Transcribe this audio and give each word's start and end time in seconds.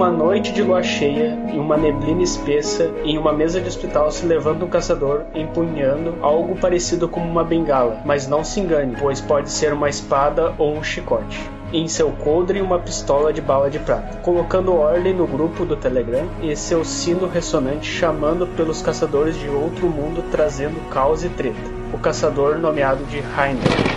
uma 0.00 0.10
noite 0.10 0.50
de 0.54 0.62
lua 0.62 0.82
cheia, 0.82 1.38
em 1.52 1.58
uma 1.58 1.76
neblina 1.76 2.22
espessa, 2.22 2.90
em 3.04 3.18
uma 3.18 3.34
mesa 3.34 3.60
de 3.60 3.68
hospital 3.68 4.10
se 4.10 4.24
levanta 4.24 4.64
um 4.64 4.68
caçador 4.68 5.24
empunhando 5.34 6.16
algo 6.22 6.56
parecido 6.56 7.06
com 7.06 7.20
uma 7.20 7.44
bengala, 7.44 8.00
mas 8.06 8.26
não 8.26 8.42
se 8.42 8.60
engane, 8.60 8.96
pois 8.98 9.20
pode 9.20 9.50
ser 9.50 9.74
uma 9.74 9.90
espada 9.90 10.54
ou 10.56 10.74
um 10.74 10.82
chicote. 10.82 11.38
Em 11.70 11.86
seu 11.86 12.10
coldre, 12.12 12.62
uma 12.62 12.78
pistola 12.78 13.30
de 13.30 13.42
bala 13.42 13.68
de 13.68 13.78
prata, 13.78 14.16
colocando 14.22 14.72
ordem 14.74 15.12
no 15.12 15.26
grupo 15.26 15.66
do 15.66 15.76
Telegram 15.76 16.26
e 16.42 16.56
seu 16.56 16.82
sino 16.82 17.28
ressonante 17.28 17.86
chamando 17.86 18.46
pelos 18.46 18.80
caçadores 18.80 19.38
de 19.38 19.50
outro 19.50 19.86
mundo 19.86 20.24
trazendo 20.30 20.80
caos 20.88 21.22
e 21.22 21.28
treta. 21.28 21.60
O 21.92 21.98
caçador 21.98 22.56
nomeado 22.56 23.04
de 23.04 23.18
Heiner. 23.18 23.89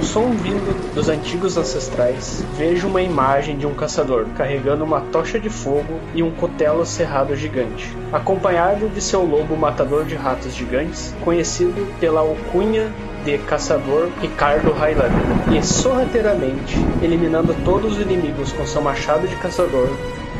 Um 0.00 0.02
som 0.02 0.30
vindo 0.30 0.94
dos 0.94 1.10
antigos 1.10 1.58
ancestrais, 1.58 2.42
vejo 2.56 2.88
uma 2.88 3.02
imagem 3.02 3.58
de 3.58 3.66
um 3.66 3.74
caçador 3.74 4.24
carregando 4.34 4.82
uma 4.82 5.02
tocha 5.02 5.38
de 5.38 5.50
fogo 5.50 6.00
e 6.14 6.22
um 6.22 6.30
cutelo 6.30 6.86
cerrado 6.86 7.36
gigante, 7.36 7.94
acompanhado 8.10 8.88
de 8.88 8.98
seu 8.98 9.22
lobo 9.22 9.54
matador 9.54 10.06
de 10.06 10.14
ratos 10.14 10.54
gigantes, 10.54 11.14
conhecido 11.22 11.86
pela 12.00 12.20
alcunha 12.20 12.90
de 13.26 13.36
caçador 13.40 14.08
Ricardo 14.22 14.72
Highlander, 14.72 15.54
e 15.54 15.62
sorrateiramente 15.62 16.78
eliminando 17.02 17.54
todos 17.62 17.98
os 17.98 18.00
inimigos 18.00 18.52
com 18.52 18.64
seu 18.64 18.80
machado 18.80 19.28
de 19.28 19.36
caçador, 19.36 19.90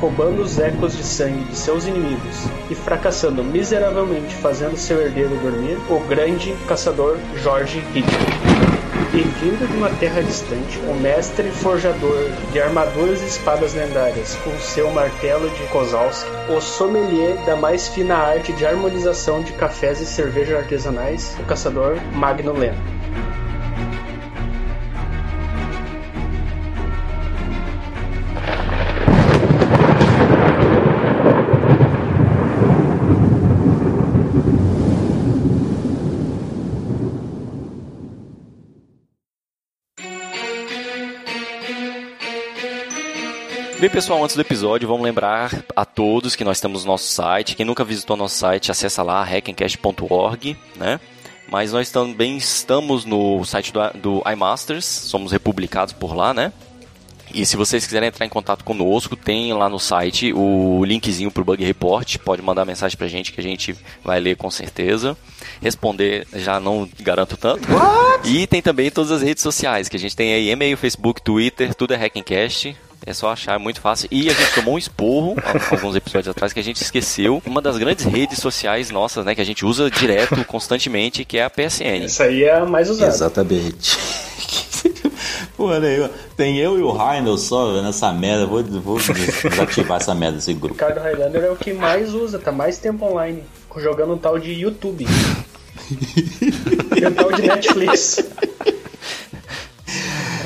roubando 0.00 0.41
os 0.41 0.58
ecos 0.58 0.97
de 0.97 1.02
sangue 1.02 1.45
de 1.45 1.55
seus 1.55 1.86
inimigos 1.86 2.47
e 2.70 2.74
fracassando 2.74 3.45
miseravelmente 3.45 4.34
fazendo 4.36 4.78
seu 4.78 5.02
herdeiro 5.02 5.36
dormir, 5.36 5.77
o 5.91 6.00
grande 6.08 6.56
caçador 6.67 7.19
Jorge 7.42 7.80
Hitler. 7.92 8.59
E 9.12 9.22
vindo 9.22 9.66
de 9.66 9.77
uma 9.77 9.91
terra 9.91 10.22
distante, 10.22 10.78
o 10.89 10.94
mestre 10.94 11.50
forjador 11.50 12.30
de 12.53 12.61
armaduras 12.61 13.20
e 13.22 13.27
espadas 13.27 13.75
lendárias, 13.75 14.36
com 14.36 14.56
seu 14.61 14.89
martelo 14.92 15.50
de 15.50 15.64
Kozalski, 15.64 16.30
o 16.48 16.61
sommelier 16.61 17.36
da 17.44 17.56
mais 17.56 17.89
fina 17.89 18.14
arte 18.14 18.52
de 18.52 18.64
harmonização 18.64 19.42
de 19.42 19.52
cafés 19.55 20.00
e 20.00 20.06
cervejas 20.06 20.58
artesanais, 20.61 21.36
o 21.41 21.44
caçador 21.44 21.97
Magno 22.14 22.52
Leno. 22.52 23.00
Bem, 43.81 43.89
pessoal, 43.89 44.23
antes 44.23 44.36
do 44.36 44.42
episódio, 44.42 44.86
vamos 44.86 45.03
lembrar 45.03 45.64
a 45.75 45.86
todos 45.86 46.36
que 46.36 46.45
nós 46.45 46.61
temos 46.61 46.84
nosso 46.84 47.09
site. 47.09 47.56
Quem 47.56 47.64
nunca 47.64 47.83
visitou 47.83 48.14
nosso 48.14 48.36
site, 48.36 48.70
acessa 48.70 49.03
lá, 49.03 49.25
hackencast.org, 49.25 50.55
né? 50.77 51.00
Mas 51.48 51.73
nós 51.73 51.91
também 51.91 52.36
estamos 52.36 53.06
no 53.06 53.42
site 53.42 53.73
do, 53.73 53.81
do 53.95 54.23
iMasters, 54.31 54.84
somos 54.84 55.33
republicados 55.33 55.95
por 55.95 56.14
lá, 56.14 56.34
né? 56.34 56.53
E 57.33 57.47
se 57.47 57.56
vocês 57.56 57.86
quiserem 57.86 58.11
entrar 58.11 58.27
em 58.27 58.28
contato 58.28 58.64
conosco, 58.64 59.17
tem 59.17 59.51
lá 59.55 59.67
no 59.67 59.78
site 59.78 60.31
o 60.31 60.84
linkzinho 60.84 61.31
pro 61.31 61.42
Bug 61.42 61.64
Report. 61.64 62.19
Pode 62.19 62.42
mandar 62.42 62.67
mensagem 62.67 62.98
pra 62.98 63.08
gente 63.08 63.33
que 63.33 63.41
a 63.41 63.42
gente 63.42 63.74
vai 64.05 64.20
ler 64.20 64.36
com 64.36 64.51
certeza. 64.51 65.17
Responder 65.62 66.27
já 66.35 66.61
não 66.61 66.86
garanto 67.01 67.35
tanto. 67.35 67.67
What? 67.73 68.29
E 68.29 68.47
tem 68.47 68.61
também 68.61 68.91
todas 68.91 69.11
as 69.11 69.23
redes 69.23 69.42
sociais, 69.42 69.89
que 69.89 69.97
a 69.97 70.01
gente 70.01 70.14
tem 70.14 70.35
aí 70.35 70.51
e-mail, 70.51 70.77
Facebook, 70.77 71.23
Twitter, 71.23 71.74
tudo 71.74 71.95
é 71.95 71.97
Hackencast. 71.97 72.77
É 73.06 73.14
só 73.14 73.33
achar, 73.33 73.55
é 73.55 73.58
muito 73.58 73.80
fácil. 73.80 74.08
E 74.11 74.28
a 74.28 74.33
gente 74.33 74.55
tomou 74.55 74.74
um 74.74 74.78
esporro 74.78 75.34
alguns 75.70 75.96
episódios 75.96 76.28
atrás 76.28 76.52
que 76.52 76.61
a 76.61 76.62
gente 76.62 76.83
esqueceu 76.83 77.42
uma 77.46 77.62
das 77.62 77.78
grandes 77.78 78.05
redes 78.05 78.38
sociais 78.38 78.90
nossas, 78.90 79.24
né? 79.24 79.34
Que 79.34 79.40
a 79.40 79.44
gente 79.44 79.64
usa 79.64 79.90
direto, 79.90 80.44
constantemente, 80.44 81.24
que 81.24 81.38
é 81.38 81.44
a 81.44 81.50
PSN. 81.50 82.05
Essa 82.05 82.24
aí 82.24 82.44
é 82.44 82.55
a 82.55 82.66
mais 82.66 82.90
usada. 82.90 83.12
Exatamente. 83.12 83.98
Pô, 85.56 85.68
né, 85.78 86.08
tem 86.36 86.58
eu 86.58 86.78
e 86.78 86.83
o 86.83 86.90
Reinald 86.90 87.40
só 87.40 87.83
nessa 87.83 88.12
merda. 88.12 88.46
Vou, 88.46 88.62
vou 88.62 88.98
desativar 88.98 89.98
essa 89.98 90.14
merda 90.14 90.36
desse 90.36 90.52
grupo. 90.52 90.74
Ricardo 90.74 91.00
Highlander 91.00 91.44
é 91.44 91.50
o 91.50 91.56
que 91.56 91.72
mais 91.72 92.14
usa, 92.14 92.38
tá 92.38 92.52
mais 92.52 92.78
tempo 92.78 93.05
online. 93.06 93.42
Jogando 93.77 94.14
um 94.14 94.18
tal 94.18 94.38
de 94.38 94.52
YouTube. 94.52 95.06
e 96.96 97.06
um 97.06 97.12
tal 97.12 97.32
de 97.32 97.42
Netflix. 97.42 98.24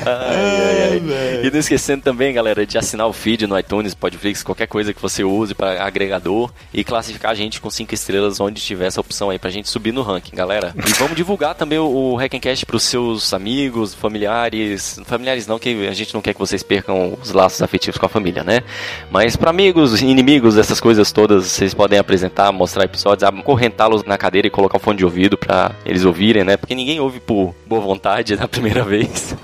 Ai, 0.05 0.91
ai, 0.91 1.01
ai. 1.01 1.45
E 1.45 1.51
não 1.51 1.59
esquecendo 1.59 2.03
também, 2.03 2.33
galera, 2.33 2.65
de 2.65 2.77
assinar 2.77 3.07
o 3.07 3.13
feed 3.13 3.47
no 3.47 3.57
iTunes, 3.57 3.95
Podflix, 3.95 4.43
qualquer 4.43 4.67
coisa 4.67 4.93
que 4.93 5.01
você 5.01 5.23
use 5.23 5.55
para 5.55 5.83
agregador 5.83 6.51
e 6.73 6.83
classificar 6.83 7.31
a 7.31 7.35
gente 7.35 7.59
com 7.59 7.69
cinco 7.69 7.93
estrelas 7.93 8.39
onde 8.39 8.61
tiver 8.61 8.85
essa 8.85 9.01
opção 9.01 9.29
aí 9.29 9.39
pra 9.39 9.49
gente 9.49 9.67
subir 9.69 9.91
no 9.91 10.03
ranking, 10.03 10.35
galera. 10.35 10.73
E 10.77 10.93
vamos 10.93 11.15
divulgar 11.15 11.55
também 11.55 11.79
o, 11.79 11.85
o 11.85 12.15
Hackencast 12.15 12.65
pros 12.65 12.83
seus 12.83 13.33
amigos, 13.33 13.93
familiares, 13.93 14.99
familiares 15.05 15.47
não, 15.47 15.57
que 15.57 15.87
a 15.87 15.93
gente 15.93 16.13
não 16.13 16.21
quer 16.21 16.33
que 16.33 16.39
vocês 16.39 16.61
percam 16.61 17.17
os 17.21 17.31
laços 17.31 17.61
afetivos 17.61 17.97
com 17.97 18.05
a 18.05 18.09
família, 18.09 18.43
né? 18.43 18.61
Mas 19.09 19.35
para 19.35 19.49
amigos, 19.49 20.01
inimigos, 20.01 20.57
essas 20.57 20.79
coisas 20.79 21.11
todas, 21.11 21.45
vocês 21.45 21.73
podem 21.73 21.97
apresentar, 21.97 22.51
mostrar 22.51 22.85
episódios, 22.85 23.23
acorrentá-los 23.23 24.03
na 24.03 24.17
cadeira 24.17 24.47
e 24.47 24.51
colocar 24.51 24.77
o 24.77 24.79
fone 24.79 24.97
de 24.97 25.05
ouvido 25.05 25.37
para 25.37 25.71
eles 25.85 26.05
ouvirem, 26.05 26.43
né? 26.43 26.57
Porque 26.57 26.75
ninguém 26.75 26.99
ouve 26.99 27.19
por 27.19 27.55
boa 27.65 27.81
vontade 27.81 28.35
na 28.37 28.47
primeira 28.47 28.83
vez. 28.83 29.34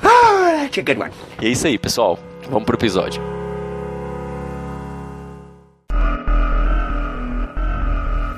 E 1.42 1.48
é 1.48 1.50
isso 1.50 1.68
aí, 1.68 1.78
pessoal. 1.78 2.18
Vamos 2.50 2.66
pro 2.66 2.76
episódio. 2.76 3.22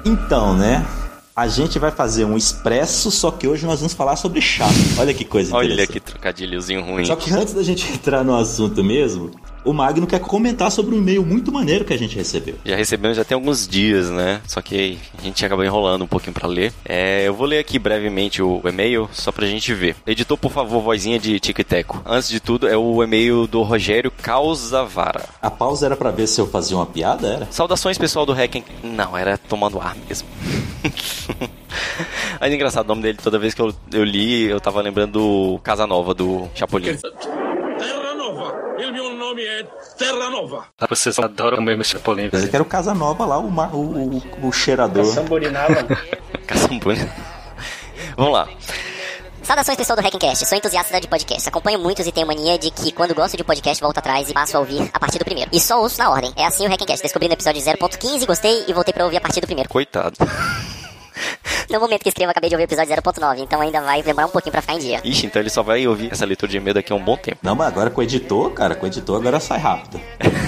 Então, 0.05 0.55
né? 0.55 0.85
A 1.35 1.47
gente 1.47 1.79
vai 1.79 1.89
fazer 1.89 2.25
um 2.25 2.37
expresso, 2.37 3.09
só 3.09 3.31
que 3.31 3.47
hoje 3.47 3.65
nós 3.65 3.79
vamos 3.79 3.93
falar 3.93 4.15
sobre 4.15 4.39
chá. 4.39 4.67
Olha 4.99 5.13
que 5.13 5.25
coisa 5.25 5.55
Olha 5.55 5.87
que 5.87 5.99
trocadilhozinho 5.99 6.83
ruim. 6.83 7.05
Só 7.05 7.15
que 7.15 7.33
antes 7.33 7.53
da 7.55 7.63
gente 7.63 7.91
entrar 7.91 8.23
no 8.23 8.35
assunto 8.35 8.83
mesmo, 8.83 9.31
o 9.65 9.73
Magno 9.73 10.05
quer 10.07 10.19
comentar 10.19 10.71
sobre 10.71 10.95
um 10.95 10.97
e-mail 10.97 11.25
muito 11.25 11.51
maneiro 11.51 11.85
que 11.85 11.93
a 11.93 11.97
gente 11.97 12.15
recebeu. 12.15 12.55
Já 12.65 12.75
recebemos 12.75 13.17
já 13.17 13.23
tem 13.23 13.35
alguns 13.35 13.67
dias, 13.67 14.09
né? 14.09 14.41
Só 14.47 14.61
que 14.61 14.97
a 15.17 15.21
gente 15.21 15.45
acabou 15.45 15.65
enrolando 15.65 16.03
um 16.03 16.07
pouquinho 16.07 16.33
para 16.33 16.47
ler. 16.47 16.73
É, 16.85 17.27
eu 17.27 17.33
vou 17.33 17.47
ler 17.47 17.59
aqui 17.59 17.79
brevemente 17.79 18.41
o 18.41 18.61
e-mail, 18.65 19.09
só 19.11 19.31
pra 19.31 19.45
gente 19.45 19.73
ver. 19.73 19.95
Editor, 20.05 20.37
por 20.37 20.51
favor, 20.51 20.81
vozinha 20.81 21.19
de 21.19 21.39
tic-teco. 21.39 22.01
Antes 22.05 22.29
de 22.29 22.39
tudo, 22.39 22.67
é 22.67 22.77
o 22.77 23.03
e-mail 23.03 23.47
do 23.47 23.61
Rogério 23.61 24.11
Causavara. 24.11 25.25
A 25.41 25.49
pausa 25.49 25.85
era 25.85 25.95
para 25.95 26.11
ver 26.11 26.27
se 26.27 26.39
eu 26.39 26.47
fazia 26.47 26.77
uma 26.77 26.85
piada, 26.85 27.27
era? 27.27 27.47
Saudações, 27.51 27.97
pessoal 27.97 28.25
do 28.25 28.33
Hacking. 28.33 28.63
Não, 28.83 29.17
era 29.17 29.37
tomando 29.37 29.79
ar 29.79 29.95
mesmo. 30.07 30.27
Mas 32.39 32.51
é 32.51 32.55
engraçado, 32.55 32.85
o 32.85 32.89
nome 32.89 33.01
dele, 33.01 33.17
toda 33.21 33.39
vez 33.39 33.53
que 33.53 33.61
eu, 33.61 33.73
eu 33.91 34.03
li, 34.03 34.43
eu 34.43 34.59
tava 34.59 34.81
lembrando 34.81 35.13
do 35.13 35.59
Casanova, 35.63 36.13
do 36.13 36.47
Chapolin. 36.53 36.95
Terra 36.95 38.13
Nova. 38.15 38.53
Il 38.79 38.91
mio 38.91 39.09
nome 39.33 39.45
é 39.45 39.63
Terra 39.97 40.29
Nova. 40.29 40.65
Vocês 40.87 41.17
adoram 41.17 41.61
mesmo 41.61 41.83
Chapolin. 41.83 42.29
Eu 42.31 42.49
quero 42.49 42.63
o 42.63 42.67
Casanova 42.67 43.25
lá, 43.25 43.39
o, 43.39 43.47
o, 43.47 44.17
o, 44.43 44.47
o 44.47 44.51
cheirador. 44.51 45.05
Caçambuna. 46.45 47.09
Vamos 48.15 48.33
lá. 48.33 48.47
Saudações 49.41 49.75
pessoal 49.75 49.97
do 49.97 50.03
Hackencast, 50.03 50.45
sou 50.45 50.57
entusiasta 50.57 51.01
de 51.01 51.07
podcast. 51.07 51.49
Acompanho 51.49 51.77
muitos 51.77 52.07
e 52.07 52.11
tenho 52.11 52.25
mania 52.25 52.57
de 52.57 52.71
que 52.71 52.93
quando 52.93 53.13
gosto 53.13 53.35
de 53.35 53.43
podcast 53.43 53.81
volto 53.81 53.97
atrás 53.97 54.29
e 54.29 54.33
passo 54.33 54.55
a 54.55 54.59
ouvir 54.59 54.89
a 54.93 54.99
partir 54.99 55.19
do 55.19 55.25
primeiro. 55.25 55.49
E 55.51 55.59
só 55.59 55.81
ouço 55.81 55.99
na 55.99 56.09
ordem. 56.09 56.31
É 56.37 56.45
assim 56.45 56.65
o 56.65 56.69
Hackencast. 56.69 57.03
Descobri 57.03 57.27
no 57.27 57.33
episódio 57.33 57.61
0.15, 57.61 58.25
gostei 58.25 58.63
e 58.67 58.73
voltei 58.73 58.93
pra 58.93 59.03
ouvir 59.03 59.17
a 59.17 59.21
partir 59.21 59.41
do 59.41 59.47
primeiro. 59.47 59.69
Coitado. 59.69 60.15
No 61.69 61.79
momento 61.79 62.03
que 62.03 62.09
escrevo, 62.09 62.31
acabei 62.31 62.49
de 62.49 62.55
ouvir 62.55 62.63
o 62.63 62.67
episódio 62.67 62.93
0.9, 62.95 63.39
então 63.39 63.61
ainda 63.61 63.81
vai 63.81 64.03
demorar 64.03 64.27
um 64.27 64.29
pouquinho 64.29 64.51
pra 64.51 64.61
ficar 64.61 64.75
em 64.75 64.79
dia. 64.79 65.01
Ixi, 65.03 65.25
então 65.25 65.41
ele 65.41 65.49
só 65.49 65.63
vai 65.63 65.87
ouvir 65.87 66.11
essa 66.11 66.25
leitura 66.25 66.51
de 66.51 66.57
e-mail 66.57 66.73
daqui 66.73 66.91
a 66.91 66.95
um 66.95 67.03
bom 67.03 67.17
tempo. 67.17 67.37
Não, 67.41 67.55
mas 67.55 67.67
agora 67.67 67.89
com 67.89 68.01
o 68.01 68.03
editor, 68.03 68.51
cara, 68.51 68.75
com 68.75 68.85
o 68.85 68.89
editor 68.89 69.19
agora 69.19 69.39
sai 69.39 69.59
rápido. 69.59 69.99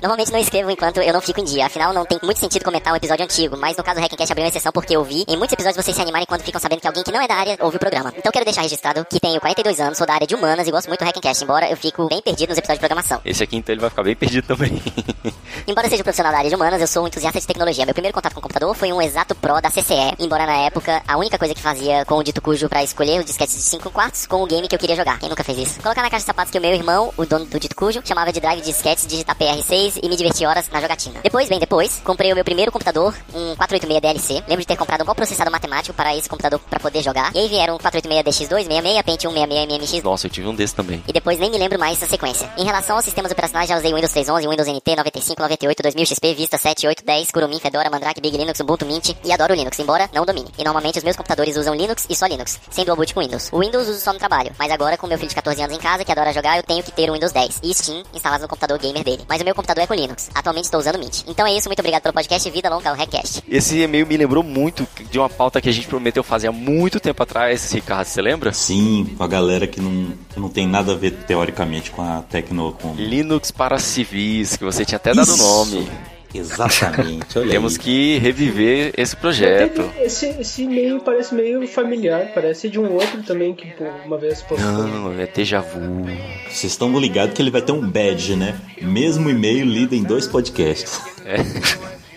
Normalmente 0.00 0.30
não 0.30 0.38
escrevo 0.38 0.70
enquanto 0.70 0.98
eu 0.98 1.12
não 1.12 1.20
fico 1.20 1.40
em 1.40 1.44
dia, 1.44 1.66
afinal 1.66 1.92
não 1.92 2.04
tem 2.04 2.18
muito 2.22 2.38
sentido 2.38 2.64
comentar 2.64 2.92
um 2.92 2.96
episódio 2.96 3.24
antigo, 3.24 3.56
mas 3.56 3.76
no 3.76 3.82
caso 3.82 3.98
do 3.98 4.02
Hackencast 4.02 4.30
abriu 4.30 4.44
uma 4.44 4.48
exceção 4.48 4.70
porque 4.70 4.94
eu 4.94 5.02
vi 5.02 5.24
em 5.26 5.36
muitos 5.36 5.52
episódios 5.52 5.84
vocês 5.84 5.96
se 5.96 6.00
animarem 6.00 6.26
quando 6.26 6.42
ficam 6.42 6.60
sabendo 6.60 6.80
que 6.80 6.86
alguém 6.86 7.02
que 7.02 7.10
não 7.10 7.20
é 7.20 7.26
da 7.26 7.34
área 7.34 7.56
ouve 7.60 7.76
o 7.76 7.80
programa. 7.80 8.12
Então 8.16 8.30
quero 8.30 8.44
deixar 8.44 8.62
registrado 8.62 9.04
que 9.04 9.18
tenho 9.18 9.40
42 9.40 9.80
anos, 9.80 9.98
sou 9.98 10.06
da 10.06 10.14
área 10.14 10.26
de 10.26 10.34
humanas 10.34 10.68
e 10.68 10.70
gosto 10.70 10.86
muito 10.86 11.00
do 11.00 11.04
Hackencast, 11.04 11.42
embora 11.42 11.68
eu 11.68 11.76
fico 11.76 12.06
bem 12.08 12.22
perdido 12.22 12.50
nos 12.50 12.58
episódios 12.58 12.78
de 12.78 12.80
programação. 12.80 13.20
Esse 13.24 13.42
aqui 13.42 13.56
então 13.56 13.74
ele 13.74 13.80
vai 13.80 13.90
ficar 13.90 14.04
bem 14.04 14.14
perdido 14.14 14.46
também. 14.46 14.80
Embora 15.66 15.88
seja 15.88 16.02
um 16.02 16.04
profissional 16.04 16.32
da 16.32 16.38
área 16.38 16.50
de 16.50 16.56
humanas, 16.56 16.80
eu 16.80 16.86
sou 16.86 17.04
um 17.04 17.08
entusiasta 17.08 17.40
de 17.40 17.46
tecnologia. 17.46 17.84
Meu 17.84 17.94
primeiro 17.94 18.14
contato 18.14 18.32
com 18.32 18.38
o 18.38 18.42
computador 18.42 18.74
foi 18.74 18.92
um 18.92 19.02
exato 19.02 19.34
Pro 19.34 19.60
da 19.60 19.70
CCE, 19.70 20.14
embora 20.18 20.46
na 20.46 20.56
época 20.58 21.02
a 21.06 21.16
única 21.16 21.36
coisa 21.38 21.54
que 21.54 21.60
fazia 21.60 22.04
com 22.04 22.14
o 22.14 22.22
dito 22.22 22.40
cujo 22.40 22.68
pra 22.68 22.82
escolher 22.82 23.18
os 23.18 23.24
disquetes 23.24 23.56
de 23.56 23.62
5 23.62 23.90
quartos 23.90 24.26
com 24.26 24.42
o 24.42 24.46
game 24.46 24.68
que 24.68 24.74
eu 24.74 24.78
queria 24.78 24.96
jogar. 24.96 25.18
Quem 25.18 25.28
nunca 25.28 25.42
fez 25.42 25.58
isso? 25.58 25.80
Colocar 25.82 26.02
na 26.02 26.10
caixa 26.10 26.22
de 26.22 26.26
sapatos 26.26 26.52
que 26.52 26.58
o 26.58 26.60
meu 26.60 26.72
irmão, 26.72 27.12
o 27.16 27.26
dono 27.26 27.44
do 27.44 27.58
dito 27.58 27.74
cujo, 27.74 28.00
chamava 28.04 28.32
de 28.32 28.40
drive 28.40 28.60
de 28.60 28.66
disquetes, 28.66 29.06
digitar 29.06 29.36
PR6 29.36 29.87
e 29.96 30.08
me 30.08 30.16
divertir 30.16 30.46
horas 30.46 30.68
na 30.70 30.80
jogatina. 30.80 31.20
Depois, 31.22 31.48
bem 31.48 31.58
depois, 31.58 32.00
comprei 32.04 32.32
o 32.32 32.34
meu 32.34 32.44
primeiro 32.44 32.70
computador, 32.72 33.14
um 33.34 33.54
486 33.56 34.00
DLC. 34.00 34.34
Lembro 34.48 34.58
de 34.60 34.66
ter 34.66 34.76
comprado 34.76 35.02
um 35.02 35.04
bom 35.06 35.14
processador 35.14 35.52
matemático 35.52 35.94
para 35.94 36.14
esse 36.16 36.28
computador 36.28 36.58
para 36.68 36.80
poder 36.80 37.02
jogar. 37.02 37.34
E 37.34 37.38
aí 37.38 37.48
vieram 37.48 37.74
um 37.74 37.78
486 37.78 38.48
DX266, 38.48 39.02
Pentium 39.04 39.32
66 39.32 39.68
MMX 39.68 40.02
Nossa, 40.02 40.26
eu 40.26 40.30
tive 40.30 40.46
um 40.48 40.54
desse 40.54 40.74
também. 40.74 41.02
e 41.06 41.12
depois 41.12 41.38
nem 41.38 41.50
me 41.50 41.58
lembro 41.58 41.78
mais 41.78 41.98
dessa 41.98 42.10
sequência. 42.10 42.50
Em 42.56 42.64
relação 42.64 42.96
aos 42.96 43.04
sistemas 43.04 43.32
operacionais, 43.32 43.68
já 43.68 43.76
usei 43.76 43.92
Windows 43.92 44.12
3.11, 44.12 44.48
Windows 44.48 44.68
NT, 44.68 44.96
95, 44.96 45.42
98, 45.42 45.82
2000 45.82 46.06
XP, 46.06 46.34
Vista 46.34 46.58
7, 46.58 46.86
8, 46.86 47.04
10, 47.04 47.30
Kurumin, 47.30 47.58
Fedora, 47.58 47.90
Mandrake, 47.90 48.20
Big 48.20 48.36
Linux, 48.36 48.60
Ubuntu 48.60 48.84
Mint 48.86 49.10
e 49.24 49.32
adoro 49.32 49.54
Linux, 49.54 49.78
embora 49.78 50.08
não 50.12 50.24
domine. 50.24 50.48
E 50.58 50.64
normalmente 50.64 50.98
os 50.98 51.04
meus 51.04 51.16
computadores 51.16 51.56
usam 51.56 51.74
Linux 51.74 52.06
e 52.08 52.14
só 52.14 52.26
Linux, 52.26 52.58
sem 52.70 52.84
dual 52.84 52.96
boot 52.96 53.14
com 53.14 53.20
Windows. 53.20 53.48
O 53.52 53.60
Windows 53.60 53.88
uso 53.88 54.00
só 54.00 54.12
no 54.12 54.18
trabalho, 54.18 54.52
mas 54.58 54.70
agora 54.70 54.96
com 54.96 55.06
meu 55.06 55.18
filho 55.18 55.28
de 55.28 55.34
14 55.34 55.62
anos 55.62 55.76
em 55.76 55.80
casa 55.80 56.04
que 56.04 56.12
adora 56.12 56.32
jogar, 56.32 56.56
eu 56.56 56.62
tenho 56.62 56.82
que 56.82 56.92
ter 56.92 57.08
o 57.10 57.12
Windows 57.12 57.32
10 57.32 57.60
e 57.62 57.74
Steam 57.74 58.02
instalados 58.14 58.42
no 58.42 58.48
computador 58.48 58.78
gamer 58.78 59.04
dele. 59.04 59.24
Mas 59.28 59.40
o 59.40 59.44
meu 59.44 59.54
computador 59.54 59.77
é 59.80 59.86
com 59.86 59.94
Linux. 59.94 60.30
Atualmente 60.34 60.64
estou 60.64 60.80
usando 60.80 60.98
Mint. 60.98 61.22
Então 61.26 61.46
é 61.46 61.54
isso, 61.54 61.68
muito 61.68 61.78
obrigado 61.80 62.02
pelo 62.02 62.14
podcast 62.14 62.50
Vida 62.50 62.68
Longa 62.68 62.90
ao 62.90 62.96
Hackcast. 62.96 63.42
Esse 63.48 63.78
e-mail 63.80 64.06
me 64.06 64.16
lembrou 64.16 64.42
muito 64.42 64.86
de 65.10 65.18
uma 65.18 65.28
pauta 65.28 65.60
que 65.60 65.68
a 65.68 65.72
gente 65.72 65.86
prometeu 65.86 66.22
fazer 66.22 66.48
há 66.48 66.52
muito 66.52 67.00
tempo 67.00 67.22
atrás, 67.22 67.72
Ricardo, 67.72 68.06
você 68.06 68.22
lembra? 68.22 68.52
Sim, 68.52 69.14
com 69.16 69.24
a 69.24 69.28
galera 69.28 69.66
que 69.66 69.80
não, 69.80 70.12
que 70.32 70.40
não 70.40 70.48
tem 70.48 70.66
nada 70.66 70.92
a 70.92 70.94
ver 70.94 71.12
teoricamente 71.26 71.90
com 71.90 72.02
a 72.02 72.22
tecno. 72.22 72.72
Com... 72.72 72.94
Linux 72.94 73.50
para 73.50 73.78
civis, 73.78 74.56
que 74.56 74.64
você 74.64 74.84
tinha 74.84 74.96
até 74.96 75.14
dado 75.14 75.30
o 75.30 75.34
Isso. 75.34 75.42
nome. 75.42 75.90
Exatamente, 76.34 77.38
olha 77.38 77.50
Temos 77.50 77.74
aí. 77.74 77.78
que 77.78 78.18
reviver 78.18 78.92
esse 78.96 79.16
projeto. 79.16 79.90
Esse, 79.98 80.26
esse 80.40 80.62
e-mail 80.62 81.00
parece 81.00 81.34
meio 81.34 81.66
familiar, 81.66 82.30
parece 82.34 82.68
de 82.68 82.78
um 82.78 82.92
outro 82.92 83.22
também 83.22 83.54
que 83.54 83.68
pô, 83.70 83.84
uma 84.04 84.18
vez 84.18 84.42
postou. 84.42 84.68
Não, 84.86 85.18
é 85.18 85.26
déjà 85.26 85.60
vu. 85.60 86.04
Vocês 86.50 86.72
estão 86.72 86.98
ligados 86.98 87.34
que 87.34 87.40
ele 87.40 87.50
vai 87.50 87.62
ter 87.62 87.72
um 87.72 87.80
badge, 87.80 88.36
né? 88.36 88.54
Mesmo 88.80 89.30
e-mail 89.30 89.64
lido 89.64 89.94
em 89.94 90.02
dois 90.02 90.26
podcasts. 90.26 91.00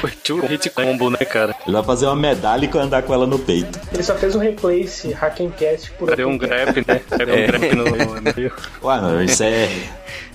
Foi 0.00 0.10
tipo 0.10 0.46
hit 0.46 0.68
combo, 0.70 1.08
né, 1.10 1.18
cara? 1.18 1.54
Ele 1.66 1.72
vai 1.74 1.84
fazer 1.84 2.06
uma 2.06 2.16
medalha 2.16 2.68
e 2.72 2.78
andar 2.78 3.02
com 3.02 3.14
ela 3.14 3.26
no 3.26 3.38
peito. 3.38 3.80
Ele 3.92 4.02
só 4.02 4.14
fez 4.14 4.34
um 4.34 4.38
replace, 4.38 5.10
Hackencast 5.12 5.92
por 5.92 6.14
Deu 6.14 6.28
um 6.28 6.36
grep, 6.36 6.84
né? 6.86 7.00
Deu 7.16 7.28
um 7.28 7.46
grep 7.46 7.74
no 7.74 7.84
no 8.20 8.34
meio. 8.36 8.52
Ué, 8.82 9.00
não, 9.00 9.22
isso 9.22 9.42
é. 9.42 9.64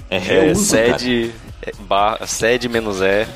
É 0.09 0.15
É, 0.15 0.17
reuso, 0.17 0.75
cara. 0.75 0.97
sede, 0.99 1.31
é, 1.47 1.50
bar, 1.81 2.25
sede 2.27 2.67
menos 2.67 3.01
é. 3.01 3.27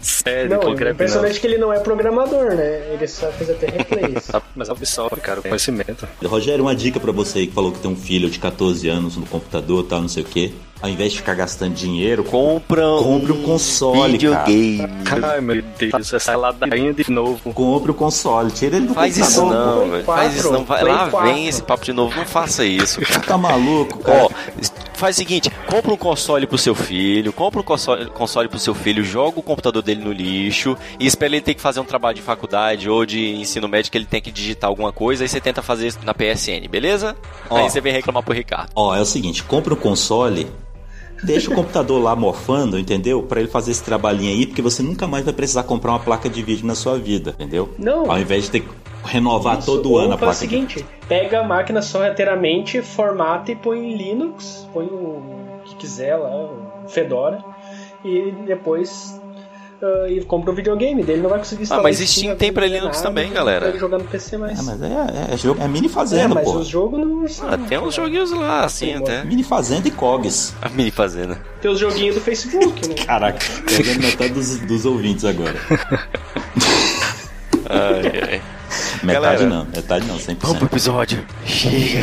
Sério, 0.00 0.50
Não, 0.50 0.72
é 0.72 0.74
grep 0.74 0.98
não. 1.00 1.30
que 1.30 1.46
ele 1.46 1.58
não 1.58 1.72
é 1.72 1.78
programador, 1.78 2.54
né? 2.54 2.92
Ele 2.92 3.06
só 3.06 3.30
fez 3.32 3.50
até 3.50 3.66
replace. 3.66 4.30
Mas 4.54 4.70
absorve, 4.70 5.20
cara, 5.20 5.40
o 5.40 5.42
conhecimento. 5.42 6.06
Rogério, 6.24 6.64
uma 6.64 6.74
dica 6.74 6.98
pra 7.00 7.12
você 7.12 7.40
aí 7.40 7.46
que 7.46 7.54
falou 7.54 7.72
que 7.72 7.78
tem 7.78 7.90
um 7.90 7.96
filho 7.96 8.30
de 8.30 8.38
14 8.38 8.88
anos 8.88 9.16
no 9.16 9.26
computador 9.26 9.84
tal, 9.84 10.00
não 10.02 10.08
sei 10.08 10.22
o 10.22 10.26
quê. 10.26 10.52
Ao 10.82 10.88
invés 10.90 11.12
de 11.12 11.18
ficar 11.18 11.34
gastando 11.34 11.72
dinheiro, 11.72 12.22
Compra, 12.24 12.82
Compre 12.98 13.32
um 13.32 13.42
console, 13.42 14.12
videogame. 14.12 14.86
Ai, 15.22 15.40
meu 15.40 15.62
Deus, 15.78 16.12
essa 16.12 16.36
ladainha 16.36 16.92
de 16.92 17.10
novo. 17.10 17.54
compre 17.54 17.90
o 17.90 17.94
console. 17.94 18.50
Tira 18.50 18.76
ele 18.76 18.88
do 18.88 18.94
Faz 18.94 19.16
isso 19.16 19.46
não, 19.46 19.90
velho. 19.90 20.04
Faz 20.04 20.36
isso 20.36 20.52
não. 20.52 20.64
Vai, 20.64 20.82
lá 20.82 21.08
4. 21.08 21.32
vem 21.32 21.48
esse 21.48 21.62
papo 21.62 21.84
de 21.86 21.92
novo. 21.94 22.14
Não 22.14 22.26
faça 22.26 22.64
isso, 22.66 23.00
cara. 23.00 23.20
Tá 23.20 23.38
maluco, 23.38 23.98
cara? 24.00 24.24
Ó, 24.24 24.28
faz 25.04 25.16
o 25.16 25.18
seguinte, 25.18 25.50
compra 25.68 25.92
um 25.92 25.98
console 25.98 26.46
pro 26.46 26.56
seu 26.56 26.74
filho, 26.74 27.30
compra 27.30 27.60
um 27.60 27.62
console, 27.62 28.06
console 28.06 28.48
pro 28.48 28.58
seu 28.58 28.74
filho, 28.74 29.04
joga 29.04 29.38
o 29.38 29.42
computador 29.42 29.82
dele 29.82 30.02
no 30.02 30.10
lixo 30.10 30.74
e 30.98 31.06
espera 31.06 31.36
ele 31.36 31.42
ter 31.42 31.52
que 31.52 31.60
fazer 31.60 31.78
um 31.78 31.84
trabalho 31.84 32.16
de 32.16 32.22
faculdade 32.22 32.88
ou 32.88 33.04
de 33.04 33.34
ensino 33.34 33.68
médio 33.68 33.92
que 33.92 33.98
ele 33.98 34.06
tem 34.06 34.22
que 34.22 34.32
digitar 34.32 34.70
alguma 34.70 34.92
coisa, 34.92 35.22
aí 35.22 35.28
você 35.28 35.42
tenta 35.42 35.60
fazer 35.60 35.88
isso 35.88 35.98
na 36.04 36.14
PSN, 36.14 36.66
beleza? 36.70 37.14
Ó. 37.50 37.58
Aí 37.58 37.68
você 37.68 37.82
vem 37.82 37.92
reclamar 37.92 38.22
pro 38.22 38.32
Ricardo. 38.32 38.70
Ó, 38.74 38.96
é 38.96 39.00
o 39.02 39.04
seguinte, 39.04 39.44
compra 39.44 39.74
o 39.74 39.76
console, 39.76 40.46
deixa 41.22 41.50
o 41.50 41.54
computador 41.54 42.02
lá 42.02 42.16
morfando, 42.16 42.78
entendeu? 42.78 43.22
Pra 43.22 43.40
ele 43.40 43.50
fazer 43.50 43.72
esse 43.72 43.84
trabalhinho 43.84 44.32
aí, 44.32 44.46
porque 44.46 44.62
você 44.62 44.82
nunca 44.82 45.06
mais 45.06 45.22
vai 45.22 45.34
precisar 45.34 45.64
comprar 45.64 45.92
uma 45.92 46.00
placa 46.00 46.30
de 46.30 46.42
vídeo 46.42 46.66
na 46.66 46.74
sua 46.74 46.98
vida, 46.98 47.34
entendeu? 47.38 47.74
Não. 47.78 48.10
Ao 48.10 48.18
invés 48.18 48.44
de 48.44 48.52
ter 48.52 48.60
que 48.60 48.68
renovar 49.04 49.58
Isso, 49.58 49.66
todo 49.66 49.92
ou 49.92 49.98
ano 49.98 50.14
a 50.14 50.18
faz 50.18 50.20
placa 50.20 50.30
o 50.30 50.32
de 50.32 50.72
seguinte, 50.72 50.86
pega 51.08 51.40
a 51.40 51.44
máquina 51.44 51.82
sorrateiramente, 51.82 52.82
formata 52.82 53.52
e 53.52 53.56
põe 53.56 53.78
em 53.78 53.96
Linux, 53.96 54.68
põe 54.72 54.86
o 54.86 55.22
que 55.64 55.76
quiser 55.76 56.16
lá, 56.16 56.34
o 56.34 56.88
Fedora, 56.88 57.44
e 58.04 58.32
depois 58.46 59.20
ah, 59.84 60.08
e 60.08 60.22
compra 60.24 60.50
o 60.50 60.54
videogame 60.54 61.02
dele, 61.02 61.20
não 61.20 61.28
vai 61.28 61.38
conseguir 61.38 61.64
instalar 61.64 61.82
mas 61.82 62.00
em 62.00 62.06
Steam 62.06 62.34
tem 62.36 62.50
pra 62.50 62.66
não 62.66 62.72
Linux 62.72 62.96
nada, 62.96 63.08
também, 63.08 63.26
não 63.26 63.34
galera. 63.34 63.66
Pode 63.66 63.78
jogar 63.78 63.98
no 63.98 64.04
PC 64.04 64.38
mais. 64.38 64.58
Ah, 64.58 64.62
mas 64.62 64.82
é, 64.82 65.34
é, 65.34 65.36
jogo, 65.36 65.60
é 65.60 65.68
mini 65.68 65.86
É, 65.86 65.90
fazenda, 65.90 66.34
mas 66.34 66.44
pô. 66.44 66.56
os 66.56 66.68
jogos 66.68 66.98
não 67.00 67.28
são. 67.28 67.48
Ah, 67.48 67.58
tem 67.58 67.78
uns 67.78 67.94
joguinhos 67.94 68.30
lá, 68.30 68.64
assim, 68.64 68.86
Tem 68.86 68.96
até. 68.96 69.24
Mini 69.24 69.42
fazenda 69.42 69.86
e 69.86 69.90
cogs. 69.90 70.54
A 70.62 70.70
mini 70.70 70.90
fazenda. 70.90 71.38
Tem 71.60 71.70
os 71.70 71.78
joguinhos 71.78 72.14
do 72.14 72.20
Facebook, 72.22 72.88
né? 72.88 72.94
Caraca, 73.04 73.44
pegando 73.66 74.00
metade 74.00 74.32
dos, 74.32 74.58
dos 74.60 74.86
ouvintes 74.86 75.24
agora. 75.24 75.54
Ai, 77.66 78.12
ai. 78.30 78.42
Metade 79.04 79.24
Galera. 79.24 79.46
não, 79.46 79.64
metade 79.64 80.06
não, 80.06 80.16
100%. 80.16 80.36
Vamos 80.40 80.58
pro 80.58 80.66
episódio. 80.66 81.24
Chega. 81.44 82.00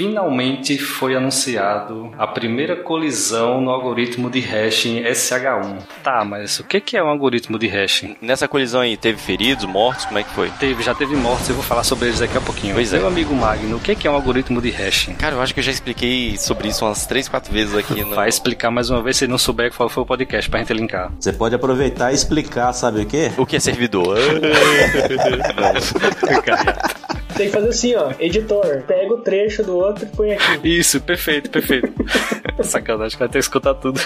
Finalmente 0.00 0.78
foi 0.78 1.14
anunciado 1.14 2.10
a 2.16 2.26
primeira 2.26 2.74
colisão 2.74 3.60
no 3.60 3.68
algoritmo 3.68 4.30
de 4.30 4.40
hashing 4.40 5.02
SH1. 5.02 5.76
Tá, 6.02 6.24
mas 6.24 6.58
o 6.58 6.64
que 6.64 6.96
é 6.96 7.04
um 7.04 7.08
algoritmo 7.08 7.58
de 7.58 7.66
hashing? 7.66 8.16
Nessa 8.22 8.48
colisão 8.48 8.80
aí, 8.80 8.96
teve 8.96 9.18
feridos, 9.18 9.66
mortos? 9.66 10.06
Como 10.06 10.18
é 10.18 10.22
que 10.22 10.30
foi? 10.30 10.48
Teve, 10.58 10.82
já 10.82 10.94
teve 10.94 11.14
mortes, 11.16 11.50
eu 11.50 11.54
vou 11.54 11.62
falar 11.62 11.84
sobre 11.84 12.08
eles 12.08 12.20
daqui 12.20 12.34
a 12.34 12.40
pouquinho. 12.40 12.76
Pois 12.76 12.94
é. 12.94 12.96
Meu 12.96 13.08
amigo 13.08 13.34
Magno, 13.34 13.76
o 13.76 13.80
que 13.80 13.94
que 13.94 14.08
é 14.08 14.10
um 14.10 14.14
algoritmo 14.14 14.62
de 14.62 14.70
hashing? 14.70 15.12
Cara, 15.16 15.34
eu 15.34 15.42
acho 15.42 15.52
que 15.52 15.60
eu 15.60 15.64
já 15.64 15.70
expliquei 15.70 16.38
sobre 16.38 16.68
isso 16.68 16.82
umas 16.82 17.04
3, 17.04 17.28
4 17.28 17.52
vezes 17.52 17.76
aqui 17.76 18.00
no. 18.02 18.14
Vai 18.14 18.30
explicar 18.30 18.70
mais 18.70 18.88
uma 18.88 19.02
vez, 19.02 19.18
se 19.18 19.26
não 19.26 19.36
souber 19.36 19.70
qual 19.70 19.90
foi 19.90 20.02
o 20.02 20.06
podcast 20.06 20.48
pra 20.48 20.60
gente 20.60 20.72
linkar. 20.72 21.12
Você 21.20 21.30
pode 21.30 21.54
aproveitar 21.54 22.10
e 22.10 22.14
explicar, 22.14 22.72
sabe 22.72 23.02
o 23.02 23.06
quê? 23.06 23.32
O 23.36 23.44
que 23.44 23.56
é 23.56 23.60
servidor? 23.60 24.16
Tem 27.40 27.48
que 27.48 27.54
fazer 27.54 27.68
assim, 27.70 27.94
ó. 27.94 28.12
Editor, 28.20 28.82
pega 28.86 29.14
o 29.14 29.22
trecho 29.22 29.62
do 29.62 29.74
outro 29.74 30.04
e 30.04 30.08
põe 30.14 30.32
aqui. 30.34 30.78
Isso, 30.78 31.00
perfeito, 31.00 31.48
perfeito. 31.48 31.90
Sacanagem, 32.62 33.18
vai 33.18 33.28
ter 33.28 33.38
que 33.38 33.44
escutar 33.44 33.72
tudo. 33.76 33.98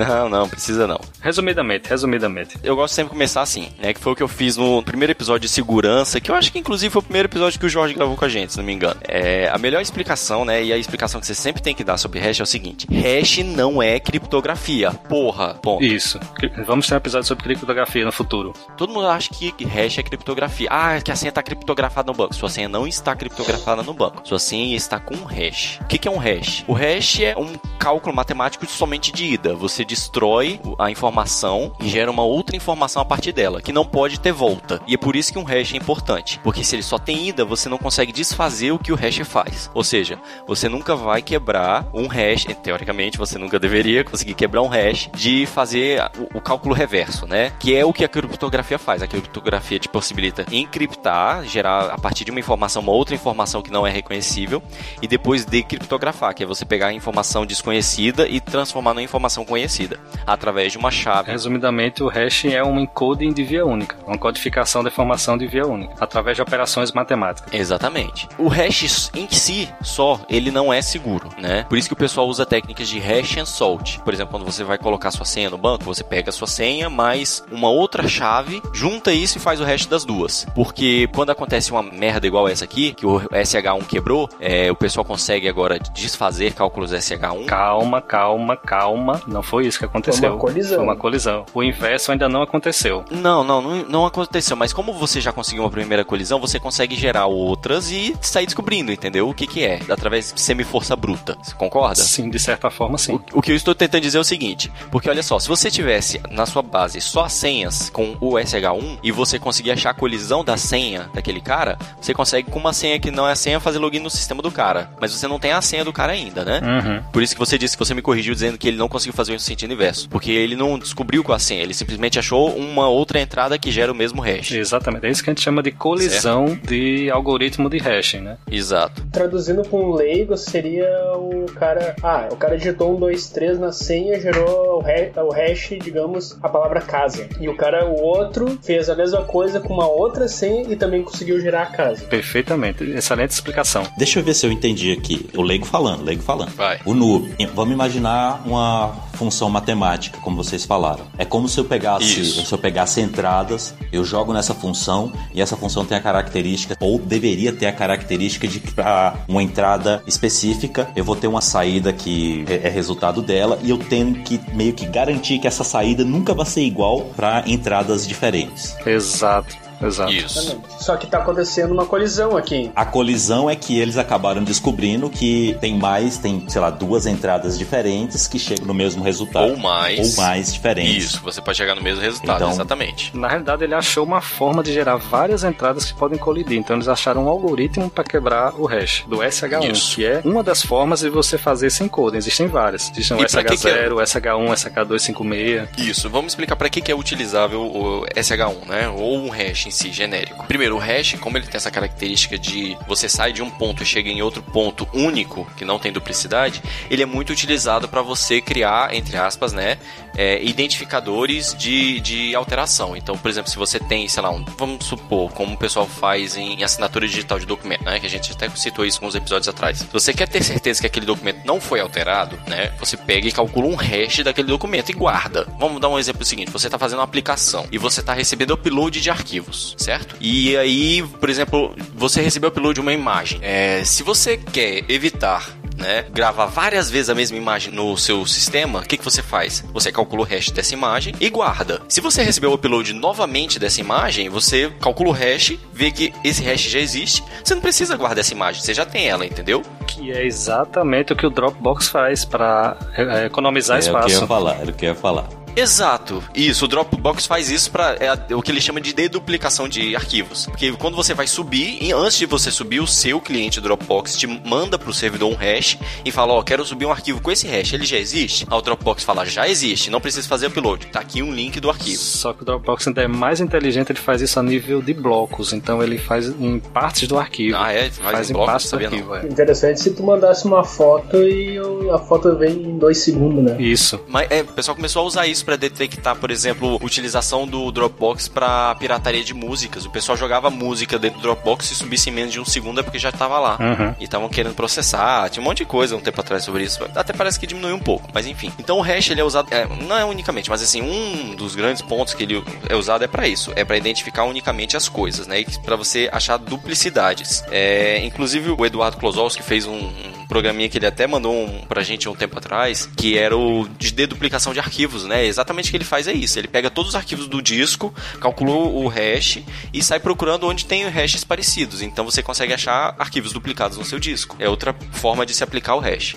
Não, 0.00 0.28
não, 0.28 0.48
precisa 0.48 0.86
não. 0.86 1.00
Resumidamente, 1.20 1.88
resumidamente. 1.88 2.56
Eu 2.62 2.74
gosto 2.74 2.94
sempre 2.94 3.10
de 3.10 3.14
começar 3.14 3.42
assim, 3.42 3.68
né? 3.78 3.92
Que 3.92 4.00
foi 4.00 4.12
o 4.12 4.16
que 4.16 4.22
eu 4.22 4.28
fiz 4.28 4.56
no 4.56 4.82
primeiro 4.82 5.12
episódio 5.12 5.40
de 5.40 5.48
segurança, 5.48 6.20
que 6.20 6.30
eu 6.30 6.34
acho 6.34 6.50
que 6.50 6.58
inclusive 6.58 6.90
foi 6.90 7.00
o 7.00 7.02
primeiro 7.02 7.26
episódio 7.26 7.60
que 7.60 7.66
o 7.66 7.68
Jorge 7.68 7.94
gravou 7.94 8.16
com 8.16 8.24
a 8.24 8.28
gente, 8.28 8.52
se 8.52 8.58
não 8.58 8.64
me 8.64 8.72
engano. 8.72 8.98
É, 9.06 9.48
a 9.52 9.58
melhor 9.58 9.80
explicação, 9.80 10.44
né? 10.44 10.64
E 10.64 10.72
a 10.72 10.78
explicação 10.78 11.20
que 11.20 11.26
você 11.26 11.34
sempre 11.34 11.62
tem 11.62 11.74
que 11.74 11.84
dar 11.84 11.98
sobre 11.98 12.18
hash 12.18 12.40
é 12.40 12.42
o 12.42 12.46
seguinte: 12.46 12.86
hash 12.90 13.38
não 13.44 13.82
é 13.82 14.00
criptografia. 14.00 14.90
Porra, 14.90 15.54
ponto. 15.54 15.84
Isso. 15.84 16.18
Vamos 16.66 16.86
ter 16.86 16.94
um 16.94 16.98
episódio 16.98 17.28
sobre 17.28 17.44
criptografia 17.44 18.04
no 18.04 18.12
futuro. 18.12 18.52
Todo 18.76 18.92
mundo 18.92 19.06
acha 19.06 19.28
que 19.30 19.52
hash 19.64 19.98
é 19.98 20.02
criptografia. 20.02 20.68
Ah, 20.70 21.00
que 21.00 21.10
a 21.10 21.16
senha 21.16 21.30
está 21.30 21.42
criptografada 21.42 22.10
no 22.10 22.16
banco. 22.16 22.34
Sua 22.34 22.48
senha 22.48 22.68
não 22.68 22.86
está 22.86 23.14
criptografada 23.14 23.82
no 23.82 23.92
banco. 23.92 24.22
Sua 24.24 24.38
senha 24.38 24.76
está 24.76 24.98
com 24.98 25.14
um 25.14 25.24
hash. 25.24 25.78
O 25.82 25.86
que, 25.86 25.98
que 25.98 26.08
é 26.08 26.10
um 26.10 26.18
hash? 26.18 26.64
O 26.66 26.72
hash 26.72 27.20
é 27.20 27.36
um 27.36 27.52
cálculo 27.78 28.14
matemático 28.14 28.66
somente 28.66 29.12
de 29.12 29.24
ida. 29.24 29.54
Você 29.54 29.84
destrói 29.90 30.60
a 30.78 30.88
informação 30.88 31.72
e 31.80 31.88
gera 31.88 32.10
uma 32.10 32.22
outra 32.22 32.54
informação 32.54 33.02
a 33.02 33.04
partir 33.04 33.32
dela, 33.32 33.60
que 33.60 33.72
não 33.72 33.84
pode 33.84 34.20
ter 34.20 34.32
volta. 34.32 34.80
E 34.86 34.94
é 34.94 34.96
por 34.96 35.16
isso 35.16 35.32
que 35.32 35.38
um 35.38 35.42
hash 35.42 35.74
é 35.74 35.76
importante, 35.76 36.38
porque 36.44 36.62
se 36.62 36.76
ele 36.76 36.82
só 36.82 36.96
tem 36.96 37.28
ida, 37.28 37.44
você 37.44 37.68
não 37.68 37.76
consegue 37.76 38.12
desfazer 38.12 38.70
o 38.70 38.78
que 38.78 38.92
o 38.92 38.94
hash 38.94 39.18
faz. 39.24 39.68
Ou 39.74 39.82
seja, 39.82 40.20
você 40.46 40.68
nunca 40.68 40.94
vai 40.94 41.22
quebrar 41.22 41.88
um 41.92 42.06
hash, 42.06 42.46
teoricamente 42.62 43.18
você 43.18 43.36
nunca 43.36 43.58
deveria 43.58 44.04
conseguir 44.04 44.34
quebrar 44.34 44.62
um 44.62 44.68
hash 44.68 45.10
de 45.12 45.44
fazer 45.46 46.00
o, 46.34 46.40
cálculo 46.40 46.74
reverso, 46.74 47.26
né? 47.26 47.52
Que 47.58 47.74
é 47.74 47.84
o 47.84 47.92
que 47.92 48.04
a 48.04 48.08
criptografia 48.08 48.78
faz. 48.78 49.02
A 49.02 49.08
criptografia 49.08 49.78
te 49.78 49.88
possibilita 49.88 50.46
encriptar, 50.52 51.44
gerar 51.44 51.90
a 51.90 51.98
partir 51.98 52.24
de 52.24 52.30
uma 52.30 52.40
informação 52.40 52.80
uma 52.80 52.92
outra 52.92 53.14
informação 53.14 53.60
que 53.60 53.70
não 53.70 53.86
é 53.86 53.90
reconhecível 53.90 54.62
e 55.02 55.08
depois 55.08 55.44
decriptografar, 55.44 56.34
que 56.34 56.42
é 56.42 56.46
você 56.46 56.64
pegar 56.64 56.88
a 56.88 56.92
informação 56.92 57.44
desconhecida 57.44 58.28
e 58.28 58.40
transformar 58.40 58.94
numa 58.94 59.02
informação 59.02 59.44
conhecida 59.44 59.79
através 60.26 60.72
de 60.72 60.78
uma 60.78 60.90
chave. 60.90 61.30
Resumidamente, 61.30 62.02
o 62.02 62.08
hash 62.08 62.46
é 62.46 62.62
um 62.62 62.78
encoding 62.78 63.32
de 63.32 63.42
via 63.42 63.64
única, 63.64 63.96
uma 64.06 64.18
codificação 64.18 64.82
da 64.82 64.88
informação 64.88 65.36
de 65.36 65.46
via 65.46 65.66
única, 65.66 65.94
através 66.00 66.36
de 66.36 66.42
operações 66.42 66.92
matemáticas. 66.92 67.52
Exatamente. 67.52 68.28
O 68.38 68.48
hash 68.48 69.10
em 69.14 69.28
si 69.30 69.68
só, 69.82 70.20
ele 70.28 70.50
não 70.50 70.72
é 70.72 70.82
seguro, 70.82 71.28
né? 71.38 71.64
Por 71.68 71.78
isso 71.78 71.88
que 71.88 71.94
o 71.94 71.96
pessoal 71.96 72.28
usa 72.28 72.46
técnicas 72.46 72.88
de 72.88 72.98
hash 72.98 73.36
and 73.38 73.46
salt. 73.46 73.98
Por 73.98 74.12
exemplo, 74.12 74.32
quando 74.32 74.44
você 74.44 74.64
vai 74.64 74.78
colocar 74.78 75.10
sua 75.10 75.26
senha 75.26 75.50
no 75.50 75.58
banco, 75.58 75.84
você 75.84 76.02
pega 76.02 76.30
a 76.30 76.32
sua 76.32 76.46
senha 76.46 76.88
mais 76.90 77.44
uma 77.50 77.68
outra 77.68 78.06
chave, 78.08 78.62
junta 78.72 79.12
isso 79.12 79.38
e 79.38 79.40
faz 79.40 79.60
o 79.60 79.64
hash 79.64 79.86
das 79.86 80.04
duas. 80.04 80.46
Porque 80.54 81.08
quando 81.14 81.30
acontece 81.30 81.70
uma 81.70 81.82
merda 81.82 82.26
igual 82.26 82.48
essa 82.48 82.64
aqui, 82.64 82.92
que 82.92 83.06
o 83.06 83.20
SH1 83.20 83.86
quebrou, 83.86 84.28
é, 84.40 84.70
o 84.70 84.76
pessoal 84.76 85.04
consegue 85.04 85.48
agora 85.48 85.78
desfazer 85.78 86.54
cálculos 86.54 86.92
SH1. 86.92 87.46
Calma, 87.46 88.00
calma, 88.00 88.56
calma. 88.56 89.20
Não 89.26 89.42
foi 89.42 89.59
isso 89.60 89.78
que 89.78 89.84
aconteceu. 89.84 90.20
Foi 90.20 90.30
uma 90.30 90.38
colisão. 90.38 90.76
Foi 90.76 90.84
uma 90.84 90.96
colisão. 90.96 91.46
O 91.54 91.62
inverso 91.62 92.12
ainda 92.12 92.28
não 92.28 92.42
aconteceu. 92.42 93.04
Não, 93.10 93.42
não, 93.44 93.60
não, 93.60 93.84
não 93.84 94.06
aconteceu. 94.06 94.56
Mas 94.56 94.72
como 94.72 94.92
você 94.92 95.20
já 95.20 95.32
conseguiu 95.32 95.62
uma 95.62 95.70
primeira 95.70 96.04
colisão, 96.04 96.40
você 96.40 96.58
consegue 96.58 96.96
gerar 96.96 97.26
outras 97.26 97.90
e 97.90 98.14
sair 98.20 98.46
descobrindo, 98.46 98.92
entendeu? 98.92 99.28
O 99.28 99.34
que 99.34 99.46
que 99.46 99.64
é, 99.64 99.80
através 99.88 100.32
de 100.32 100.40
semi-força 100.40 100.94
bruta. 100.96 101.36
Você 101.42 101.54
concorda? 101.54 101.96
Sim, 101.96 102.30
de 102.30 102.38
certa 102.38 102.70
forma, 102.70 102.98
sim. 102.98 103.14
O, 103.14 103.38
o 103.38 103.42
que 103.42 103.52
eu 103.52 103.56
estou 103.56 103.74
tentando 103.74 104.02
dizer 104.02 104.18
é 104.18 104.20
o 104.20 104.24
seguinte, 104.24 104.70
porque 104.90 105.08
olha 105.08 105.22
só, 105.22 105.38
se 105.38 105.48
você 105.48 105.70
tivesse 105.70 106.20
na 106.30 106.46
sua 106.46 106.62
base 106.62 107.00
só 107.00 107.24
as 107.24 107.32
senhas 107.32 107.90
com 107.90 108.16
o 108.20 108.32
SH1 108.34 108.98
e 109.02 109.12
você 109.12 109.38
conseguir 109.38 109.72
achar 109.72 109.90
a 109.90 109.94
colisão 109.94 110.44
da 110.44 110.56
senha 110.56 111.10
daquele 111.14 111.40
cara, 111.40 111.78
você 112.00 112.12
consegue 112.14 112.50
com 112.50 112.58
uma 112.58 112.72
senha 112.72 112.98
que 112.98 113.10
não 113.10 113.28
é 113.28 113.32
a 113.32 113.36
senha 113.36 113.60
fazer 113.60 113.78
login 113.78 114.00
no 114.00 114.10
sistema 114.10 114.42
do 114.42 114.50
cara. 114.50 114.90
Mas 115.00 115.12
você 115.12 115.26
não 115.26 115.38
tem 115.38 115.52
a 115.52 115.62
senha 115.62 115.84
do 115.84 115.92
cara 115.92 116.12
ainda, 116.12 116.44
né? 116.44 116.60
Uhum. 116.62 117.02
Por 117.12 117.22
isso 117.22 117.34
que 117.34 117.38
você 117.38 117.58
disse 117.58 117.76
que 117.76 117.84
você 117.84 117.94
me 117.94 118.02
corrigiu 118.02 118.34
dizendo 118.34 118.58
que 118.58 118.68
ele 118.68 118.76
não 118.76 118.88
conseguiu 118.88 119.14
fazer 119.14 119.32
o 119.32 119.34
sentido 119.50 119.72
inverso. 119.72 120.08
Porque 120.08 120.30
ele 120.30 120.56
não 120.56 120.78
descobriu 120.78 121.22
com 121.22 121.32
a 121.32 121.38
senha, 121.38 121.62
ele 121.62 121.74
simplesmente 121.74 122.18
achou 122.18 122.54
uma 122.54 122.88
outra 122.88 123.20
entrada 123.20 123.58
que 123.58 123.70
gera 123.70 123.92
o 123.92 123.94
mesmo 123.94 124.22
hash. 124.22 124.52
Exatamente. 124.52 125.06
É 125.06 125.10
isso 125.10 125.22
que 125.22 125.30
a 125.30 125.32
gente 125.32 125.42
chama 125.42 125.62
de 125.62 125.70
colisão 125.72 126.48
certo. 126.48 126.68
de 126.68 127.10
algoritmo 127.10 127.68
de 127.68 127.78
hashing, 127.78 128.20
né? 128.20 128.36
Exato. 128.50 129.02
Traduzindo 129.12 129.66
com 129.68 129.90
um 129.90 129.92
leigo, 129.92 130.36
seria 130.36 130.88
o 131.16 131.46
cara. 131.54 131.94
Ah, 132.02 132.28
o 132.30 132.36
cara 132.36 132.56
digitou 132.56 132.94
um, 132.94 132.98
dois, 132.98 133.28
três 133.28 133.58
na 133.58 133.72
senha, 133.72 134.20
gerou 134.20 134.78
o 134.78 134.80
hash, 134.80 135.16
o 135.16 135.30
hash, 135.30 135.68
digamos, 135.82 136.38
a 136.42 136.48
palavra 136.48 136.80
casa. 136.80 137.28
E 137.40 137.48
o 137.48 137.56
cara, 137.56 137.86
o 137.86 138.00
outro, 138.00 138.58
fez 138.62 138.88
a 138.88 138.94
mesma 138.94 139.24
coisa 139.24 139.60
com 139.60 139.74
uma 139.74 139.88
outra 139.88 140.28
senha 140.28 140.64
e 140.68 140.76
também 140.76 141.02
conseguiu 141.02 141.40
gerar 141.40 141.62
a 141.62 141.66
casa. 141.66 142.04
Perfeitamente. 142.04 142.84
Excelente 142.84 143.30
explicação. 143.30 143.82
Deixa 143.96 144.18
eu 144.18 144.24
ver 144.24 144.34
se 144.34 144.46
eu 144.46 144.52
entendi 144.52 144.92
aqui. 144.92 145.28
O 145.36 145.42
leigo 145.42 145.64
falando, 145.64 146.00
o 146.00 146.04
leigo 146.04 146.22
falando. 146.22 146.50
Vai. 146.50 146.80
O 146.84 146.94
noob. 146.94 147.30
Vamos 147.54 147.74
imaginar 147.74 148.42
uma 148.46 149.09
função 149.20 149.50
matemática, 149.50 150.18
como 150.22 150.34
vocês 150.42 150.64
falaram. 150.64 151.04
É 151.18 151.26
como 151.26 151.46
se 151.46 151.60
eu 151.60 151.64
pegasse, 151.66 152.22
Isso. 152.22 152.46
se 152.46 152.50
eu 152.50 152.56
pegasse 152.56 153.02
entradas, 153.02 153.74
eu 153.92 154.02
jogo 154.02 154.32
nessa 154.32 154.54
função 154.54 155.12
e 155.34 155.42
essa 155.42 155.58
função 155.58 155.84
tem 155.84 155.98
a 155.98 156.00
característica 156.00 156.74
ou 156.80 156.98
deveria 156.98 157.52
ter 157.52 157.66
a 157.66 157.72
característica 157.72 158.48
de 158.48 158.60
que 158.60 158.72
para 158.72 159.14
uma 159.28 159.42
entrada 159.42 160.02
específica 160.06 160.90
eu 160.96 161.04
vou 161.04 161.14
ter 161.14 161.26
uma 161.26 161.42
saída 161.42 161.92
que 161.92 162.46
é 162.48 162.70
é 162.70 162.70
resultado 162.70 163.20
dela 163.20 163.58
e 163.62 163.68
eu 163.68 163.76
tenho 163.76 164.14
que 164.22 164.40
meio 164.54 164.72
que 164.72 164.86
garantir 164.86 165.38
que 165.38 165.46
essa 165.46 165.64
saída 165.64 166.04
nunca 166.04 166.32
vai 166.32 166.46
ser 166.46 166.62
igual 166.62 167.02
para 167.16 167.42
entradas 167.46 168.06
diferentes. 168.06 168.76
Exato. 168.86 169.69
Exato. 169.82 170.12
Isso. 170.12 170.60
Só 170.78 170.96
que 170.96 171.06
tá 171.06 171.18
acontecendo 171.18 171.72
uma 171.72 171.86
colisão 171.86 172.36
aqui. 172.36 172.70
A 172.74 172.84
colisão 172.84 173.48
é 173.48 173.56
que 173.56 173.78
eles 173.78 173.96
acabaram 173.96 174.42
descobrindo 174.44 175.08
que 175.08 175.56
tem 175.60 175.74
mais, 175.76 176.18
tem, 176.18 176.44
sei 176.48 176.60
lá, 176.60 176.70
duas 176.70 177.06
entradas 177.06 177.58
diferentes 177.58 178.26
que 178.28 178.38
chegam 178.38 178.66
no 178.66 178.74
mesmo 178.74 179.02
resultado. 179.02 179.50
Ou 179.52 179.56
mais. 179.56 180.18
Ou 180.18 180.24
mais 180.24 180.52
diferentes. 180.52 181.04
Isso, 181.04 181.20
você 181.22 181.40
pode 181.40 181.56
chegar 181.58 181.74
no 181.74 181.82
mesmo 181.82 182.02
resultado, 182.02 182.36
Então- 182.36 182.50
exatamente. 182.50 183.16
Na 183.16 183.28
realidade, 183.28 183.64
ele 183.64 183.74
achou 183.74 184.04
uma 184.04 184.20
forma 184.20 184.62
de 184.62 184.72
gerar 184.72 184.96
várias 184.96 185.44
entradas 185.44 185.84
que 185.86 185.94
podem 185.94 186.18
colidir. 186.18 186.58
Então, 186.58 186.76
eles 186.76 186.88
acharam 186.88 187.24
um 187.24 187.28
algoritmo 187.28 187.88
para 187.90 188.04
quebrar 188.04 188.54
o 188.60 188.66
hash 188.66 189.04
do 189.06 189.22
SH1, 189.22 189.70
Isso. 189.72 189.94
que 189.96 190.04
é 190.04 190.20
uma 190.24 190.42
das 190.42 190.62
formas 190.62 191.00
de 191.00 191.08
você 191.08 191.38
fazer 191.38 191.68
esse 191.68 191.82
encoding. 191.82 192.16
Existem 192.18 192.46
várias. 192.46 192.90
Existem 192.90 193.16
o 193.16 193.22
E 193.22 193.26
pra 193.28 193.44
que 193.44 193.56
que 193.56 193.68
é? 193.68 193.88
SH0, 193.88 193.92
o 193.96 194.00
SH1, 194.00 194.48
o 194.50 194.52
SH256. 194.52 195.68
Isso, 195.78 196.08
vamos 196.10 196.32
explicar 196.32 196.56
para 196.56 196.68
que, 196.68 196.80
que 196.80 196.90
é 196.92 196.94
utilizável 196.94 197.60
o 197.62 198.04
SH1, 198.14 198.66
né? 198.66 198.88
Ou 198.88 199.16
um 199.16 199.28
hash 199.30 199.69
em 199.70 199.72
si, 199.72 199.92
genérico. 199.92 200.46
Primeiro, 200.46 200.76
o 200.76 200.78
hash, 200.78 201.14
como 201.20 201.38
ele 201.38 201.46
tem 201.46 201.56
essa 201.56 201.70
característica 201.70 202.36
de 202.36 202.76
você 202.86 203.08
sai 203.08 203.32
de 203.32 203.42
um 203.42 203.48
ponto 203.48 203.82
e 203.82 203.86
chega 203.86 204.10
em 204.10 204.20
outro 204.20 204.42
ponto 204.42 204.86
único, 204.92 205.46
que 205.56 205.64
não 205.64 205.78
tem 205.78 205.92
duplicidade, 205.92 206.60
ele 206.90 207.02
é 207.02 207.06
muito 207.06 207.30
utilizado 207.32 207.88
para 207.88 208.02
você 208.02 208.40
criar, 208.40 208.92
entre 208.94 209.16
aspas, 209.16 209.52
né? 209.52 209.78
É, 210.16 210.42
identificadores 210.42 211.54
de, 211.54 212.00
de 212.00 212.34
alteração. 212.34 212.96
Então, 212.96 213.16
por 213.16 213.28
exemplo, 213.28 213.50
se 213.50 213.56
você 213.56 213.78
tem, 213.78 214.08
sei 214.08 214.22
lá, 214.22 214.30
um, 214.30 214.44
vamos 214.56 214.84
supor, 214.86 215.32
como 215.32 215.54
o 215.54 215.56
pessoal 215.56 215.86
faz 215.86 216.36
em 216.36 216.62
assinatura 216.62 217.06
digital 217.06 217.38
de 217.38 217.46
documento, 217.46 217.84
né? 217.84 217.98
Que 218.00 218.06
a 218.06 218.10
gente 218.10 218.32
até 218.32 218.48
citou 218.50 218.84
isso 218.84 219.04
uns 219.04 219.14
episódios 219.14 219.48
atrás. 219.48 219.78
Se 219.78 219.86
você 219.92 220.12
quer 220.12 220.28
ter 220.28 220.42
certeza 220.42 220.80
que 220.80 220.86
aquele 220.86 221.06
documento 221.06 221.44
não 221.44 221.60
foi 221.60 221.80
alterado, 221.80 222.38
né? 222.46 222.72
Você 222.78 222.96
pega 222.96 223.28
e 223.28 223.32
calcula 223.32 223.66
um 223.66 223.74
hash 223.74 224.22
daquele 224.24 224.48
documento 224.48 224.90
e 224.90 224.92
guarda. 224.92 225.46
Vamos 225.58 225.80
dar 225.80 225.88
um 225.88 225.98
exemplo 225.98 226.24
seguinte: 226.24 226.50
você 226.50 226.66
está 226.66 226.78
fazendo 226.78 226.98
uma 226.98 227.04
aplicação 227.04 227.66
e 227.70 227.78
você 227.78 228.00
está 228.00 228.12
recebendo 228.12 228.54
upload 228.54 229.00
de 229.00 229.10
arquivos, 229.10 229.74
certo? 229.78 230.16
E 230.20 230.56
aí, 230.56 231.02
por 231.02 231.28
exemplo, 231.28 231.74
você 231.94 232.20
recebeu 232.20 232.50
upload 232.50 232.74
de 232.74 232.80
uma 232.80 232.92
imagem. 232.92 233.38
É, 233.42 233.82
se 233.84 234.02
você 234.02 234.36
quer 234.36 234.84
evitar 234.88 235.59
né, 235.80 236.04
gravar 236.12 236.46
várias 236.46 236.90
vezes 236.90 237.10
a 237.10 237.14
mesma 237.14 237.36
imagem 237.36 237.72
no 237.72 237.96
seu 237.96 238.24
sistema, 238.26 238.80
o 238.80 238.82
que, 238.82 238.96
que 238.96 239.04
você 239.04 239.22
faz? 239.22 239.64
Você 239.72 239.90
calcula 239.90 240.22
o 240.22 240.24
hash 240.24 240.50
dessa 240.50 240.74
imagem 240.74 241.14
e 241.20 241.28
guarda. 241.30 241.80
Se 241.88 242.00
você 242.00 242.22
receber 242.22 242.46
o 242.46 242.54
upload 242.54 242.92
novamente 242.92 243.58
dessa 243.58 243.80
imagem, 243.80 244.28
você 244.28 244.70
calcula 244.80 245.10
o 245.10 245.12
hash, 245.12 245.54
vê 245.72 245.90
que 245.90 246.12
esse 246.22 246.42
hash 246.44 246.62
já 246.62 246.78
existe, 246.78 247.22
você 247.42 247.54
não 247.54 247.62
precisa 247.62 247.96
guardar 247.96 248.18
essa 248.20 248.32
imagem, 248.34 248.62
você 248.62 248.74
já 248.74 248.84
tem 248.84 249.08
ela, 249.08 249.24
entendeu? 249.26 249.62
Que 249.86 250.12
é 250.12 250.24
exatamente 250.24 251.12
o 251.12 251.16
que 251.16 251.26
o 251.26 251.30
Dropbox 251.30 251.88
faz 251.88 252.24
para 252.24 252.76
economizar 253.24 253.78
É 253.78 253.80
o 253.80 253.82
que 253.82 253.88
eu 253.90 253.94
ia 254.00 254.06
espaço. 254.06 254.26
falar, 254.26 254.56
era 254.60 254.70
o 254.70 254.74
que 254.74 254.84
eu 254.84 254.90
ia 254.90 254.94
falar. 254.94 255.28
Exato, 255.60 256.22
isso. 256.34 256.64
O 256.64 256.68
Dropbox 256.68 257.26
faz 257.26 257.50
isso 257.50 257.70
para 257.70 257.94
é, 258.00 258.34
o 258.34 258.40
que 258.40 258.50
ele 258.50 258.62
chama 258.62 258.80
de 258.80 258.94
deduplicação 258.94 259.68
de 259.68 259.94
arquivos. 259.94 260.46
Porque 260.46 260.72
quando 260.72 260.96
você 260.96 261.12
vai 261.12 261.26
subir, 261.26 261.76
e 261.82 261.92
antes 261.92 262.16
de 262.16 262.24
você 262.24 262.50
subir, 262.50 262.80
o 262.80 262.86
seu 262.86 263.20
cliente 263.20 263.60
Dropbox 263.60 264.16
te 264.16 264.26
manda 264.26 264.78
pro 264.78 264.90
servidor 264.92 265.30
um 265.30 265.34
hash 265.34 265.76
e 266.02 266.10
fala: 266.10 266.32
Ó, 266.32 266.42
quero 266.42 266.64
subir 266.64 266.86
um 266.86 266.90
arquivo 266.90 267.20
com 267.20 267.30
esse 267.30 267.46
hash. 267.46 267.74
Ele 267.74 267.84
já 267.84 267.98
existe? 267.98 268.46
Aí 268.50 268.56
o 268.58 268.62
Dropbox 268.62 269.04
fala: 269.04 269.26
Já 269.26 269.46
existe, 269.46 269.90
não 269.90 270.00
precisa 270.00 270.26
fazer 270.26 270.46
upload. 270.46 270.86
Tá 270.86 271.00
aqui 271.00 271.22
um 271.22 271.30
link 271.30 271.60
do 271.60 271.68
arquivo. 271.68 272.00
Só 272.00 272.32
que 272.32 272.40
o 272.40 272.44
Dropbox 272.46 272.88
ainda 272.88 273.02
é 273.02 273.08
mais 273.08 273.38
inteligente, 273.40 273.92
ele 273.92 273.98
faz 273.98 274.22
isso 274.22 274.40
a 274.40 274.42
nível 274.42 274.80
de 274.80 274.94
blocos. 274.94 275.52
Então 275.52 275.82
ele 275.82 275.98
faz 275.98 276.28
em 276.28 276.58
partes 276.58 277.06
do 277.06 277.18
arquivo. 277.18 277.58
Ah, 277.58 277.70
é? 277.70 277.90
Faz, 277.90 278.12
faz 278.12 278.28
em 278.28 278.32
em 278.32 278.34
bloco, 278.34 278.50
partes 278.50 278.70
do 278.70 278.76
arquivo, 278.76 279.14
é. 279.14 279.26
Interessante 279.26 279.80
se 279.80 279.90
tu 279.90 280.02
mandasse 280.02 280.46
uma 280.46 280.64
foto 280.64 281.18
e 281.18 281.58
a 281.92 281.98
foto 281.98 282.34
vem 282.36 282.52
em 282.52 282.78
dois 282.78 282.98
segundos, 282.98 283.44
né? 283.44 283.60
Isso. 283.60 284.00
Mas 284.08 284.30
é, 284.30 284.40
o 284.40 284.46
pessoal 284.46 284.74
começou 284.74 285.02
a 285.02 285.04
usar 285.04 285.26
isso 285.26 285.44
pra 285.50 285.56
detectar, 285.56 286.14
por 286.14 286.30
exemplo, 286.30 286.78
utilização 286.80 287.44
do 287.44 287.72
Dropbox 287.72 288.28
pra 288.28 288.72
pirataria 288.76 289.24
de 289.24 289.34
músicas. 289.34 289.84
O 289.84 289.90
pessoal 289.90 290.16
jogava 290.16 290.48
música 290.48 290.96
dentro 290.96 291.18
do 291.18 291.22
Dropbox 291.22 291.72
e 291.72 291.74
subisse 291.74 292.08
em 292.08 292.12
menos 292.12 292.32
de 292.32 292.38
um 292.38 292.44
segundo 292.44 292.78
é 292.78 292.84
porque 292.84 293.00
já 293.00 293.10
tava 293.10 293.40
lá. 293.40 293.58
Uhum. 293.58 293.94
E 293.98 294.04
estavam 294.04 294.28
querendo 294.28 294.54
processar, 294.54 295.28
tinha 295.28 295.42
um 295.42 295.44
monte 295.44 295.58
de 295.58 295.64
coisa 295.64 295.96
um 295.96 296.00
tempo 296.00 296.20
atrás 296.20 296.44
sobre 296.44 296.62
isso. 296.62 296.84
Até 296.94 297.12
parece 297.12 297.40
que 297.40 297.48
diminuiu 297.48 297.74
um 297.74 297.80
pouco, 297.80 298.08
mas 298.14 298.28
enfim. 298.28 298.52
Então 298.60 298.78
o 298.78 298.80
hash 298.80 299.10
ele 299.10 299.20
é 299.20 299.24
usado, 299.24 299.52
é, 299.52 299.66
não 299.88 299.96
é 299.96 300.04
unicamente, 300.04 300.48
mas 300.48 300.62
assim, 300.62 300.82
um 300.82 301.34
dos 301.34 301.56
grandes 301.56 301.82
pontos 301.82 302.14
que 302.14 302.22
ele 302.22 302.44
é 302.68 302.76
usado 302.76 303.02
é 303.02 303.08
pra 303.08 303.26
isso, 303.26 303.52
é 303.56 303.64
pra 303.64 303.76
identificar 303.76 304.22
unicamente 304.22 304.76
as 304.76 304.88
coisas, 304.88 305.26
né? 305.26 305.40
E 305.40 305.44
pra 305.64 305.74
você 305.74 306.08
achar 306.12 306.36
duplicidades. 306.36 307.42
É, 307.50 307.98
inclusive 308.04 308.50
o 308.50 308.64
Eduardo 308.64 308.98
Klosowski 308.98 309.42
fez 309.42 309.66
um, 309.66 309.72
um 309.74 310.19
programinha 310.30 310.68
que 310.68 310.78
ele 310.78 310.86
até 310.86 311.08
mandou 311.08 311.34
um, 311.34 311.62
pra 311.66 311.82
gente 311.82 312.08
um 312.08 312.14
tempo 312.14 312.38
atrás, 312.38 312.88
que 312.96 313.18
era 313.18 313.36
o 313.36 313.68
de 313.76 313.92
deduplicação 313.92 314.54
de 314.54 314.60
arquivos, 314.60 315.04
né? 315.04 315.26
Exatamente 315.26 315.68
o 315.68 315.70
que 315.72 315.76
ele 315.76 315.84
faz 315.84 316.06
é 316.06 316.12
isso. 316.12 316.38
Ele 316.38 316.46
pega 316.46 316.70
todos 316.70 316.90
os 316.90 316.94
arquivos 316.94 317.26
do 317.26 317.42
disco, 317.42 317.92
calculou 318.20 318.80
o 318.80 318.86
hash 318.86 319.40
e 319.74 319.82
sai 319.82 319.98
procurando 319.98 320.46
onde 320.46 320.64
tem 320.64 320.88
hashes 320.88 321.24
parecidos. 321.24 321.82
Então 321.82 322.04
você 322.04 322.22
consegue 322.22 322.54
achar 322.54 322.94
arquivos 322.96 323.32
duplicados 323.32 323.76
no 323.76 323.84
seu 323.84 323.98
disco. 323.98 324.36
É 324.38 324.48
outra 324.48 324.72
forma 324.92 325.26
de 325.26 325.34
se 325.34 325.42
aplicar 325.42 325.74
o 325.74 325.80
hash. 325.80 326.14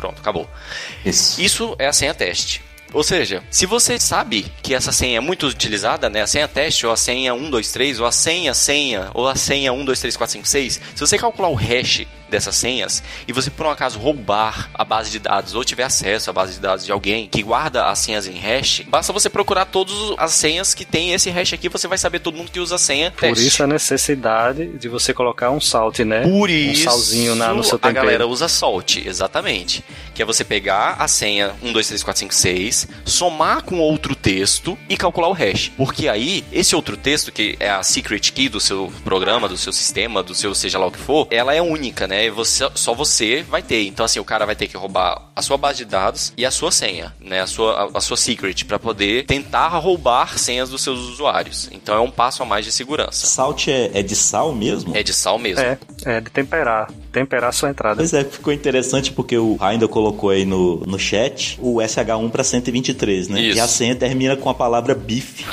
Isso. 1.05 1.43
Isso 1.43 1.75
é 1.79 1.89
a 1.89 1.93
senha 1.93 2.15
teste. 2.15 2.65
Ou 2.93 3.03
seja, 3.03 3.43
se 3.51 3.67
você 3.67 3.99
sabe 3.99 4.47
que 4.63 4.73
essa 4.73 4.93
senha 4.93 5.19
é 5.19 5.21
muito 5.21 5.49
utilizada, 5.49 6.09
né, 6.09 6.23
a 6.23 6.27
senha 6.27 6.47
teste, 6.47 6.87
ou 6.87 6.93
a 6.93 6.97
senha 6.97 7.35
123, 7.35 7.99
ou 7.99 8.07
a 8.07 8.13
senha 8.13 8.55
senha, 8.55 9.11
ou 9.13 9.27
a 9.29 9.35
senha 9.35 9.73
123456, 9.73 10.81
se 10.95 11.01
você 11.01 11.19
calcular 11.19 11.49
o 11.49 11.55
hash 11.55 12.07
dessas 12.30 12.56
senhas 12.56 13.02
e 13.26 13.33
você 13.33 13.50
por 13.50 13.66
um 13.66 13.71
acaso 13.71 13.99
roubar 13.99 14.71
a 14.75 14.85
base 14.85 15.11
de 15.11 15.18
dados 15.18 15.54
ou 15.54 15.64
tiver 15.64 15.85
acesso 15.85 16.30
à 16.30 16.33
base 16.33 16.54
de 16.54 16.61
dados 16.61 16.85
de 16.85 16.92
alguém 16.92 17.28
que 17.28 17.42
guarda 17.42 17.87
as 17.87 17.99
senhas 17.99 18.26
em 18.26 18.37
hash, 18.38 18.83
basta 18.88 19.12
você 19.12 19.28
procurar 19.30 19.66
todas 19.66 19.95
as 20.18 20.33
senhas 20.33 20.75
que 20.75 20.85
tem 20.85 21.12
esse 21.12 21.30
hash 21.30 21.52
aqui, 21.52 21.68
você 21.68 21.87
vai 21.88 21.99
saber 21.99 22.18
todo 22.21 22.37
mundo 22.37 22.50
que 22.50 22.61
usa 22.61 22.75
a 22.75 22.78
senha 22.78 23.11
Por 23.11 23.21
teste. 23.21 23.47
isso 23.47 23.62
a 23.62 23.66
necessidade 23.66 24.66
de 24.78 24.88
você 24.88 25.12
colocar 25.14 25.50
um 25.50 25.61
salt, 25.61 26.00
né? 26.00 26.23
Por 26.23 26.49
um 26.50 26.52
isso, 26.52 26.85
salzinho 26.85 27.35
na, 27.35 27.52
no 27.52 27.62
seu 27.62 27.76
a 27.76 27.78
tempero. 27.78 27.95
galera 28.06 28.26
usa 28.26 28.49
salt, 28.49 28.97
exatamente. 28.97 29.85
Que 30.14 30.23
é 30.23 30.25
você 30.25 30.45
pegar 30.45 30.97
a 30.99 31.09
senha 31.09 31.54
123456, 31.62 32.88
somar 33.04 33.62
com 33.62 33.78
outro 33.78 34.14
texto 34.14 34.76
e 34.88 34.97
calcular 34.97 35.28
o 35.28 35.33
hash. 35.33 35.71
Porque 35.76 36.09
aí, 36.09 36.45
esse 36.52 36.75
outro 36.75 36.97
texto, 36.97 37.33
que 37.33 37.56
é 37.61 37.71
a 37.71 37.83
secret 37.83 38.33
key 38.33 38.49
do 38.49 38.61
seu 38.61 38.92
programa, 39.04 39.49
do 39.49 39.56
seu 39.56 39.73
sistema, 39.73 40.23
do 40.23 40.35
seu 40.35 40.54
seja 40.54 40.78
lá 40.78 40.87
o 40.87 40.90
que 40.90 40.99
for, 40.99 41.26
ela 41.30 41.54
é 41.54 41.61
única, 41.61 42.06
né? 42.06 42.16
E 42.25 42.31
Você, 42.31 42.69
só 42.75 42.95
você 42.95 43.43
vai 43.43 43.63
ter. 43.63 43.87
Então, 43.87 44.05
assim, 44.05 44.19
o 44.19 44.25
cara 44.25 44.47
vai 44.47 44.57
ter 44.57 44.69
que 44.69 44.77
roubar 44.77 45.31
a 45.35 45.43
sua 45.43 45.57
base 45.57 45.79
de 45.79 45.85
dados 45.85 46.33
e 46.37 46.47
a 46.47 46.51
sua 46.51 46.71
senha, 46.71 47.15
né? 47.21 47.43
A 47.43 47.47
sua, 47.47 47.91
a, 47.95 47.99
a 47.99 48.01
sua 48.01 48.17
secret, 48.17 48.65
para 48.65 48.79
poder 48.79 49.27
tentar 49.27 49.69
roubar 49.69 50.39
senhas 50.39 50.71
dos 50.71 50.83
seus 50.83 51.01
usuários. 51.01 51.69
Então, 51.73 51.95
é 51.95 52.01
um 52.01 52.11
passo 52.11 52.43
a 52.43 52.47
mais 52.47 52.65
de 52.65 52.73
segurança. 52.73 53.27
Salt 53.27 53.69
é, 53.69 53.91
é 53.93 54.03
de 54.03 54.17
sal 54.17 54.55
mesmo? 54.55 54.97
É 54.97 55.03
de 55.03 55.13
sal 55.13 55.39
mesmo. 55.39 55.63
É, 55.63 55.79
é 56.05 56.21
de 56.21 56.31
temperar. 56.31 56.91
Temperar 57.13 57.51
a 57.51 57.53
sua 57.53 57.71
entrada. 57.71 57.97
Pois 57.97 58.13
é, 58.13 58.25
ficou 58.25 58.53
interessante 58.53 59.13
porque 59.13 59.37
o 59.37 59.57
Ainda 59.61 59.89
colocou 59.89 60.31
aí 60.31 60.45
no, 60.45 60.81
no 60.87 60.99
chat 60.99 61.59
o 61.61 61.77
SH1 61.77 62.31
para 62.31 62.45
123, 62.45 63.29
né? 63.29 63.41
Isso. 63.41 63.59
E 63.59 63.61
a 63.61 63.67
senha 63.67 63.97
termina 63.97 64.37
com 64.37 64.49
a 64.49 64.55
palavra 64.55 64.95
bife. 64.95 65.45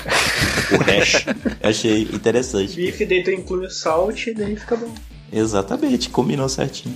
o 0.71 0.83
hash. 0.83 1.25
Eu 1.61 1.69
achei 1.69 2.01
interessante. 2.03 2.75
Bife, 2.75 3.05
daí 3.05 3.23
tu 3.23 3.31
inclui 3.31 3.65
o 3.65 3.71
salt 3.71 4.27
e 4.27 4.33
daí 4.33 4.55
fica 4.55 4.75
bom. 4.75 4.93
Exatamente, 5.33 6.09
combinou 6.09 6.47
certinho. 6.47 6.95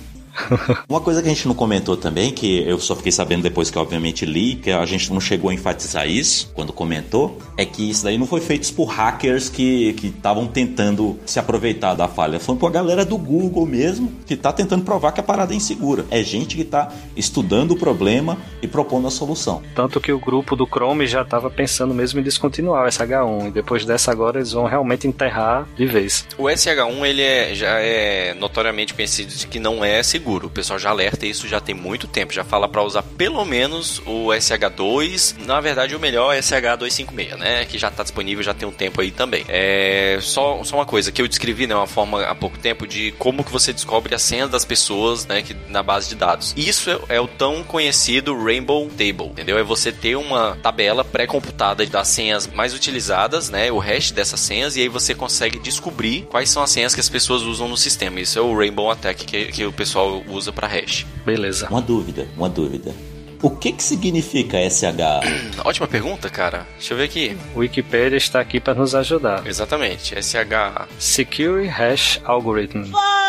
Uma 0.87 1.01
coisa 1.01 1.21
que 1.21 1.27
a 1.27 1.33
gente 1.33 1.47
não 1.47 1.55
comentou 1.55 1.97
também, 1.97 2.31
que 2.31 2.63
eu 2.67 2.79
só 2.79 2.95
fiquei 2.95 3.11
sabendo 3.11 3.43
depois 3.43 3.69
que 3.69 3.77
obviamente 3.77 4.25
li, 4.25 4.55
que 4.55 4.71
a 4.71 4.85
gente 4.85 5.11
não 5.11 5.19
chegou 5.19 5.49
a 5.49 5.53
enfatizar 5.53 6.07
isso 6.07 6.51
quando 6.53 6.71
comentou, 6.71 7.37
é 7.55 7.65
que 7.65 7.89
isso 7.89 8.03
daí 8.03 8.17
não 8.17 8.27
foi 8.27 8.41
feito 8.41 8.71
por 8.73 8.85
hackers 8.85 9.49
que 9.49 9.95
estavam 10.03 10.47
tentando 10.47 11.19
se 11.25 11.39
aproveitar 11.39 11.93
da 11.93 12.07
falha. 12.07 12.39
Foi 12.39 12.55
por 12.55 12.71
galera 12.71 13.03
do 13.03 13.17
Google 13.17 13.65
mesmo, 13.65 14.11
que 14.25 14.35
tá 14.35 14.51
tentando 14.51 14.83
provar 14.83 15.11
que 15.11 15.19
a 15.19 15.23
parada 15.23 15.53
é 15.53 15.55
insegura. 15.55 16.05
É 16.09 16.23
gente 16.23 16.55
que 16.55 16.63
tá 16.63 16.91
estudando 17.15 17.71
o 17.71 17.77
problema 17.77 18.37
e 18.61 18.67
propondo 18.67 19.07
a 19.07 19.11
solução. 19.11 19.61
Tanto 19.75 19.99
que 19.99 20.11
o 20.11 20.19
grupo 20.19 20.55
do 20.55 20.65
Chrome 20.65 21.07
já 21.07 21.21
estava 21.21 21.49
pensando 21.49 21.93
mesmo 21.93 22.19
em 22.19 22.23
descontinuar 22.23 22.85
o 22.85 22.89
SH1. 22.89 23.47
E 23.47 23.51
depois 23.51 23.85
dessa 23.85 24.11
agora 24.11 24.39
eles 24.39 24.51
vão 24.51 24.65
realmente 24.65 25.07
enterrar 25.07 25.67
de 25.75 25.85
vez. 25.85 26.27
O 26.37 26.43
SH1 26.43 27.05
ele 27.05 27.21
é, 27.21 27.55
já 27.55 27.79
é 27.79 28.33
notoriamente 28.33 28.93
conhecido 28.93 29.33
de 29.33 29.47
que 29.47 29.59
não 29.59 29.83
é 29.83 30.03
seguro. 30.03 30.26
O 30.27 30.49
pessoal 30.49 30.77
já 30.77 30.89
alerta 30.89 31.25
isso 31.25 31.47
já 31.47 31.59
tem 31.59 31.73
muito 31.73 32.07
tempo. 32.07 32.33
Já 32.33 32.43
fala 32.43 32.67
para 32.67 32.83
usar 32.83 33.03
pelo 33.03 33.43
menos 33.45 33.99
o 34.05 34.27
SH2. 34.27 35.45
Na 35.45 35.59
verdade, 35.61 35.95
o 35.95 35.99
melhor 35.99 36.33
é 36.33 36.39
SH256, 36.39 37.37
né? 37.37 37.65
Que 37.65 37.77
já 37.77 37.87
está 37.87 38.03
disponível 38.03 38.43
já 38.43 38.53
tem 38.53 38.67
um 38.67 38.71
tempo 38.71 39.01
aí 39.01 39.11
também. 39.11 39.45
É 39.47 40.19
só, 40.21 40.63
só 40.63 40.75
uma 40.75 40.85
coisa 40.85 41.11
que 41.11 41.21
eu 41.21 41.27
descrevi, 41.27 41.67
né? 41.67 41.75
Uma 41.75 41.87
forma 41.87 42.23
há 42.23 42.35
pouco 42.35 42.57
tempo 42.57 42.85
de 42.85 43.11
como 43.13 43.43
que 43.43 43.51
você 43.51 43.71
descobre 43.71 44.13
a 44.13 44.19
senha 44.19 44.47
das 44.47 44.65
pessoas, 44.65 45.25
né? 45.25 45.41
Que, 45.41 45.55
na 45.69 45.81
base 45.81 46.09
de 46.09 46.15
dados. 46.15 46.53
Isso 46.55 46.89
é, 46.89 47.15
é 47.15 47.21
o 47.21 47.27
tão 47.27 47.63
conhecido 47.63 48.35
Rainbow 48.35 48.89
Table, 48.89 49.27
entendeu? 49.27 49.57
É 49.57 49.63
você 49.63 49.91
ter 49.91 50.15
uma 50.15 50.57
tabela 50.61 51.03
pré-computada 51.03 51.85
das 51.85 52.07
senhas 52.07 52.47
mais 52.47 52.73
utilizadas, 52.73 53.49
né? 53.49 53.71
O 53.71 53.77
hash 53.77 54.11
dessas 54.11 54.39
senhas 54.39 54.75
e 54.75 54.81
aí 54.81 54.89
você 54.89 55.13
consegue 55.13 55.59
descobrir 55.59 56.23
quais 56.29 56.49
são 56.49 56.63
as 56.63 56.71
senhas 56.71 56.93
que 56.93 56.99
as 56.99 57.09
pessoas 57.09 57.43
usam 57.43 57.67
no 57.67 57.77
sistema. 57.77 58.19
Isso 58.19 58.37
é 58.37 58.41
o 58.41 58.55
Rainbow 58.55 58.91
Attack 58.91 59.25
que, 59.25 59.45
que 59.45 59.65
o 59.65 59.71
pessoal 59.71 60.06
usa 60.27 60.51
para 60.51 60.67
hash. 60.67 61.05
Beleza. 61.25 61.67
Uma 61.69 61.81
dúvida, 61.81 62.27
uma 62.35 62.49
dúvida. 62.49 62.93
O 63.41 63.51
que 63.51 63.71
que 63.71 63.83
significa 63.83 64.57
SH? 64.57 65.61
Ótima 65.63 65.87
pergunta, 65.87 66.29
cara. 66.29 66.65
Deixa 66.77 66.93
eu 66.93 66.97
ver 66.97 67.03
aqui. 67.03 67.37
O 67.55 67.59
Wikipedia 67.59 68.17
está 68.17 68.39
aqui 68.39 68.59
para 68.59 68.73
nos 68.73 68.95
ajudar. 68.95 69.45
Exatamente. 69.45 70.15
SH. 70.15 70.87
Secure 70.97 71.67
Hash 71.67 72.19
Algorithm. 72.25 72.83
Diga! 72.83 73.26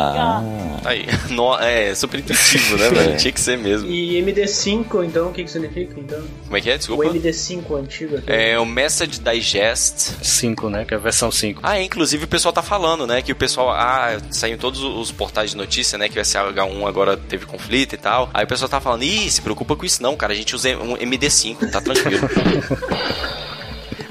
Ah, 0.00 0.42
Aí. 0.84 1.06
No- 1.30 1.54
é 1.58 1.94
super 1.94 2.20
intuitivo, 2.20 2.76
né, 2.76 2.88
velho? 2.94 3.10
É. 3.12 3.16
Tinha 3.16 3.32
que 3.32 3.40
ser 3.40 3.58
mesmo. 3.58 3.90
E 3.90 4.20
MD5, 4.22 5.04
então, 5.04 5.28
o 5.28 5.32
que 5.32 5.42
que 5.44 5.50
significa, 5.50 5.98
então? 5.98 6.22
Como 6.44 6.56
é 6.56 6.60
que 6.60 6.70
é? 6.70 6.74
O 6.74 6.78
Desculpa. 6.78 7.04
MD5 7.06 7.78
antigo 7.78 8.16
aqui. 8.16 8.30
É 8.32 8.58
o 8.58 8.64
Message 8.66 9.20
Digest 9.20 10.12
5, 10.22 10.70
né? 10.70 10.84
Que 10.84 10.94
é 10.94 10.96
a 10.96 11.00
versão 11.00 11.30
5. 11.30 11.60
Ah, 11.62 11.78
é, 11.78 11.82
inclusive 11.82 12.24
o 12.24 12.28
pessoal 12.28 12.52
tá 12.52 12.62
falando, 12.62 13.06
né? 13.06 13.22
Que 13.22 13.32
o 13.32 13.36
pessoal. 13.36 13.70
Ah, 13.70 14.18
saiu 14.30 14.54
em 14.54 14.58
todos 14.58 14.82
os 14.82 15.10
portais 15.10 15.50
de 15.50 15.56
notícia, 15.56 15.98
né? 15.98 16.08
Que 16.08 16.18
o 16.18 16.22
SH1 16.22 16.86
agora 16.86 17.16
teve 17.16 17.46
conflito 17.46 17.94
e 17.94 17.98
tal. 17.98 18.30
Aí 18.32 18.44
o 18.44 18.48
pessoal 18.48 18.68
tá 18.68 18.80
falando, 18.80 19.02
ih, 19.02 19.30
se 19.30 19.40
preocupa 19.42 19.74
com 19.76 19.84
isso 19.84 20.02
não, 20.02 20.16
cara. 20.16 20.32
A 20.32 20.36
gente 20.36 20.54
usa 20.54 20.70
um 20.76 20.96
MD5, 20.96 21.70
tá 21.70 21.80
tranquilo. 21.80 22.28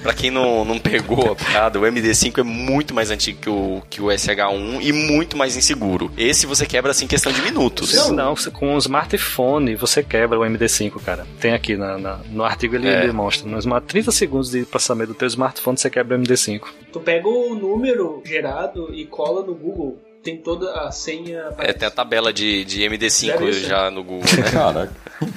pra 0.05 0.13
quem 0.13 0.29
não, 0.29 0.63
não 0.63 0.77
pegou 0.77 1.31
a 1.31 1.35
piada, 1.35 1.79
o 1.79 1.81
MD5 1.81 2.37
é 2.37 2.43
muito 2.43 2.93
mais 2.93 3.09
antigo 3.09 3.39
que 3.41 3.49
o, 3.49 3.81
que 3.89 3.99
o 4.03 4.05
SH1 4.05 4.77
e 4.81 4.93
muito 4.93 5.35
mais 5.35 5.57
inseguro. 5.57 6.11
Esse 6.15 6.45
você 6.45 6.63
quebra 6.63 6.91
assim 6.91 7.05
em 7.05 7.07
questão 7.07 7.31
de 7.31 7.41
minutos. 7.41 7.91
Não, 7.95 8.11
não, 8.11 8.35
com 8.53 8.75
um 8.75 8.77
smartphone 8.77 9.73
você 9.75 10.03
quebra 10.03 10.37
o 10.39 10.43
MD5, 10.43 11.01
cara. 11.03 11.25
Tem 11.39 11.53
aqui 11.53 11.75
na, 11.75 11.97
na- 11.97 12.19
no 12.29 12.43
artigo 12.43 12.75
ele 12.75 12.87
É. 12.87 13.01
demonstra. 13.01 13.49
No 13.49 13.57
smart, 13.57 13.87
30 13.87 14.11
segundos 14.11 14.51
de 14.51 14.63
processamento 14.63 15.13
do 15.13 15.17
teu 15.17 15.27
smartphone 15.27 15.75
você 15.75 15.89
quebra 15.89 16.15
o 16.15 16.21
MD5. 16.21 16.61
Tu 16.93 16.99
pega 16.99 17.27
o 17.27 17.55
número 17.55 18.21
gerado 18.23 18.93
e 18.93 19.05
cola 19.05 19.43
no 19.43 19.55
Google. 19.55 19.97
Tem 20.25 20.37
toda 20.37 20.71
a 20.71 20.91
senha. 20.91 21.53
É, 21.59 21.71
tem 21.71 21.87
a 21.87 21.91
tabela 21.91 22.33
de, 22.33 22.65
de 22.65 22.81
MD5 22.81 23.27
Deve 23.27 23.53
ser. 23.53 23.67
já 23.67 23.91
no 23.91 24.03
Google, 24.03 24.25
né? 24.35 24.51
Caraca. 24.51 24.93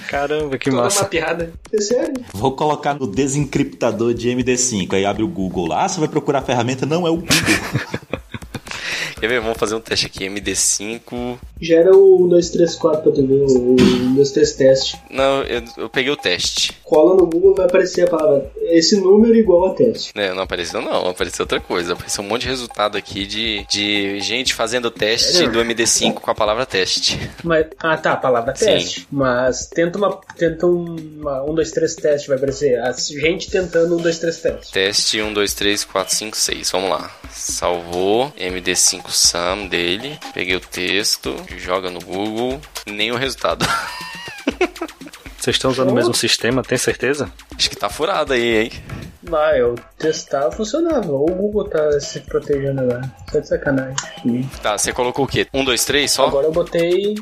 Caramba, 0.09 0.57
que 0.57 0.71
toda 0.71 0.85
massa. 0.85 1.03
mapeada. 1.03 1.53
É 1.71 1.81
sério? 1.81 2.25
Vou 2.33 2.53
colocar 2.53 2.95
no 2.95 3.07
desencriptador 3.07 4.15
de 4.15 4.31
MD5. 4.31 4.95
Aí 4.95 5.05
abre 5.05 5.23
o 5.23 5.29
Google 5.29 5.67
lá. 5.67 5.85
Ah, 5.85 5.89
você 5.89 6.01
vai 6.01 6.09
procurar 6.09 6.39
a 6.39 6.43
ferramenta? 6.43 6.87
Não, 6.87 7.07
é 7.07 7.11
o 7.11 7.17
Google. 7.17 7.29
Quer 9.21 9.29
ver? 9.29 9.41
Vamos 9.41 9.59
fazer 9.59 9.75
um 9.75 9.81
teste 9.81 10.07
aqui. 10.07 10.27
MD5. 10.27 11.39
Gera 11.61 11.95
o 11.95 12.25
1, 12.27 12.29
2, 12.29 12.51
3, 12.51 12.75
4 12.77 13.03
pra 13.03 13.13
tu 13.13 13.27
ver 13.27 13.35
o 13.35 13.73
1, 13.73 14.15
2, 14.15 14.31
3 14.31 14.53
teste. 14.53 14.97
Não, 15.11 15.43
eu, 15.43 15.63
eu 15.77 15.89
peguei 15.89 16.13
o 16.13 16.17
teste. 16.17 16.73
Cola 16.85 17.15
no 17.15 17.27
Google 17.27 17.55
vai 17.55 17.67
aparecer 17.67 18.07
a 18.07 18.11
palavra 18.11 18.51
esse 18.71 19.01
número 19.01 19.35
igual 19.35 19.67
a 19.67 19.75
teste. 19.75 20.13
É, 20.15 20.33
não 20.33 20.43
apareceu 20.43 20.81
não, 20.81 21.09
apareceu 21.09 21.43
outra 21.45 21.61
coisa. 21.61 21.95
Apareceu 21.95 22.23
um 22.23 22.29
monte 22.29 22.43
de 22.43 22.49
resultado 22.49 22.97
aqui 22.97 23.27
de, 23.27 23.67
de 23.69 24.21
gente 24.21 24.55
fazendo 24.55 24.91
teste 24.91 25.33
Sério? 25.33 25.53
do 25.53 25.61
MD5 25.61 26.15
com 26.15 26.31
a 26.31 26.35
palavra 26.35 26.65
teste. 26.67 27.19
Mas, 27.43 27.67
ah 27.79 27.97
tá, 27.97 28.13
a 28.13 28.17
palavra 28.17 28.55
Sim. 28.55 28.67
teste. 28.67 29.09
Mas 29.11 29.67
tenta 29.67 29.99
uma. 29.99 30.21
Tenta 30.37 30.67
uma 30.67 31.43
1, 31.45 31.55
2, 31.55 31.71
3 31.71 31.95
teste, 31.97 32.29
vai 32.29 32.37
aparecer. 32.37 32.79
A 32.81 32.93
gente 32.93 33.51
tentando 33.51 33.97
1, 33.97 34.03
2, 34.03 34.19
3 34.19 34.37
teste. 34.39 34.73
Teste 34.73 35.21
1, 35.21 35.33
2, 35.33 35.55
3, 35.55 35.85
4, 35.85 36.15
5, 36.15 36.37
6. 36.37 36.71
Vamos 36.71 36.91
lá. 36.91 37.11
Salvou 37.31 38.33
MD5 38.39 39.08
Sum 39.09 39.67
dele. 39.69 40.19
Peguei 40.35 40.57
o 40.57 40.61
texto, 40.61 41.35
joga 41.57 41.91
no 41.91 42.01
Google. 42.01 42.61
Nem 42.87 43.11
o 43.13 43.17
resultado. 43.17 43.65
Vocês 45.39 45.55
estão 45.57 45.71
usando 45.71 45.91
o 45.91 45.95
mesmo 45.95 46.13
sistema, 46.15 46.63
tem 46.63 46.77
certeza? 46.77 47.33
Acho 47.57 47.71
que 47.71 47.77
tá 47.77 47.89
furado 47.89 48.33
aí, 48.33 48.65
hein? 48.65 48.73
Ah, 49.33 49.57
eu 49.57 49.75
testava, 49.99 50.51
funcionava. 50.53 51.11
Ou 51.13 51.31
o 51.31 51.35
Google 51.35 51.65
tá 51.69 52.01
se 52.01 52.21
protegendo 52.21 52.81
agora. 52.83 53.03
Só 53.31 53.39
de 53.41 53.49
sacanagem. 53.49 53.97
Tá, 54.63 54.77
você 54.77 54.93
colocou 54.93 55.25
o 55.25 55.29
quê? 55.29 55.47
1, 55.55 55.65
2, 55.65 55.85
3 55.85 56.11
só? 56.11 56.27
Agora 56.27 56.47
eu 56.47 56.53
botei 56.53 57.15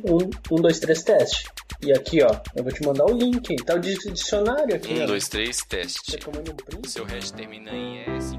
1, 0.50 0.56
2, 0.60 0.78
3 0.80 1.02
teste. 1.02 1.44
E 1.82 1.92
aqui, 1.92 2.22
ó, 2.22 2.34
eu 2.56 2.64
vou 2.64 2.72
te 2.72 2.82
mandar 2.84 3.04
o 3.04 3.12
link. 3.16 3.54
Tá 3.64 3.74
o 3.74 3.78
di- 3.78 3.94
dicionário 4.12 4.74
aqui. 4.74 4.94
1, 4.94 5.02
ó. 5.02 5.06
2, 5.06 5.28
3, 5.28 5.56
Você 5.56 5.62
teste. 5.68 6.18
um? 6.26 6.88
Seu 6.88 7.04
hash 7.04 7.30
termina 7.32 7.70
em 7.70 7.98
S. 8.16 8.34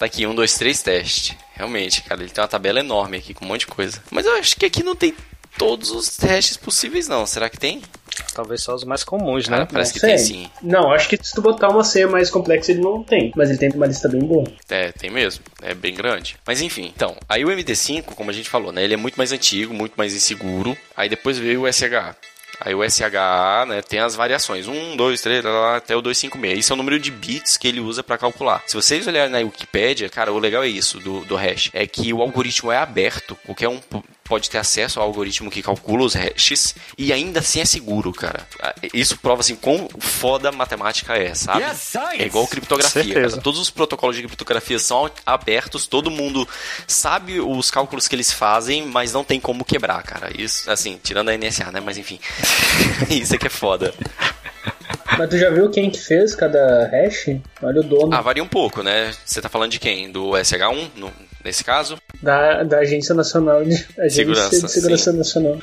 Tá 0.00 0.06
aqui, 0.06 0.26
1, 0.26 0.34
2, 0.34 0.54
3, 0.54 0.82
teste. 0.82 1.36
Realmente, 1.52 2.00
cara, 2.02 2.22
ele 2.22 2.30
tem 2.30 2.40
uma 2.42 2.48
tabela 2.48 2.80
enorme 2.80 3.18
aqui 3.18 3.34
com 3.34 3.44
um 3.44 3.48
monte 3.48 3.60
de 3.60 3.66
coisa. 3.66 4.02
Mas 4.10 4.24
eu 4.24 4.32
acho 4.36 4.56
que 4.56 4.64
aqui 4.64 4.82
não 4.82 4.96
tem 4.96 5.14
todos 5.58 5.90
os 5.90 6.16
testes 6.16 6.56
possíveis, 6.56 7.06
não. 7.06 7.26
Será 7.26 7.50
que 7.50 7.58
tem? 7.58 7.82
Talvez 8.32 8.62
só 8.62 8.74
os 8.74 8.82
mais 8.82 9.04
comuns, 9.04 9.46
Cara, 9.46 9.60
né? 9.64 9.68
parece 9.70 9.90
Não 9.90 9.94
que 10.00 10.06
tem 10.06 10.16
sei. 10.16 10.26
sim. 10.44 10.50
Não, 10.62 10.90
acho 10.90 11.06
que 11.06 11.18
se 11.22 11.34
tu 11.34 11.42
botar 11.42 11.68
uma 11.68 11.84
senha 11.84 12.08
mais 12.08 12.30
complexa, 12.30 12.72
ele 12.72 12.80
não 12.80 13.02
tem. 13.04 13.30
Mas 13.36 13.50
ele 13.50 13.58
tem 13.58 13.68
uma 13.74 13.84
lista 13.86 14.08
bem 14.08 14.20
boa. 14.20 14.50
É, 14.70 14.90
tem 14.90 15.10
mesmo. 15.10 15.44
É 15.60 15.74
bem 15.74 15.94
grande. 15.94 16.34
Mas 16.46 16.62
enfim, 16.62 16.90
então, 16.96 17.14
aí 17.28 17.44
o 17.44 17.48
MD5, 17.48 18.04
como 18.14 18.30
a 18.30 18.32
gente 18.32 18.48
falou, 18.48 18.72
né? 18.72 18.82
Ele 18.82 18.94
é 18.94 18.96
muito 18.96 19.16
mais 19.16 19.32
antigo, 19.32 19.74
muito 19.74 19.92
mais 19.98 20.14
inseguro. 20.14 20.74
Aí 20.96 21.10
depois 21.10 21.36
veio 21.36 21.64
o 21.64 21.70
SHA. 21.70 22.16
Aí 22.60 22.74
o 22.74 22.88
SHA, 22.88 23.66
né, 23.66 23.82
tem 23.82 24.00
as 24.00 24.14
variações. 24.14 24.68
1, 24.68 24.96
2, 24.96 25.20
3, 25.20 25.44
lá, 25.44 25.50
lá, 25.50 25.76
até 25.76 25.96
o 25.96 26.02
256. 26.02 26.58
Isso 26.58 26.72
é 26.72 26.74
o 26.74 26.76
número 26.76 26.98
de 26.98 27.10
bits 27.10 27.56
que 27.56 27.66
ele 27.66 27.80
usa 27.80 28.02
para 28.02 28.18
calcular. 28.18 28.62
Se 28.66 28.74
vocês 28.74 29.06
olharem 29.06 29.32
na 29.32 29.38
Wikipédia, 29.38 30.08
cara, 30.08 30.32
o 30.32 30.38
legal 30.38 30.62
é 30.62 30.68
isso 30.68 30.98
do, 31.00 31.24
do 31.24 31.36
hash. 31.36 31.70
É 31.72 31.86
que 31.86 32.12
o 32.12 32.20
algoritmo 32.20 32.70
é 32.70 32.76
aberto. 32.76 33.36
Qualquer 33.46 33.68
um 33.68 33.80
pode 34.30 34.48
ter 34.48 34.58
acesso 34.58 35.00
ao 35.00 35.06
algoritmo 35.06 35.50
que 35.50 35.60
calcula 35.60 36.04
os 36.04 36.14
hashes 36.14 36.74
e 36.96 37.12
ainda 37.12 37.40
assim 37.40 37.60
é 37.60 37.64
seguro, 37.64 38.12
cara. 38.12 38.46
Ah, 38.62 38.72
Isso 38.94 39.18
prova 39.18 39.40
assim 39.40 39.56
quão 39.56 39.88
foda 39.98 40.50
a 40.50 40.52
matemática 40.52 41.16
é, 41.16 41.34
sabe? 41.34 41.64
É 42.16 42.26
igual 42.26 42.46
criptografia. 42.46 43.14
Cara. 43.14 43.36
Todos 43.42 43.58
os 43.58 43.68
protocolos 43.70 44.14
de 44.14 44.22
criptografia 44.22 44.78
são 44.78 45.10
abertos, 45.26 45.88
todo 45.88 46.10
mundo 46.10 46.48
sabe 46.86 47.40
os 47.40 47.70
cálculos 47.72 48.06
que 48.06 48.14
eles 48.14 48.32
fazem, 48.32 48.86
mas 48.86 49.12
não 49.12 49.24
tem 49.24 49.40
como 49.40 49.64
quebrar, 49.64 50.00
cara. 50.04 50.30
Isso, 50.40 50.70
assim, 50.70 50.98
tirando 51.02 51.28
a 51.30 51.36
NSA, 51.36 51.72
né? 51.72 51.80
Mas 51.80 51.98
enfim. 51.98 52.20
Isso 53.10 53.34
é 53.34 53.38
que 53.38 53.48
é 53.48 53.50
foda. 53.50 53.92
Mas 55.18 55.28
tu 55.28 55.36
já 55.38 55.50
viu 55.50 55.68
quem 55.70 55.90
que 55.90 55.98
fez 55.98 56.34
cada 56.36 56.88
hash? 56.88 57.26
Olha 57.62 57.80
o 57.80 57.82
dono 57.82 58.14
Ah, 58.14 58.20
varia 58.20 58.42
um 58.42 58.48
pouco, 58.48 58.82
né? 58.82 59.12
Você 59.24 59.40
tá 59.42 59.48
falando 59.48 59.72
de 59.72 59.78
quem? 59.80 60.10
Do 60.10 60.30
SH1, 60.36 60.90
no- 60.96 61.12
nesse 61.44 61.64
caso? 61.64 61.98
da, 62.22 62.62
da 62.62 62.78
Agência 62.78 63.14
Nacional 63.14 63.64
de 63.64 63.74
Agência 63.98 64.10
Segurança, 64.10 64.66
de 64.66 64.72
Segurança 64.72 65.12
Nacional. 65.12 65.58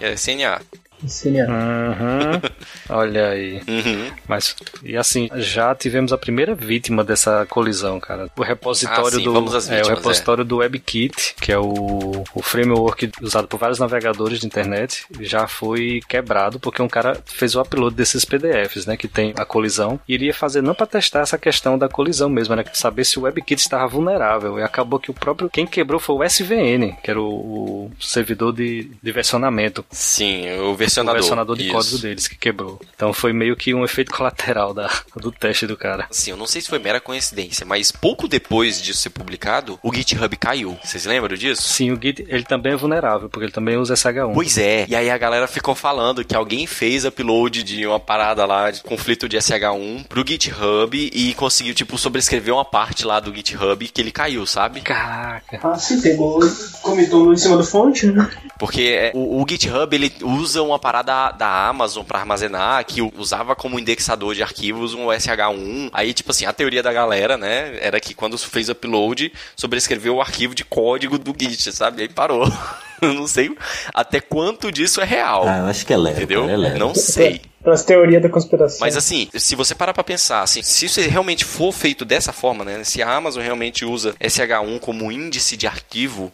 É 0.00 0.14
CNA. 0.14 0.60
CNA. 1.06 1.46
Uhum. 1.46 2.40
Olha 2.88 3.28
aí. 3.28 3.62
Uhum. 3.68 4.10
Mas, 4.26 4.56
e 4.82 4.96
assim, 4.96 5.28
já 5.36 5.74
tivemos 5.74 6.12
a 6.12 6.18
primeira 6.18 6.54
vítima 6.54 7.04
dessa 7.04 7.44
colisão, 7.46 8.00
cara. 8.00 8.28
O 8.36 8.42
repositório 8.42 9.06
Ah, 9.06 9.10
sim, 9.10 9.24
do. 9.24 9.32
vamos 9.32 9.54
às 9.54 9.68
é, 9.68 9.74
o 9.74 9.76
vítimas, 9.76 9.98
repositório 9.98 10.44
do 10.44 10.56
WebKit, 10.58 11.34
que 11.40 11.52
é 11.52 11.58
o, 11.58 12.24
o 12.34 12.42
framework 12.42 13.10
usado 13.20 13.46
por 13.46 13.58
vários 13.58 13.78
navegadores 13.78 14.40
de 14.40 14.46
internet, 14.46 15.04
já 15.20 15.46
foi 15.46 16.00
quebrado 16.08 16.58
porque 16.58 16.80
um 16.82 16.88
cara 16.88 17.20
fez 17.26 17.54
o 17.54 17.60
upload 17.60 17.94
desses 17.94 18.24
PDFs, 18.24 18.86
né? 18.86 18.96
Que 18.96 19.08
tem 19.08 19.34
a 19.36 19.44
colisão. 19.44 20.00
E 20.08 20.14
iria 20.14 20.34
fazer 20.34 20.62
não 20.62 20.74
para 20.74 20.86
testar 20.86 21.20
essa 21.20 21.38
questão 21.38 21.78
da 21.78 21.88
colisão 21.88 22.28
mesmo, 22.28 22.54
né? 22.54 22.64
Saber 22.72 23.04
se 23.04 23.18
o 23.18 23.22
WebKit 23.22 23.60
estava 23.60 23.86
vulnerável. 23.86 24.58
E 24.58 24.62
acabou 24.62 24.98
que 24.98 25.10
o 25.10 25.14
próprio. 25.14 25.50
Quem 25.50 25.66
quebrou 25.66 26.00
foi 26.00 26.16
o 26.16 26.24
SVN, 26.24 26.96
que 27.02 27.10
era 27.10 27.20
o, 27.20 27.86
o 27.86 27.90
servidor 28.00 28.52
de, 28.52 28.90
de 29.02 29.12
versionamento 29.12 29.84
Sim, 29.90 30.48
o 30.60 30.70
o 30.70 30.74
versionador. 30.90 31.20
versionador 31.20 31.56
de 31.56 31.64
Isso. 31.64 31.72
código 31.72 31.98
deles 31.98 32.28
que 32.28 32.36
quebrou. 32.36 32.80
Então 32.94 33.12
foi 33.12 33.32
meio 33.32 33.56
que 33.56 33.72
um 33.74 33.84
efeito 33.84 34.12
colateral 34.12 34.74
da, 34.74 34.90
do 35.16 35.30
teste 35.30 35.66
do 35.66 35.76
cara. 35.76 36.06
Assim, 36.10 36.30
eu 36.30 36.36
não 36.36 36.46
sei 36.46 36.60
se 36.60 36.68
foi 36.68 36.78
mera 36.78 37.00
coincidência, 37.00 37.64
mas 37.64 37.92
pouco 37.92 38.28
depois 38.28 38.80
disso 38.80 39.00
ser 39.00 39.10
publicado, 39.10 39.78
o 39.82 39.94
GitHub 39.94 40.36
caiu. 40.36 40.78
Vocês 40.82 41.04
lembram 41.04 41.36
disso? 41.36 41.62
Sim, 41.62 41.92
o 41.92 42.00
Git 42.00 42.24
ele 42.28 42.44
também 42.44 42.72
é 42.72 42.76
vulnerável, 42.76 43.28
porque 43.28 43.44
ele 43.44 43.52
também 43.52 43.76
usa 43.76 43.94
SH1. 43.94 44.32
Pois 44.34 44.58
é. 44.58 44.86
E 44.88 44.96
aí 44.96 45.10
a 45.10 45.18
galera 45.18 45.46
ficou 45.46 45.74
falando 45.74 46.24
que 46.24 46.34
alguém 46.34 46.66
fez 46.66 47.04
upload 47.04 47.62
de 47.62 47.86
uma 47.86 48.00
parada 48.00 48.44
lá 48.44 48.70
de 48.70 48.82
conflito 48.82 49.28
de 49.28 49.36
SH1 49.36 50.06
pro 50.06 50.26
GitHub 50.26 51.10
e 51.12 51.34
conseguiu, 51.34 51.74
tipo, 51.74 51.96
sobrescrever 51.96 52.54
uma 52.54 52.64
parte 52.64 53.04
lá 53.04 53.20
do 53.20 53.34
GitHub 53.34 53.86
que 53.88 54.00
ele 54.00 54.10
caiu, 54.10 54.46
sabe? 54.46 54.80
Caraca. 54.80 55.60
Ah, 55.62 55.78
sim, 55.78 56.00
pegou, 56.00 56.40
comitou 56.82 57.32
em 57.32 57.36
cima 57.36 57.56
do 57.56 57.64
fonte, 57.64 58.06
né? 58.06 58.28
Porque 58.58 58.82
é, 58.82 59.12
o, 59.14 59.42
o 59.42 59.46
GitHub 59.48 59.94
ele 59.94 60.12
usa 60.22 60.62
uma 60.62 60.78
parada 60.80 61.30
da 61.32 61.68
Amazon 61.68 62.04
pra 62.04 62.18
armazenar 62.18 62.84
que 62.84 63.00
usava 63.00 63.54
como 63.54 63.78
indexador 63.78 64.34
de 64.34 64.42
arquivos 64.42 64.94
um 64.94 65.06
SH1. 65.06 65.90
Aí, 65.92 66.12
tipo 66.12 66.30
assim, 66.30 66.46
a 66.46 66.52
teoria 66.52 66.82
da 66.82 66.92
galera, 66.92 67.36
né, 67.36 67.78
era 67.80 68.00
que 68.00 68.14
quando 68.14 68.36
fez 68.38 68.68
o 68.68 68.72
upload, 68.72 69.32
sobrescreveu 69.54 70.16
o 70.16 70.20
arquivo 70.20 70.54
de 70.54 70.64
código 70.64 71.18
do 71.18 71.34
Git, 71.38 71.72
sabe? 71.72 72.02
Aí 72.02 72.08
parou. 72.08 72.50
Eu 73.00 73.14
não 73.14 73.26
sei 73.26 73.50
até 73.94 74.20
quanto 74.20 74.70
disso 74.70 75.00
é 75.00 75.04
real. 75.04 75.44
Ah, 75.48 75.60
eu 75.60 75.66
acho 75.68 75.86
que 75.86 75.92
é 75.94 75.96
leve. 75.96 76.18
entendeu? 76.18 76.46
é 76.46 76.54
leve. 76.54 76.78
Não 76.78 76.94
sei. 76.94 77.40
Pras 77.62 77.84
teorias 77.84 78.22
da 78.22 78.28
conspiração. 78.28 78.78
Mas 78.80 78.96
assim, 78.96 79.28
se 79.34 79.54
você 79.54 79.74
parar 79.74 79.92
pra 79.92 80.02
pensar, 80.02 80.42
assim, 80.42 80.62
se 80.62 80.86
isso 80.86 81.00
realmente 81.00 81.44
for 81.44 81.72
feito 81.72 82.04
dessa 82.04 82.32
forma, 82.32 82.64
né? 82.64 82.82
Se 82.84 83.02
a 83.02 83.14
Amazon 83.14 83.42
realmente 83.42 83.84
usa 83.84 84.14
SH1 84.20 84.80
como 84.80 85.12
índice 85.12 85.56
de 85.56 85.66
arquivo 85.66 86.32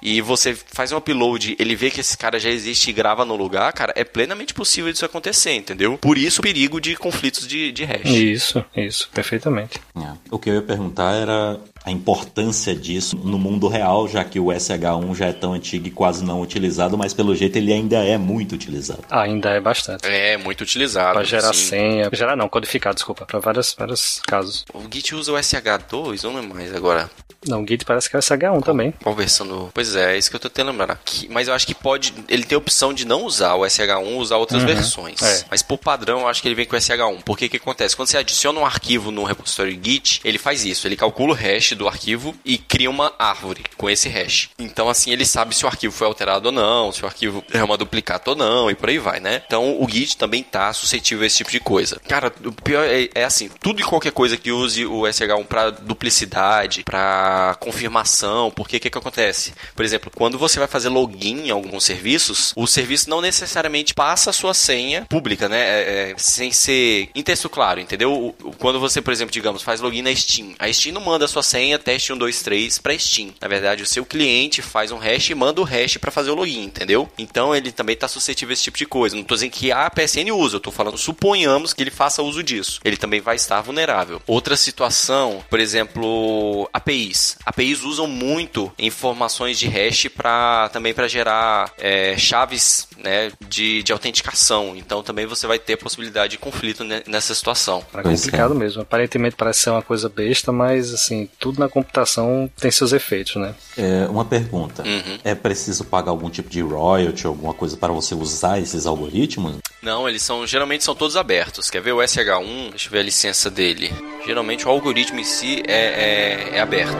e 0.00 0.20
você 0.20 0.54
faz 0.54 0.92
um 0.92 0.96
upload, 0.96 1.56
ele 1.58 1.74
vê 1.74 1.90
que 1.90 2.00
esse 2.00 2.16
cara 2.16 2.38
já 2.38 2.50
existe 2.50 2.90
e 2.90 2.92
grava 2.92 3.24
no 3.24 3.36
lugar, 3.36 3.72
cara, 3.72 3.92
é 3.96 4.04
plenamente 4.04 4.54
possível 4.54 4.92
disso 4.92 5.04
acontecer, 5.04 5.54
entendeu? 5.54 5.98
Por 5.98 6.16
isso 6.16 6.40
o 6.40 6.42
perigo 6.42 6.80
de 6.80 6.94
conflitos 6.96 7.46
de, 7.46 7.72
de 7.72 7.84
hash. 7.84 8.06
Isso, 8.06 8.64
isso, 8.76 9.10
perfeitamente. 9.12 9.80
É. 9.96 10.12
O 10.30 10.38
que 10.38 10.50
eu 10.50 10.54
ia 10.54 10.62
perguntar 10.62 11.14
era 11.14 11.58
a 11.84 11.90
importância 11.90 12.74
disso 12.74 13.16
no 13.16 13.38
mundo 13.38 13.68
real, 13.68 14.06
já 14.06 14.22
que 14.22 14.38
o 14.38 14.46
SH1 14.46 15.14
já 15.14 15.26
é 15.26 15.32
tão 15.32 15.54
antigo 15.54 15.86
e 15.86 15.90
quase 15.90 16.24
não 16.24 16.40
utilizado, 16.40 16.96
mas 16.96 17.14
pelo 17.14 17.34
jeito 17.34 17.56
ele 17.56 17.72
ainda 17.72 17.98
é 18.04 18.18
muito 18.18 18.54
utilizado. 18.54 19.04
Ainda 19.10 19.50
é 19.50 19.60
bastante. 19.60 20.06
É, 20.06 20.36
muito 20.36 20.60
utilizado. 20.60 21.14
Pra 21.14 21.24
gerar 21.24 21.54
sim. 21.54 21.68
senha. 21.68 22.10
Gerar 22.12 22.36
não, 22.36 22.48
codificar, 22.48 22.94
desculpa. 22.94 23.24
Pra 23.24 23.38
vários, 23.38 23.74
vários 23.78 24.20
casos. 24.26 24.64
O 24.74 24.82
Git 24.92 25.14
usa 25.14 25.32
o 25.32 25.36
SH2, 25.36 26.24
ou 26.24 26.32
não 26.32 26.40
é 26.40 26.42
mais 26.42 26.74
agora? 26.74 27.10
Não, 27.46 27.62
o 27.62 27.66
Git 27.66 27.84
parece 27.84 28.10
que 28.10 28.16
é 28.16 28.18
o 28.18 28.22
SH1 28.22 28.62
também. 28.62 28.92
Qual 29.02 29.14
versão 29.14 29.46
do... 29.46 29.70
Pois 29.72 29.96
é, 29.96 30.14
é 30.14 30.18
isso 30.18 30.28
que 30.28 30.36
eu 30.36 30.40
tô 30.40 30.50
tentando 30.50 30.72
lembrar. 30.72 30.92
aqui. 30.92 31.26
Mas 31.30 31.48
eu 31.48 31.54
acho 31.54 31.66
que 31.66 31.74
pode. 31.74 32.12
Ele 32.28 32.44
tem 32.44 32.54
a 32.56 32.58
opção 32.58 32.92
de 32.92 33.06
não 33.06 33.24
usar 33.24 33.54
o 33.54 33.60
SH1, 33.62 34.16
usar 34.16 34.36
outras 34.36 34.62
versões. 34.62 35.22
é. 35.22 35.44
Mas 35.50 35.62
por 35.62 35.78
padrão, 35.78 36.20
eu 36.20 36.28
acho 36.28 36.42
que 36.42 36.48
ele 36.48 36.54
vem 36.54 36.66
com 36.66 36.76
o 36.76 36.78
SH1. 36.78 37.22
Porque 37.24 37.46
o 37.46 37.48
que 37.48 37.56
acontece? 37.56 37.96
Quando 37.96 38.08
você 38.08 38.18
adiciona 38.18 38.60
um 38.60 38.66
arquivo 38.66 39.10
no 39.10 39.24
repositório 39.24 39.78
Git, 39.82 40.20
ele 40.24 40.38
faz 40.38 40.64
isso. 40.64 40.86
Ele 40.86 40.96
calcula 40.96 41.32
o 41.32 41.34
hash 41.34 41.69
do 41.74 41.88
arquivo 41.88 42.34
e 42.44 42.58
cria 42.58 42.90
uma 42.90 43.12
árvore 43.18 43.64
com 43.76 43.88
esse 43.88 44.08
hash. 44.08 44.50
Então, 44.58 44.88
assim, 44.88 45.10
ele 45.10 45.24
sabe 45.24 45.54
se 45.54 45.64
o 45.64 45.68
arquivo 45.68 45.94
foi 45.94 46.06
alterado 46.06 46.46
ou 46.46 46.52
não, 46.52 46.92
se 46.92 47.02
o 47.02 47.06
arquivo 47.06 47.44
é 47.52 47.62
uma 47.62 47.76
duplicata 47.76 48.30
ou 48.30 48.36
não, 48.36 48.70
e 48.70 48.74
por 48.74 48.88
aí 48.88 48.98
vai, 48.98 49.20
né? 49.20 49.42
Então, 49.46 49.80
o 49.80 49.88
Git 49.88 50.16
também 50.16 50.42
tá 50.42 50.72
suscetível 50.72 51.24
a 51.24 51.26
esse 51.26 51.38
tipo 51.38 51.50
de 51.50 51.60
coisa. 51.60 52.00
Cara, 52.08 52.32
o 52.44 52.52
pior 52.52 52.84
é, 52.84 53.08
é 53.14 53.24
assim, 53.24 53.50
tudo 53.60 53.80
e 53.80 53.84
qualquer 53.84 54.12
coisa 54.12 54.36
que 54.36 54.52
use 54.52 54.86
o 54.86 55.02
SH1 55.02 55.46
pra 55.46 55.70
duplicidade, 55.70 56.82
pra 56.84 57.50
a 57.50 57.54
confirmação, 57.54 58.50
porque 58.50 58.76
o 58.76 58.80
que, 58.80 58.90
que 58.90 58.98
acontece? 58.98 59.52
Por 59.74 59.84
exemplo, 59.84 60.10
quando 60.14 60.38
você 60.38 60.58
vai 60.58 60.68
fazer 60.68 60.88
login 60.88 61.46
em 61.46 61.50
alguns 61.50 61.84
serviços, 61.84 62.52
o 62.56 62.66
serviço 62.66 63.08
não 63.10 63.20
necessariamente 63.20 63.94
passa 63.94 64.30
a 64.30 64.32
sua 64.32 64.54
senha 64.54 65.06
pública, 65.08 65.48
né? 65.48 65.60
É, 65.60 66.10
é, 66.10 66.14
sem 66.16 66.52
ser 66.52 67.08
em 67.14 67.22
texto 67.22 67.48
claro, 67.48 67.80
entendeu? 67.80 68.34
Quando 68.58 68.78
você, 68.78 69.00
por 69.00 69.12
exemplo, 69.12 69.32
digamos, 69.32 69.62
faz 69.62 69.80
login 69.80 70.02
na 70.02 70.14
Steam, 70.14 70.54
a 70.58 70.72
Steam 70.72 70.94
não 70.94 71.00
manda 71.00 71.24
a 71.24 71.28
sua 71.28 71.42
senha 71.42 71.59
teste 71.78 72.08
123 72.08 72.78
para 72.78 72.98
Steam. 72.98 73.30
Na 73.40 73.48
verdade, 73.48 73.82
o 73.82 73.86
seu 73.86 74.04
cliente 74.04 74.62
faz 74.62 74.90
um 74.90 74.98
hash 74.98 75.30
e 75.30 75.34
manda 75.34 75.60
o 75.60 75.64
hash 75.64 75.96
para 75.96 76.10
fazer 76.10 76.30
o 76.30 76.34
login, 76.34 76.64
entendeu? 76.64 77.08
Então 77.18 77.54
ele 77.54 77.72
também 77.72 77.94
está 77.94 78.08
suscetível 78.08 78.52
a 78.52 78.54
esse 78.54 78.62
tipo 78.62 78.78
de 78.78 78.86
coisa. 78.86 79.14
Não 79.14 79.22
estou 79.22 79.36
dizendo 79.36 79.52
que 79.52 79.72
a 79.72 79.90
PSN 79.90 80.30
usa, 80.32 80.56
eu 80.56 80.58
estou 80.58 80.72
falando, 80.72 80.98
suponhamos 80.98 81.72
que 81.72 81.82
ele 81.82 81.90
faça 81.90 82.22
uso 82.22 82.42
disso. 82.42 82.80
Ele 82.84 82.96
também 82.96 83.20
vai 83.20 83.36
estar 83.36 83.60
vulnerável. 83.60 84.20
Outra 84.26 84.56
situação, 84.56 85.42
por 85.48 85.60
exemplo, 85.60 86.68
APIs. 86.72 87.36
APIs 87.44 87.82
usam 87.82 88.06
muito 88.06 88.72
informações 88.78 89.58
de 89.58 89.68
hash 89.68 90.08
para 90.08 90.68
também 90.70 90.94
para 90.94 91.08
gerar 91.08 91.72
é, 91.78 92.16
chaves 92.16 92.86
né, 92.98 93.32
de, 93.48 93.82
de 93.82 93.92
autenticação. 93.92 94.74
Então 94.76 95.02
também 95.02 95.26
você 95.26 95.46
vai 95.46 95.58
ter 95.58 95.76
possibilidade 95.76 96.32
de 96.32 96.38
conflito 96.38 96.84
nessa 96.84 97.34
situação. 97.34 97.84
É 97.94 98.02
complicado 98.02 98.54
mesmo. 98.54 98.82
Aparentemente 98.82 99.36
parece 99.36 99.60
ser 99.60 99.70
uma 99.70 99.82
coisa 99.82 100.08
besta, 100.08 100.52
mas 100.52 100.92
assim, 100.92 101.28
tudo 101.38 101.49
na 101.58 101.68
computação 101.68 102.50
tem 102.60 102.70
seus 102.70 102.92
efeitos, 102.92 103.36
né? 103.36 103.54
É, 103.76 104.06
uma 104.08 104.24
pergunta. 104.24 104.82
Uhum. 104.82 105.18
É 105.24 105.34
preciso 105.34 105.84
pagar 105.84 106.10
algum 106.10 106.30
tipo 106.30 106.48
de 106.48 106.60
royalty, 106.60 107.26
alguma 107.26 107.54
coisa 107.54 107.76
para 107.76 107.92
você 107.92 108.14
usar 108.14 108.58
esses 108.60 108.86
algoritmos? 108.86 109.56
Não, 109.82 110.08
eles 110.08 110.22
são 110.22 110.46
geralmente 110.46 110.84
são 110.84 110.94
todos 110.94 111.16
abertos. 111.16 111.70
Quer 111.70 111.80
ver 111.80 111.92
o 111.92 111.98
SH1? 111.98 112.70
Deixa 112.70 112.88
eu 112.88 112.92
ver 112.92 112.98
a 112.98 113.02
licença 113.02 113.50
dele. 113.50 113.90
Geralmente 114.26 114.66
o 114.66 114.70
algoritmo 114.70 115.18
em 115.18 115.24
si 115.24 115.62
é, 115.66 116.50
é, 116.52 116.56
é 116.56 116.60
aberto. 116.60 116.96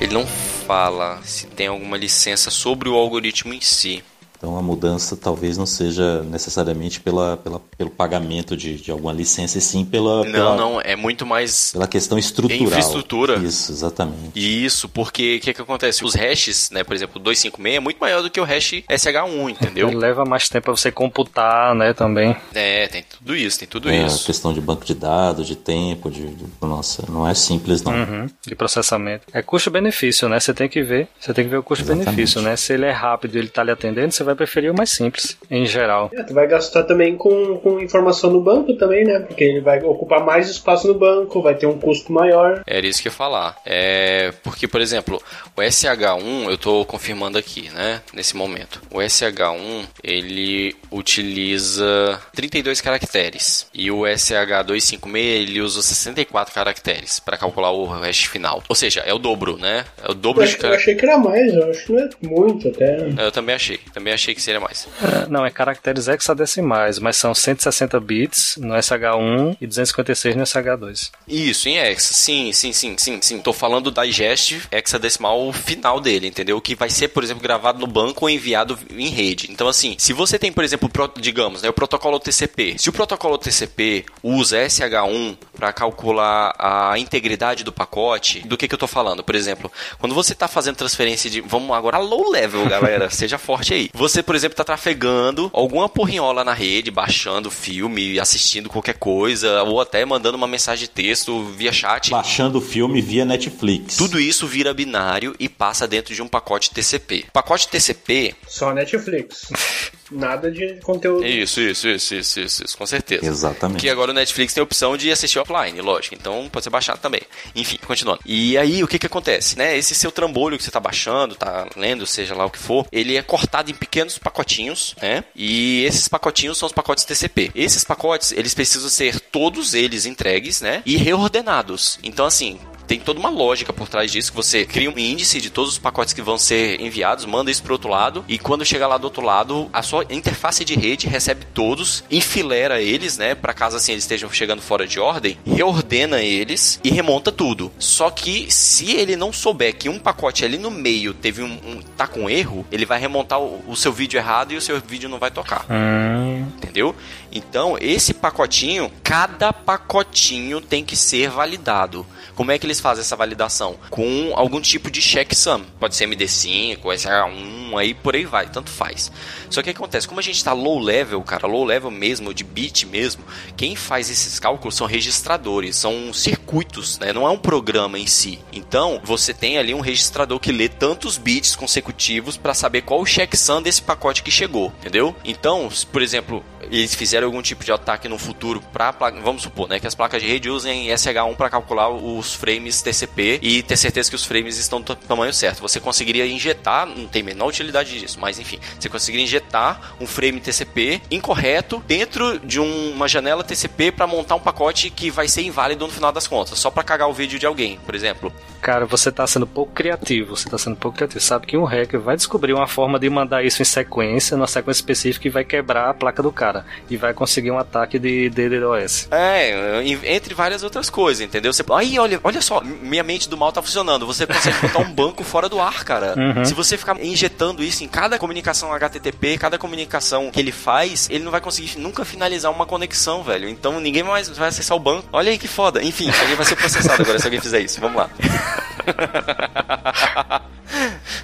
Ele 0.00 0.14
não 0.14 0.24
fala 0.66 1.20
se 1.22 1.46
tem 1.46 1.68
alguma 1.68 1.96
licença 1.96 2.50
sobre 2.50 2.88
o 2.88 2.94
algoritmo 2.94 3.54
em 3.54 3.60
si. 3.60 4.02
Então 4.46 4.56
a 4.56 4.62
mudança 4.62 5.16
talvez 5.16 5.58
não 5.58 5.66
seja 5.66 6.22
necessariamente 6.22 7.00
pela, 7.00 7.36
pela, 7.36 7.58
pelo 7.76 7.90
pagamento 7.90 8.56
de, 8.56 8.76
de 8.76 8.92
alguma 8.92 9.12
licença, 9.12 9.58
e 9.58 9.60
sim 9.60 9.84
pela. 9.84 10.24
Não, 10.24 10.30
pela, 10.30 10.56
não, 10.56 10.80
é 10.80 10.94
muito 10.94 11.26
mais. 11.26 11.72
Pela 11.72 11.88
questão 11.88 12.16
estrutural. 12.16 12.62
Infraestrutura. 12.62 13.38
Isso, 13.38 13.72
exatamente. 13.72 14.30
Isso, 14.36 14.88
porque 14.88 15.38
o 15.38 15.40
que, 15.40 15.52
que 15.52 15.60
acontece? 15.60 16.04
Os 16.04 16.14
hashes, 16.14 16.70
né, 16.70 16.84
por 16.84 16.94
exemplo, 16.94 17.18
256 17.18 17.76
é 17.76 17.80
muito 17.80 17.98
maior 17.98 18.22
do 18.22 18.30
que 18.30 18.40
o 18.40 18.44
hash 18.44 18.84
SH1, 18.88 19.50
entendeu? 19.50 19.88
Ele 19.88 19.96
leva 19.96 20.24
mais 20.24 20.48
tempo 20.48 20.66
para 20.66 20.76
você 20.76 20.92
computar, 20.92 21.74
né, 21.74 21.92
também. 21.92 22.36
É, 22.54 22.86
tem 22.86 23.02
tudo 23.02 23.34
isso, 23.34 23.58
tem 23.58 23.66
tudo 23.66 23.90
é, 23.90 24.06
isso. 24.06 24.24
questão 24.26 24.52
de 24.52 24.60
banco 24.60 24.84
de 24.84 24.94
dados, 24.94 25.44
de 25.44 25.56
tempo, 25.56 26.08
de. 26.08 26.24
de 26.24 26.44
nossa, 26.62 27.02
não 27.10 27.26
é 27.26 27.34
simples, 27.34 27.82
não. 27.82 27.92
Uhum, 27.92 28.26
de 28.46 28.54
processamento. 28.54 29.24
É 29.32 29.42
custo-benefício, 29.42 30.28
né? 30.28 30.38
Você 30.38 30.54
tem 30.54 30.68
que 30.68 30.84
ver. 30.84 31.08
Você 31.18 31.34
tem 31.34 31.44
que 31.44 31.50
ver 31.50 31.58
o 31.58 31.64
custo-benefício, 31.64 32.40
né? 32.40 32.54
Se 32.54 32.74
ele 32.74 32.84
é 32.84 32.92
rápido 32.92 33.34
e 33.34 33.38
ele 33.40 33.48
tá 33.48 33.64
lhe 33.64 33.72
atendendo, 33.72 34.12
você 34.12 34.22
vai 34.22 34.35
preferir 34.36 34.70
o 34.70 34.76
mais 34.76 34.90
simples, 34.90 35.36
em 35.50 35.66
geral. 35.66 36.10
É, 36.14 36.22
tu 36.22 36.34
vai 36.34 36.46
gastar 36.46 36.84
também 36.84 37.16
com, 37.16 37.58
com 37.58 37.80
informação 37.80 38.30
no 38.30 38.40
banco 38.40 38.74
também, 38.74 39.04
né? 39.04 39.20
Porque 39.20 39.44
ele 39.44 39.60
vai 39.60 39.82
ocupar 39.82 40.24
mais 40.24 40.48
espaço 40.48 40.86
no 40.86 40.94
banco, 40.94 41.42
vai 41.42 41.54
ter 41.54 41.66
um 41.66 41.78
custo 41.78 42.12
maior. 42.12 42.62
Era 42.66 42.86
isso 42.86 43.02
que 43.02 43.08
eu 43.08 43.12
ia 43.12 43.16
falar. 43.16 43.56
É, 43.64 44.32
porque, 44.42 44.68
por 44.68 44.80
exemplo, 44.80 45.20
o 45.56 45.60
SH1, 45.60 46.44
eu 46.46 46.54
estou 46.54 46.84
confirmando 46.84 47.38
aqui, 47.38 47.70
né? 47.70 48.00
Nesse 48.12 48.36
momento. 48.36 48.80
O 48.90 48.98
SH1, 48.98 49.86
ele 50.02 50.74
utiliza 50.90 52.20
32 52.34 52.80
caracteres. 52.80 53.66
E 53.72 53.90
o 53.90 54.00
SH256, 54.00 55.16
ele 55.16 55.60
usa 55.60 55.82
64 55.82 56.54
caracteres 56.54 57.20
para 57.20 57.36
calcular 57.36 57.72
o 57.72 57.84
hash 57.86 58.24
final. 58.24 58.62
Ou 58.68 58.74
seja, 58.74 59.00
é 59.00 59.12
o 59.12 59.18
dobro, 59.18 59.56
né? 59.56 59.84
É 60.02 60.10
o 60.10 60.14
dobro 60.14 60.44
eu, 60.44 60.48
de 60.48 60.64
Eu 60.64 60.74
achei 60.74 60.94
que 60.94 61.04
era 61.04 61.18
mais, 61.18 61.52
eu 61.54 61.70
acho 61.70 61.86
que 61.86 61.92
não 61.92 62.00
é 62.00 62.08
muito 62.22 62.68
até. 62.68 62.96
Eu 63.18 63.32
também 63.32 63.54
achei. 63.54 63.78
Também 63.92 64.12
achei 64.12 64.15
que 64.24 64.42
seria 64.42 64.60
mais. 64.60 64.88
É, 65.02 65.28
não, 65.28 65.44
é 65.44 65.50
caracteres 65.50 66.08
hexadecimais, 66.08 66.98
mas 66.98 67.16
são 67.16 67.34
160 67.34 67.98
bits 68.00 68.56
no 68.56 68.74
SH1 68.74 69.56
e 69.60 69.66
256 69.66 70.36
no 70.36 70.42
SH2. 70.42 71.10
Isso, 71.26 71.68
em 71.68 71.78
hexa. 71.78 72.14
Sim, 72.14 72.52
sim, 72.52 72.72
sim, 72.72 72.96
sim, 72.98 73.18
sim. 73.20 73.38
Tô 73.40 73.52
falando 73.52 73.90
da 73.90 74.04
digest 74.04 74.60
hexadecimal 74.70 75.52
final 75.52 76.00
dele, 76.00 76.28
entendeu? 76.28 76.60
Que 76.60 76.74
vai 76.74 76.90
ser, 76.90 77.08
por 77.08 77.22
exemplo, 77.22 77.42
gravado 77.42 77.78
no 77.78 77.86
banco 77.86 78.24
ou 78.24 78.30
enviado 78.30 78.78
em 78.90 79.08
rede. 79.08 79.48
Então, 79.50 79.68
assim, 79.68 79.96
se 79.98 80.12
você 80.12 80.38
tem, 80.38 80.52
por 80.52 80.64
exemplo, 80.64 80.90
digamos, 81.18 81.62
né, 81.62 81.68
o 81.68 81.72
protocolo 81.72 82.18
TCP. 82.18 82.76
Se 82.78 82.88
o 82.88 82.92
protocolo 82.92 83.38
TCP 83.38 84.04
usa 84.22 84.58
SH1 84.64 85.36
para 85.54 85.72
calcular 85.72 86.54
a 86.58 86.98
integridade 86.98 87.64
do 87.64 87.72
pacote, 87.72 88.40
do 88.46 88.56
que, 88.56 88.68
que 88.68 88.74
eu 88.74 88.78
tô 88.78 88.86
falando? 88.86 89.22
Por 89.22 89.34
exemplo, 89.34 89.70
quando 89.98 90.14
você 90.14 90.34
tá 90.34 90.48
fazendo 90.48 90.76
transferência 90.76 91.30
de. 91.30 91.40
Vamos 91.40 91.76
agora 91.76 91.98
low 91.98 92.30
level, 92.30 92.66
galera. 92.68 93.10
seja 93.10 93.38
forte 93.38 93.74
aí. 93.74 93.90
Você, 93.92 94.05
por 94.22 94.34
exemplo, 94.34 94.46
exemplo, 94.46 94.56
tá 94.56 94.64
trafegando 94.64 95.50
alguma 95.52 95.88
porrinhola 95.88 96.44
na 96.44 96.52
rede, 96.52 96.90
baixando 96.90 97.50
filme, 97.50 98.18
assistindo 98.18 98.68
qualquer 98.68 98.94
coisa, 98.94 99.62
ou 99.64 99.80
até 99.80 100.04
mandando 100.04 100.36
uma 100.36 100.46
mensagem 100.46 100.86
de 100.86 100.90
texto 100.90 101.44
via 101.56 101.72
chat. 101.72 102.10
Baixando 102.10 102.60
filme 102.60 103.00
via 103.02 103.24
Netflix. 103.24 103.96
Tudo 103.96 104.20
isso 104.20 104.46
vira 104.46 104.72
binário 104.72 105.34
e 105.38 105.48
passa 105.48 105.86
dentro 105.86 106.14
de 106.14 106.22
um 106.22 106.28
pacote 106.28 106.70
TCP. 106.70 107.26
Pacote 107.32 107.68
TCP. 107.68 108.34
Só 108.46 108.72
Netflix. 108.72 109.48
Nada 110.10 110.50
de 110.50 110.74
conteúdo. 110.82 111.26
Isso, 111.26 111.60
isso, 111.60 111.88
isso, 111.88 112.14
isso, 112.14 112.40
isso, 112.40 112.64
isso, 112.64 112.78
com 112.78 112.86
certeza. 112.86 113.26
Exatamente. 113.26 113.80
Que 113.80 113.90
agora 113.90 114.10
o 114.10 114.14
Netflix 114.14 114.54
tem 114.54 114.60
a 114.60 114.64
opção 114.64 114.96
de 114.96 115.10
assistir 115.10 115.38
offline, 115.38 115.80
lógico. 115.80 116.14
Então 116.14 116.48
pode 116.50 116.64
ser 116.64 116.70
baixado 116.70 116.98
também. 117.00 117.20
Enfim, 117.54 117.78
continuando. 117.84 118.20
E 118.24 118.56
aí, 118.56 118.82
o 118.82 118.88
que 118.88 118.98
que 118.98 119.06
acontece, 119.06 119.58
né? 119.58 119.76
Esse 119.76 119.94
seu 119.94 120.12
trambolho 120.12 120.56
que 120.56 120.64
você 120.64 120.70
tá 120.70 120.80
baixando, 120.80 121.34
tá 121.34 121.68
lendo, 121.76 122.06
seja 122.06 122.34
lá 122.34 122.44
o 122.44 122.50
que 122.50 122.58
for, 122.58 122.86
ele 122.92 123.16
é 123.16 123.22
cortado 123.22 123.70
em 123.70 123.74
pequenos 123.74 124.18
pacotinhos, 124.18 124.94
né? 125.00 125.24
E 125.34 125.84
esses 125.84 126.08
pacotinhos 126.08 126.58
são 126.58 126.66
os 126.66 126.72
pacotes 126.72 127.04
TCP. 127.04 127.50
Esses 127.54 127.84
pacotes, 127.84 128.32
eles 128.32 128.54
precisam 128.54 128.88
ser 128.88 129.20
todos 129.20 129.74
eles 129.74 130.06
entregues, 130.06 130.60
né? 130.60 130.82
E 130.86 130.96
reordenados. 130.96 131.98
Então, 132.02 132.26
assim, 132.26 132.58
tem 132.86 133.00
toda 133.00 133.18
uma 133.18 133.30
lógica 133.30 133.72
por 133.72 133.88
trás 133.88 134.10
disso, 134.10 134.30
que 134.30 134.36
você 134.36 134.64
cria 134.64 134.90
um 134.90 134.98
índice 134.98 135.40
de 135.40 135.50
todos 135.50 135.72
os 135.72 135.78
pacotes 135.78 136.14
que 136.14 136.22
vão 136.22 136.38
ser 136.38 136.80
enviados, 136.80 137.24
manda 137.24 137.50
isso 137.50 137.62
pro 137.62 137.74
outro 137.74 137.88
lado, 137.88 138.24
e 138.28 138.38
quando 138.38 138.64
chega 138.64 138.86
lá 138.86 138.96
do 138.96 139.04
outro 139.04 139.22
lado, 139.22 139.68
a 139.72 139.82
sua 139.82 140.04
interface 140.10 140.64
de 140.64 140.74
rede 140.74 141.06
recebe 141.06 141.46
todos, 141.52 142.04
enfilera 142.10 142.80
eles, 142.80 143.18
né, 143.18 143.34
para 143.34 143.54
caso 143.54 143.76
assim 143.76 143.92
eles 143.92 144.04
estejam 144.04 144.30
chegando 144.30 144.62
fora 144.62 144.86
de 144.86 145.00
ordem, 145.00 145.38
reordena 145.46 146.20
eles 146.22 146.80
e 146.82 146.90
remonta 146.90 147.32
tudo. 147.32 147.72
Só 147.78 148.10
que 148.10 148.50
se 148.52 148.92
ele 148.92 149.16
não 149.16 149.32
souber 149.32 149.76
que 149.76 149.88
um 149.88 149.98
pacote 149.98 150.44
ali 150.44 150.58
no 150.58 150.70
meio 150.70 151.14
teve 151.14 151.42
um, 151.42 151.52
um 151.52 151.82
tá 151.96 152.06
com 152.06 152.28
erro, 152.28 152.66
ele 152.70 152.86
vai 152.86 152.98
remontar 152.98 153.40
o, 153.40 153.62
o, 153.66 153.76
seu 153.76 153.92
vídeo 153.92 154.18
errado 154.18 154.52
e 154.52 154.56
o 154.56 154.60
seu 154.60 154.80
vídeo 154.80 155.08
não 155.08 155.18
vai 155.18 155.30
tocar. 155.30 155.66
Hum. 155.70 156.46
Entendeu? 156.56 156.94
Então, 157.32 157.76
esse 157.80 158.14
pacotinho, 158.14 158.90
cada 159.02 159.52
pacotinho 159.52 160.60
tem 160.60 160.84
que 160.84 160.96
ser 160.96 161.30
validado. 161.30 162.06
Como 162.36 162.52
é 162.52 162.58
que 162.58 162.66
eles 162.66 162.78
fazem 162.78 163.00
essa 163.00 163.16
validação? 163.16 163.76
Com 163.88 164.32
algum 164.34 164.60
tipo 164.60 164.90
de 164.90 165.00
checksum. 165.00 165.64
Pode 165.80 165.96
ser 165.96 166.06
MD5, 166.06 166.82
SH1, 166.82 167.78
aí 167.78 167.94
por 167.94 168.14
aí 168.14 168.26
vai, 168.26 168.46
tanto 168.48 168.70
faz. 168.70 169.10
Só 169.48 169.62
que 169.62 169.70
acontece? 169.70 170.06
Como 170.06 170.20
a 170.20 170.22
gente 170.22 170.36
está 170.36 170.52
low 170.52 170.78
level, 170.78 171.22
cara, 171.22 171.46
low 171.46 171.64
level 171.64 171.90
mesmo, 171.90 172.34
de 172.34 172.44
bit 172.44 172.84
mesmo, 172.86 173.24
quem 173.56 173.74
faz 173.74 174.10
esses 174.10 174.38
cálculos 174.38 174.76
são 174.76 174.86
registradores, 174.86 175.76
são 175.76 176.12
circuitos, 176.12 176.98
né? 176.98 177.10
Não 177.10 177.26
é 177.26 177.30
um 177.30 177.38
programa 177.38 177.98
em 177.98 178.06
si. 178.06 178.38
Então, 178.52 179.00
você 179.02 179.32
tem 179.32 179.56
ali 179.56 179.72
um 179.72 179.80
registrador 179.80 180.38
que 180.38 180.52
lê 180.52 180.68
tantos 180.68 181.16
bits 181.16 181.56
consecutivos 181.56 182.36
para 182.36 182.52
saber 182.52 182.82
qual 182.82 183.00
o 183.00 183.06
checksum 183.06 183.62
desse 183.62 183.80
pacote 183.80 184.22
que 184.22 184.30
chegou, 184.30 184.72
entendeu? 184.80 185.16
Então, 185.24 185.70
por 185.90 186.02
exemplo, 186.02 186.44
eles 186.70 186.94
fizeram 186.94 187.26
algum 187.26 187.42
tipo 187.42 187.64
de 187.64 187.72
ataque 187.72 188.08
no 188.08 188.18
futuro 188.18 188.60
para 188.72 188.92
vamos 189.22 189.42
supor, 189.42 189.68
né, 189.68 189.78
que 189.78 189.86
as 189.86 189.94
placas 189.94 190.22
de 190.22 190.28
rede 190.28 190.48
usem 190.48 190.88
SH1 190.88 191.36
para 191.36 191.50
calcular 191.50 191.88
os 191.88 192.34
frames 192.34 192.82
TCP 192.82 193.38
e 193.42 193.62
ter 193.62 193.76
certeza 193.76 194.10
que 194.10 194.16
os 194.16 194.24
frames 194.24 194.58
estão 194.58 194.80
do 194.80 194.94
tamanho 194.94 195.32
certo. 195.32 195.60
Você 195.60 195.80
conseguiria 195.80 196.26
injetar, 196.26 196.86
não 196.86 197.06
tem 197.06 197.22
menor 197.22 197.48
utilidade 197.48 197.98
disso, 197.98 198.18
mas 198.20 198.38
enfim, 198.38 198.58
você 198.78 198.88
conseguiria 198.88 199.24
injetar 199.24 199.94
um 200.00 200.06
frame 200.06 200.40
TCP 200.40 201.00
incorreto 201.10 201.82
dentro 201.86 202.38
de 202.38 202.60
um, 202.60 202.92
uma 202.92 203.08
janela 203.08 203.44
TCP 203.44 203.92
para 203.92 204.06
montar 204.06 204.34
um 204.34 204.40
pacote 204.40 204.90
que 204.90 205.10
vai 205.10 205.28
ser 205.28 205.42
inválido 205.42 205.86
no 205.86 205.92
final 205.92 206.12
das 206.12 206.26
contas, 206.26 206.58
só 206.58 206.70
para 206.70 206.82
cagar 206.82 207.08
o 207.08 207.12
vídeo 207.12 207.38
de 207.38 207.46
alguém, 207.46 207.78
por 207.84 207.94
exemplo. 207.94 208.32
Cara, 208.60 208.86
você 208.86 209.12
tá 209.12 209.26
sendo 209.26 209.46
pouco 209.46 209.72
criativo, 209.72 210.36
você 210.36 210.48
tá 210.48 210.58
sendo 210.58 210.76
pouco 210.76 210.96
criativo. 210.96 211.20
Sabe 211.20 211.46
que 211.46 211.56
um 211.56 211.64
hacker 211.64 212.00
vai 212.00 212.16
descobrir 212.16 212.52
uma 212.52 212.66
forma 212.66 212.98
de 212.98 213.08
mandar 213.08 213.44
isso 213.44 213.62
em 213.62 213.64
sequência, 213.64 214.36
numa 214.36 214.46
sequência 214.46 214.80
específica, 214.80 215.28
e 215.28 215.30
vai 215.30 215.44
quebrar 215.44 215.90
a 215.90 215.94
placa 215.94 216.22
do 216.22 216.32
cara. 216.32 216.55
E 216.88 216.96
vai 216.96 217.12
conseguir 217.14 217.50
um 217.50 217.58
ataque 217.58 217.98
de 217.98 218.28
DDoS. 218.30 219.08
É, 219.10 219.82
entre 220.14 220.34
várias 220.34 220.62
outras 220.62 220.88
coisas, 220.90 221.24
entendeu? 221.24 221.52
Você, 221.52 221.64
aí, 221.74 221.98
olha, 221.98 222.20
olha 222.22 222.40
só, 222.40 222.60
minha 222.62 223.02
mente 223.02 223.28
do 223.28 223.36
mal 223.36 223.52
tá 223.52 223.62
funcionando. 223.62 224.06
Você 224.06 224.26
consegue 224.26 224.58
botar 224.60 224.78
um 224.80 224.92
banco 224.92 225.22
fora 225.24 225.48
do 225.48 225.60
ar, 225.60 225.84
cara. 225.84 226.14
Uhum. 226.16 226.44
Se 226.44 226.54
você 226.54 226.76
ficar 226.76 227.00
injetando 227.02 227.62
isso 227.62 227.84
em 227.84 227.88
cada 227.88 228.18
comunicação 228.18 228.72
HTTP, 228.72 229.38
cada 229.38 229.58
comunicação 229.58 230.30
que 230.30 230.40
ele 230.40 230.52
faz, 230.52 231.08
ele 231.10 231.24
não 231.24 231.30
vai 231.32 231.40
conseguir 231.40 231.78
nunca 231.78 232.04
finalizar 232.04 232.52
uma 232.52 232.66
conexão, 232.66 233.22
velho. 233.22 233.48
Então 233.48 233.80
ninguém 233.80 234.02
mais 234.02 234.28
vai 234.28 234.48
acessar 234.48 234.76
o 234.76 234.80
banco. 234.80 235.08
Olha 235.12 235.30
aí 235.30 235.38
que 235.38 235.48
foda. 235.48 235.82
Enfim, 235.82 236.10
alguém 236.20 236.36
vai 236.36 236.46
ser 236.46 236.56
processado 236.56 237.02
agora 237.02 237.18
se 237.18 237.26
alguém 237.26 237.40
fizer 237.40 237.60
isso. 237.60 237.80
Vamos 237.80 237.96
lá. 237.96 238.10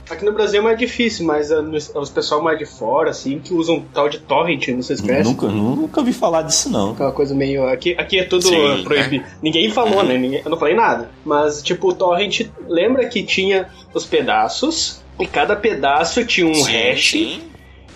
Aqui 0.08 0.24
no 0.24 0.32
Brasil 0.32 0.60
é 0.60 0.62
mais 0.62 0.78
difícil, 0.78 1.26
mas 1.26 1.50
nos- 1.50 1.90
os 1.94 2.10
pessoal 2.10 2.42
mais 2.42 2.58
de 2.58 2.66
fora, 2.66 3.10
assim, 3.10 3.38
que 3.38 3.54
usam 3.54 3.84
tal 3.92 4.08
de 4.08 4.18
torrent, 4.18 4.68
não 4.68 4.82
sei 4.82 4.96
se 4.96 5.02
conhece. 5.02 5.21
Nunca, 5.24 5.46
nunca 5.46 6.00
ouvi 6.00 6.12
falar 6.12 6.42
disso, 6.42 6.70
não. 6.70 6.92
Aquela 6.92 7.12
coisa 7.12 7.34
meio. 7.34 7.66
Aqui, 7.68 7.94
aqui 7.98 8.18
é 8.18 8.24
tudo 8.24 8.42
Sim, 8.44 8.80
uh, 8.80 8.82
proibido. 8.84 9.24
Ninguém 9.42 9.70
falou, 9.70 10.02
né? 10.02 10.16
Ninguém- 10.18 10.42
eu 10.44 10.50
não 10.50 10.58
falei 10.58 10.74
nada. 10.74 11.10
Mas, 11.24 11.62
tipo, 11.62 11.88
o 11.88 11.92
torrent, 11.94 12.42
lembra 12.68 13.06
que 13.08 13.22
tinha 13.22 13.68
os 13.94 14.04
pedaços, 14.04 15.02
e 15.20 15.26
cada 15.26 15.54
pedaço 15.56 16.24
tinha 16.24 16.46
um 16.46 16.54
Sim, 16.54 16.72
hash. 16.72 17.10
sim. 17.10 17.42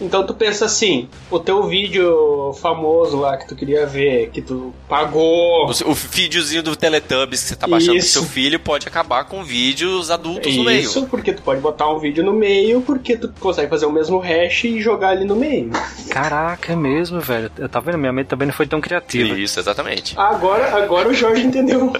Então 0.00 0.26
tu 0.26 0.34
pensa 0.34 0.66
assim, 0.66 1.08
o 1.30 1.38
teu 1.38 1.64
vídeo 1.64 2.52
famoso 2.60 3.18
lá 3.18 3.36
que 3.36 3.48
tu 3.48 3.56
queria 3.56 3.86
ver, 3.86 4.30
que 4.30 4.42
tu 4.42 4.74
pagou. 4.88 5.66
O, 5.66 5.90
o 5.90 5.94
videozinho 5.94 6.62
do 6.62 6.76
Teletubbies 6.76 7.42
que 7.42 7.48
você 7.48 7.56
tá 7.56 7.66
baixando 7.66 7.96
Isso. 7.96 8.12
pro 8.12 8.22
seu 8.22 8.30
filho 8.30 8.60
pode 8.60 8.86
acabar 8.86 9.24
com 9.24 9.42
vídeos 9.42 10.10
adultos 10.10 10.54
no 10.54 10.64
meio. 10.64 10.80
Isso, 10.80 11.06
porque 11.06 11.32
tu 11.32 11.42
pode 11.42 11.60
botar 11.60 11.88
um 11.88 11.98
vídeo 11.98 12.22
no 12.22 12.32
meio, 12.32 12.82
porque 12.82 13.16
tu 13.16 13.32
consegue 13.40 13.70
fazer 13.70 13.86
o 13.86 13.92
mesmo 13.92 14.18
hash 14.18 14.64
e 14.64 14.80
jogar 14.80 15.10
ali 15.10 15.24
no 15.24 15.36
meio. 15.36 15.70
Caraca, 16.10 16.72
é 16.72 16.76
mesmo, 16.76 17.20
velho. 17.20 17.50
Eu 17.56 17.68
tá 17.68 17.80
vendo? 17.80 17.98
Minha 17.98 18.12
mente 18.12 18.28
também 18.28 18.46
não 18.46 18.54
foi 18.54 18.66
tão 18.66 18.80
criativa. 18.80 19.38
Isso, 19.38 19.58
exatamente. 19.58 20.14
Agora, 20.18 20.76
agora 20.76 21.08
o 21.08 21.14
Jorge 21.14 21.42
entendeu. 21.42 21.92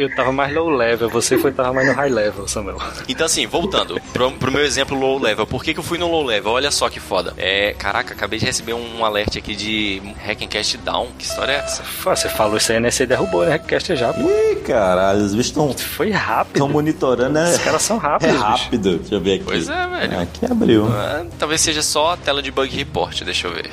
Eu 0.00 0.14
tava 0.14 0.32
mais 0.32 0.50
low 0.54 0.70
level, 0.70 1.10
você 1.10 1.36
foi 1.36 1.52
tava 1.52 1.74
mais 1.74 1.86
no 1.86 1.92
high 1.92 2.08
level, 2.08 2.48
Samuel. 2.48 2.78
Então, 3.06 3.26
assim, 3.26 3.46
voltando 3.46 4.00
pro, 4.14 4.32
pro 4.32 4.50
meu 4.50 4.62
exemplo 4.64 4.98
low 4.98 5.18
level. 5.18 5.46
Por 5.46 5.62
que, 5.62 5.74
que 5.74 5.78
eu 5.78 5.84
fui 5.84 5.98
no 5.98 6.10
low 6.10 6.24
level? 6.24 6.52
Olha 6.52 6.70
só 6.70 6.88
que 6.88 6.98
foda. 6.98 7.34
É, 7.36 7.74
caraca, 7.74 8.14
acabei 8.14 8.38
de 8.38 8.46
receber 8.46 8.72
um 8.72 9.04
alert 9.04 9.36
aqui 9.36 9.54
de 9.54 10.00
Hackencast 10.24 10.78
Down. 10.78 11.08
Que 11.18 11.24
história 11.26 11.52
é 11.52 11.56
essa? 11.56 11.82
Você 12.02 12.28
falou 12.30 12.56
isso 12.56 12.72
aí, 12.72 12.80
né? 12.80 12.90
Você 12.90 13.04
derrubou, 13.04 13.44
né? 13.44 13.52
Hackcast 13.52 13.94
já, 13.96 14.10
pô. 14.12 14.20
Ih, 14.22 14.56
caralho, 14.66 15.18
os 15.20 15.32
bichos 15.34 15.48
estão 15.48 15.70
Foi 15.74 16.10
rápido. 16.10 16.66
monitorando, 16.66 17.32
né? 17.34 17.50
Os 17.50 17.58
caras 17.58 17.82
são 17.82 17.98
É 17.98 18.00
rápidos, 18.00 18.36
bicho. 18.36 18.46
rápido. 18.46 18.98
Deixa 19.00 19.14
eu 19.16 19.20
ver 19.20 19.34
aqui. 19.34 19.44
Pois 19.44 19.68
é, 19.68 19.86
velho. 19.86 20.20
Aqui 20.20 20.46
abriu. 20.46 20.86
Ah, 20.90 21.26
talvez 21.38 21.60
seja 21.60 21.82
só 21.82 22.12
a 22.12 22.16
tela 22.16 22.40
de 22.42 22.50
bug 22.50 22.74
report, 22.74 23.22
deixa 23.22 23.48
eu 23.48 23.52
ver. 23.52 23.70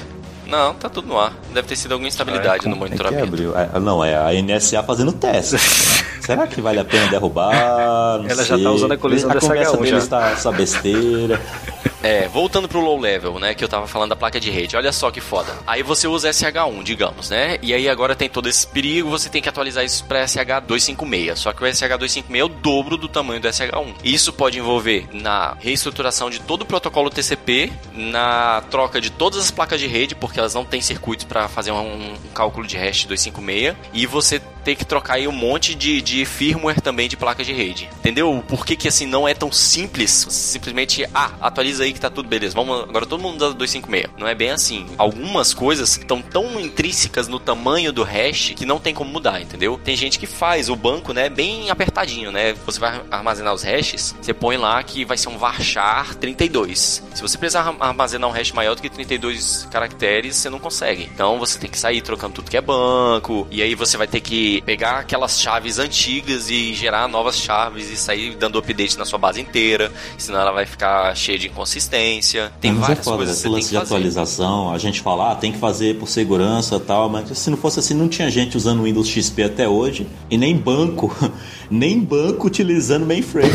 Não, 0.49 0.73
tá 0.73 0.89
tudo 0.89 1.07
no 1.07 1.19
ar. 1.19 1.33
Deve 1.53 1.67
ter 1.67 1.75
sido 1.75 1.91
alguma 1.93 2.07
instabilidade 2.07 2.65
no 2.65 2.71
Aqui 2.71 2.79
monitoramento. 2.79 3.23
abriu. 3.23 3.53
Ah, 3.55 3.79
não, 3.79 4.03
é 4.03 4.15
a 4.15 4.41
NSA 4.41 4.81
fazendo 4.83 5.11
teste. 5.11 5.57
Será 6.21 6.47
que 6.47 6.61
vale 6.61 6.79
a 6.79 6.85
pena 6.85 7.07
derrubar? 7.07 8.19
Não 8.19 8.29
Ela 8.29 8.43
já 8.43 8.55
sei. 8.55 8.63
tá 8.63 8.71
usando 8.71 8.91
a 8.93 8.97
colisão 8.97 9.29
A 9.29 9.33
dessa 9.33 9.47
conversa 9.47 9.77
H1 9.77 9.81
deles 9.81 10.03
já. 10.03 10.09
tá 10.09 10.29
essa 10.31 10.51
besteira. 10.51 11.41
É, 12.03 12.27
voltando 12.27 12.67
pro 12.67 12.79
low 12.79 12.99
level, 12.99 13.39
né, 13.39 13.53
que 13.53 13.63
eu 13.63 13.67
tava 13.67 13.87
falando 13.87 14.09
da 14.09 14.15
placa 14.15 14.39
de 14.39 14.49
rede. 14.49 14.75
Olha 14.75 14.91
só 14.91 15.09
que 15.11 15.21
foda. 15.21 15.55
Aí 15.65 15.83
você 15.83 16.07
usa 16.07 16.29
SH1, 16.29 16.83
digamos, 16.83 17.29
né? 17.29 17.57
E 17.61 17.73
aí 17.73 17.89
agora 17.89 18.15
tem 18.15 18.29
todo 18.29 18.47
esse 18.47 18.67
perigo, 18.67 19.09
você 19.09 19.29
tem 19.29 19.41
que 19.41 19.49
atualizar 19.49 19.83
isso 19.83 20.05
pra 20.05 20.23
SH256. 20.23 21.35
Só 21.35 21.53
que 21.53 21.63
o 21.63 21.67
SH256 21.67 22.35
é 22.35 22.43
o 22.43 22.47
dobro 22.47 22.97
do 22.97 23.07
tamanho 23.07 23.41
do 23.41 23.47
SH1. 23.47 23.95
Isso 24.03 24.31
pode 24.31 24.59
envolver 24.59 25.07
na 25.11 25.55
reestruturação 25.59 26.29
de 26.29 26.39
todo 26.39 26.61
o 26.61 26.65
protocolo 26.65 27.09
TCP, 27.09 27.71
na 27.93 28.61
troca 28.69 29.01
de 29.01 29.09
todas 29.09 29.39
as 29.39 29.51
placas 29.51 29.79
de 29.79 29.87
rede, 29.87 30.15
porque 30.15 30.39
elas 30.39 30.53
não 30.53 30.65
têm 30.65 30.81
circuitos 30.81 31.25
pra 31.25 31.47
fazer 31.47 31.71
um, 31.71 32.13
um 32.13 32.15
cálculo 32.33 32.65
de 32.67 32.77
hash 32.77 33.05
256, 33.05 33.75
e 33.93 34.05
você 34.05 34.41
ter 34.67 34.75
que 34.75 34.83
trocar 34.83 35.13
aí 35.13 35.25
um 35.29 35.31
monte 35.31 35.73
de, 35.73 36.01
de 36.01 36.25
firmware 36.25 36.81
também 36.81 37.07
de 37.07 37.15
placas 37.15 37.47
de 37.47 37.53
rede. 37.53 37.89
Entendeu? 37.99 38.43
Por 38.45 38.65
que 38.65 38.75
que 38.75 38.89
assim 38.89 39.05
não 39.05 39.25
é 39.25 39.33
tão 39.33 39.49
simples? 39.49 40.27
Simplesmente, 40.29 41.05
ah, 41.15 41.31
atualiza 41.39 41.85
aí 41.85 41.93
que 41.93 41.99
tá 42.01 42.09
tudo 42.09 42.27
beleza. 42.27 42.53
Vamos, 42.53 42.81
agora 42.83 43.05
todo 43.05 43.21
mundo 43.21 43.37
usa 43.37 43.53
256. 43.53 44.19
Não 44.19 44.27
é 44.27 44.35
bem 44.35 44.51
assim. 44.51 44.85
Algumas 44.97 45.53
coisas 45.53 45.97
estão 45.97 46.21
tão 46.21 46.59
intrínsecas 46.59 47.29
no 47.29 47.39
tamanho 47.39 47.93
do 47.93 48.03
hash 48.03 48.53
que 48.57 48.65
não 48.65 48.77
tem 48.77 48.93
como 48.93 49.09
mudar, 49.09 49.39
entendeu? 49.41 49.79
Tem 49.81 49.95
gente 49.95 50.19
que 50.19 50.27
faz 50.27 50.67
o 50.67 50.75
banco, 50.75 51.13
né, 51.13 51.29
bem 51.29 51.69
apertadinho, 51.69 52.29
né? 52.29 52.53
Você 52.65 52.77
vai 52.77 53.01
armazenar 53.09 53.53
os 53.53 53.63
hashes, 53.63 54.13
você 54.21 54.33
põe 54.33 54.57
lá 54.57 54.83
que 54.83 55.05
vai 55.05 55.17
ser 55.17 55.29
um 55.29 55.37
varchar 55.37 56.13
32. 56.15 57.03
Se 57.15 57.21
você 57.21 57.37
precisar 57.37 57.61
arm- 57.61 57.77
armazenar 57.79 58.29
um 58.29 58.33
hash 58.33 58.51
maior 58.51 58.75
do 58.75 58.81
que 58.81 58.89
32 58.89 59.65
caracteres, 59.71 60.35
você 60.35 60.49
não 60.49 60.59
consegue. 60.59 61.09
Então 61.13 61.39
você 61.39 61.57
tem 61.57 61.69
que 61.69 61.79
sair 61.79 62.01
trocando 62.01 62.33
tudo 62.33 62.51
que 62.51 62.57
é 62.57 62.61
banco, 62.61 63.47
e 63.49 63.61
aí 63.61 63.73
você 63.73 63.95
vai 63.95 64.07
ter 64.07 64.19
que 64.19 64.56
pegar 64.61 64.99
aquelas 64.99 65.39
chaves 65.39 65.79
antigas 65.79 66.49
e 66.49 66.73
gerar 66.73 67.07
novas 67.07 67.37
chaves 67.37 67.91
e 67.91 67.97
sair 67.97 68.35
dando 68.35 68.57
update 68.57 68.97
na 68.97 69.05
sua 69.05 69.19
base 69.19 69.41
inteira, 69.41 69.91
senão 70.17 70.39
ela 70.39 70.51
vai 70.51 70.65
ficar 70.65 71.15
cheia 71.15 71.37
de 71.37 71.47
inconsistência. 71.47 72.51
Tem 72.59 72.71
Mas 72.71 72.79
é 72.79 72.87
várias 72.87 73.05
foda, 73.05 73.17
coisas 73.17 73.35
que 73.35 73.39
esse 73.41 73.49
lance 73.49 73.69
de 73.69 73.77
atualização, 73.77 74.71
a 74.71 74.77
gente 74.77 75.01
fala, 75.01 75.31
ah, 75.31 75.35
tem 75.35 75.51
que 75.51 75.57
fazer 75.57 75.97
por 75.97 76.07
segurança 76.07 76.75
e 76.75 76.79
tal, 76.79 77.09
mas 77.09 77.37
se 77.37 77.49
não 77.49 77.57
fosse 77.57 77.79
assim, 77.79 77.93
não 77.93 78.07
tinha 78.07 78.29
gente 78.29 78.57
usando 78.57 78.83
Windows 78.83 79.07
XP 79.07 79.43
até 79.43 79.67
hoje, 79.67 80.07
e 80.29 80.37
nem 80.37 80.55
banco, 80.55 81.15
nem 81.69 81.99
banco 81.99 82.47
utilizando 82.47 83.05
mainframe. 83.05 83.51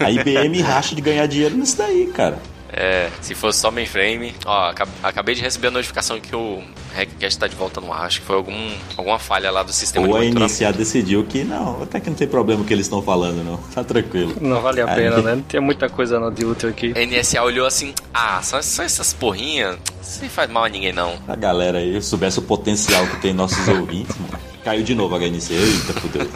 A 0.00 0.10
IBM 0.10 0.60
racha 0.62 0.94
de 0.94 1.00
ganhar 1.02 1.26
dinheiro 1.26 1.56
nisso 1.56 1.76
daí, 1.76 2.06
cara. 2.06 2.38
É, 2.70 3.08
se 3.22 3.34
fosse 3.34 3.60
só 3.60 3.70
mainframe. 3.70 4.34
Ó, 4.44 4.68
acab- 4.70 4.88
acabei 5.02 5.34
de 5.34 5.40
receber 5.40 5.68
a 5.68 5.70
notificação 5.70 6.20
que 6.20 6.34
o 6.36 6.62
Hackcast 6.94 7.38
tá 7.38 7.46
de 7.46 7.56
volta 7.56 7.80
no 7.80 7.90
ar. 7.92 8.04
Acho 8.06 8.20
que 8.20 8.26
foi 8.26 8.36
algum, 8.36 8.70
alguma 8.96 9.18
falha 9.18 9.50
lá 9.50 9.62
do 9.62 9.72
sistema 9.72 10.06
Ou 10.06 10.14
a 10.14 10.18
de 10.18 10.24
monitoramento. 10.26 10.52
NSA 10.54 10.72
decidiu 10.72 11.24
que 11.24 11.44
não, 11.44 11.82
até 11.82 11.98
que 11.98 12.10
não 12.10 12.16
tem 12.16 12.28
problema 12.28 12.60
o 12.62 12.64
que 12.66 12.72
eles 12.74 12.84
estão 12.86 13.00
falando, 13.00 13.42
não. 13.42 13.56
Tá 13.74 13.82
tranquilo. 13.82 14.36
Não 14.40 14.60
vale 14.60 14.82
a 14.82 14.86
Aí- 14.90 14.96
pena, 14.96 15.22
né? 15.22 15.34
Não 15.36 15.42
tinha 15.42 15.62
muita 15.62 15.88
coisa 15.88 16.20
não 16.20 16.30
de 16.30 16.44
útil 16.44 16.68
aqui. 16.68 16.92
A 16.94 17.00
NSA 17.06 17.42
olhou 17.42 17.66
assim: 17.66 17.94
ah, 18.12 18.40
só, 18.42 18.60
só 18.60 18.82
essas 18.82 19.14
porrinhas. 19.14 19.78
Isso 20.02 20.22
não 20.22 20.28
faz 20.28 20.50
mal 20.50 20.64
a 20.64 20.68
ninguém, 20.68 20.92
não. 20.92 21.14
A 21.26 21.36
galera 21.36 21.78
aí, 21.78 22.00
se 22.02 22.08
soubesse 22.10 22.38
o 22.38 22.42
potencial 22.42 23.06
que 23.06 23.16
tem 23.22 23.32
nossos 23.32 23.66
ouvintes, 23.68 24.14
mano. 24.18 24.38
Caiu 24.62 24.82
de 24.82 24.94
novo 24.94 25.14
a 25.14 25.18
HNC. 25.18 25.54
Eita, 25.54 25.92
fudeu. 26.00 26.28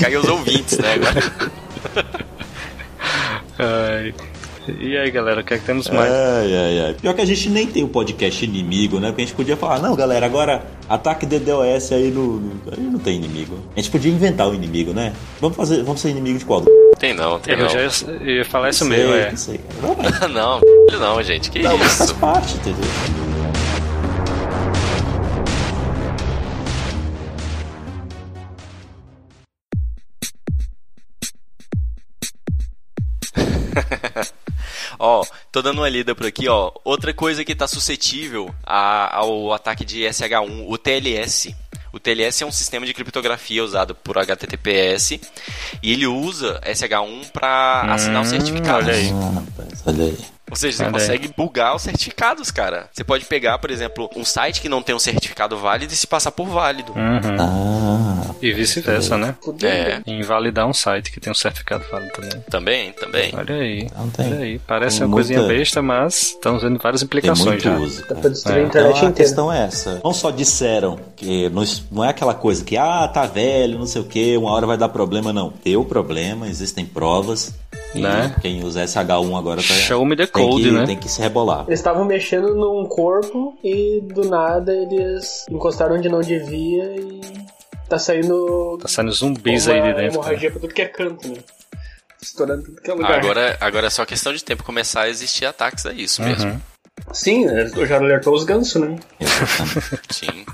Caiu 0.00 0.20
os 0.20 0.28
ouvintes, 0.28 0.78
né? 0.78 0.94
Agora. 0.94 1.32
Ai. 3.58 4.14
E 4.80 4.96
aí, 4.96 5.10
galera, 5.12 5.42
o 5.42 5.44
que 5.44 5.54
é 5.54 5.58
que 5.58 5.64
temos 5.64 5.88
mais? 5.88 6.10
Ai, 6.10 6.56
ai, 6.56 6.80
ai. 6.86 6.94
Pior 7.00 7.14
que 7.14 7.20
a 7.20 7.24
gente 7.24 7.48
nem 7.48 7.68
tem 7.68 7.84
o 7.84 7.88
podcast 7.88 8.44
inimigo, 8.44 8.98
né? 8.98 9.08
Porque 9.08 9.22
a 9.22 9.24
gente 9.24 9.36
podia 9.36 9.56
falar, 9.56 9.78
não, 9.78 9.94
galera, 9.94 10.26
agora 10.26 10.64
ataque 10.88 11.24
DDoS 11.24 11.92
aí 11.92 12.10
no. 12.10 12.40
no- 12.40 12.60
Aí 12.72 12.80
não 12.82 12.98
tem 12.98 13.14
inimigo. 13.14 13.56
A 13.76 13.80
gente 13.80 13.92
podia 13.92 14.10
inventar 14.10 14.48
o 14.48 14.54
inimigo, 14.54 14.92
né? 14.92 15.12
Vamos 15.40 15.56
fazer. 15.56 15.84
Vamos 15.84 16.00
ser 16.00 16.10
inimigo 16.10 16.38
de 16.40 16.44
qual? 16.44 16.64
Tem 16.98 17.14
não, 17.14 17.38
tem 17.38 17.54
Eu 17.54 17.60
não. 17.60 17.68
já 17.68 17.80
ia, 17.82 18.32
ia 18.38 18.44
falar 18.44 18.70
isso 18.70 18.82
Não 18.84 18.90
mesmo, 18.90 19.12
sei, 19.12 19.20
é. 19.20 19.30
Não 19.30 19.36
sei, 19.36 19.60
não, 20.34 20.60
não, 20.98 21.22
gente, 21.22 21.48
que 21.50 21.60
não, 21.60 21.78
mas 21.78 21.92
faz 21.94 22.10
isso? 22.10 22.18
parte, 22.18 22.54
entendeu? 22.56 22.80
Ó, 35.06 35.24
tô 35.52 35.62
dando 35.62 35.78
uma 35.78 35.88
lida 35.88 36.14
por 36.16 36.26
aqui, 36.26 36.48
ó. 36.48 36.72
Outra 36.84 37.14
coisa 37.14 37.44
que 37.44 37.54
tá 37.54 37.68
suscetível 37.68 38.52
a- 38.64 39.16
ao 39.16 39.52
ataque 39.52 39.84
de 39.84 40.02
SH1, 40.04 40.64
o 40.68 40.76
TLS. 40.76 41.54
O 41.92 42.00
TLS 42.00 42.42
é 42.42 42.46
um 42.46 42.50
sistema 42.52 42.84
de 42.84 42.92
criptografia 42.92 43.62
usado 43.64 43.94
por 43.94 44.18
HTTPS 44.18 45.20
e 45.82 45.92
ele 45.92 46.06
usa 46.06 46.60
SH1 46.64 47.30
para 47.32 47.82
assinar 47.94 48.20
os 48.22 48.28
Hum, 48.28 48.30
certificados. 48.32 48.86
olha 48.88 48.96
aí. 48.96 49.08
Rapaz, 49.10 49.82
olha 49.86 50.04
aí. 50.04 50.35
Ou 50.48 50.56
seja, 50.56 50.76
você 50.78 50.84
aí. 50.84 50.92
consegue 50.92 51.30
bugar 51.36 51.74
os 51.74 51.82
certificados, 51.82 52.50
cara. 52.50 52.88
Você 52.92 53.02
pode 53.02 53.24
pegar, 53.24 53.58
por 53.58 53.70
exemplo, 53.70 54.08
um 54.14 54.24
site 54.24 54.60
que 54.60 54.68
não 54.68 54.80
tem 54.80 54.94
um 54.94 54.98
certificado 54.98 55.56
válido 55.58 55.92
e 55.92 55.96
se 55.96 56.06
passar 56.06 56.30
por 56.30 56.46
válido. 56.46 56.92
Uhum. 56.92 57.36
Ah, 57.40 58.34
E 58.40 58.52
vice-versa, 58.52 59.16
né? 59.18 59.34
É, 59.62 60.00
E 60.06 60.12
Invalidar 60.12 60.66
um 60.66 60.72
site 60.72 61.10
que 61.10 61.18
tem 61.20 61.30
um 61.30 61.34
certificado 61.34 61.84
válido 61.90 62.12
também. 62.12 62.40
também, 62.50 62.92
também. 62.92 63.32
Olha 63.36 63.54
aí. 63.54 63.88
Não 63.96 64.08
tem. 64.10 64.26
Olha 64.32 64.44
aí. 64.44 64.58
Parece 64.60 64.98
Tem 64.98 65.06
uma 65.06 65.14
coisinha 65.16 65.40
muita- 65.40 65.54
besta, 65.54 65.82
mas 65.82 66.14
estamos 66.22 66.62
vendo 66.62 66.78
várias 66.78 67.00
tem 67.00 67.06
implicações 67.06 67.46
muito 67.46 67.62
já. 67.64 67.76
uso. 67.76 68.04
Dá 68.08 68.14
pra 68.14 68.30
destruir 68.30 68.56
a 68.56 68.60
É. 68.60 68.62
internet 68.62 68.90
Então 68.96 69.06
a 69.08 69.10
inteira. 69.10 69.12
questão 69.14 69.52
é 69.52 69.64
essa. 69.64 70.00
Não 70.04 70.12
só 70.12 70.30
disseram 70.30 70.98
que 71.16 71.48
não, 71.50 71.64
não 71.90 72.04
é 72.04 72.08
aquela 72.10 72.34
coisa 72.34 72.64
que, 72.64 72.76
ah, 72.76 73.08
tá 73.08 73.26
velho, 73.26 73.78
não 73.78 73.86
sei 73.86 74.00
o 74.00 74.04
que, 74.04 74.36
uma 74.36 74.50
hora 74.52 74.66
vai 74.66 74.76
dar 74.76 74.88
problema, 74.88 75.32
não. 75.32 75.52
Deu 75.64 75.84
problema, 75.84 76.48
existem 76.48 76.84
provas. 76.86 77.54
E 77.94 78.00
Né? 78.00 78.34
quem 78.42 78.62
usa 78.64 78.84
SH1 78.84 79.38
agora 79.38 79.56
tá. 79.62 79.74
Show 79.74 80.04
me 80.04 80.16
the 80.16 80.26
tem 80.26 80.44
code, 80.48 80.64
que, 80.64 80.70
né? 80.70 80.86
Tem 80.86 80.96
que 80.96 81.08
se 81.08 81.20
rebolar. 81.20 81.64
Eles 81.66 81.78
estavam 81.80 82.04
mexendo 82.04 82.54
num 82.54 82.84
corpo 82.86 83.56
e 83.64 84.00
do 84.02 84.28
nada 84.28 84.72
eles 84.72 85.46
encostaram 85.50 85.96
onde 85.96 86.08
não 86.08 86.20
devia 86.20 86.84
e 86.96 87.20
Tá 87.88 87.98
saindo. 88.00 88.78
Tá 88.82 88.88
saindo 88.88 89.12
zumbis 89.12 89.68
aí 89.68 89.80
de 89.80 89.86
dentro. 89.94 90.02
hemorragia 90.14 90.50
pra 90.50 90.60
tudo 90.60 90.74
que 90.74 90.82
é 90.82 90.86
canto, 90.86 91.28
né? 91.28 91.36
Estourando 92.20 92.64
tudo 92.64 92.80
que 92.82 92.90
é 92.90 92.94
lugar. 92.94 93.12
Agora, 93.20 93.56
agora 93.60 93.86
é 93.86 93.90
só 93.90 94.04
questão 94.04 94.32
de 94.32 94.42
tempo 94.42 94.64
começar 94.64 95.02
a 95.02 95.08
existir 95.08 95.44
ataques, 95.46 95.86
é 95.86 95.92
isso 95.92 96.20
mesmo. 96.20 96.60
Sim, 97.12 97.46
já 97.86 97.96
alertou 97.96 98.34
os 98.34 98.44
gansos, 98.44 98.80
né? 98.80 98.96
Sim. 100.10 100.44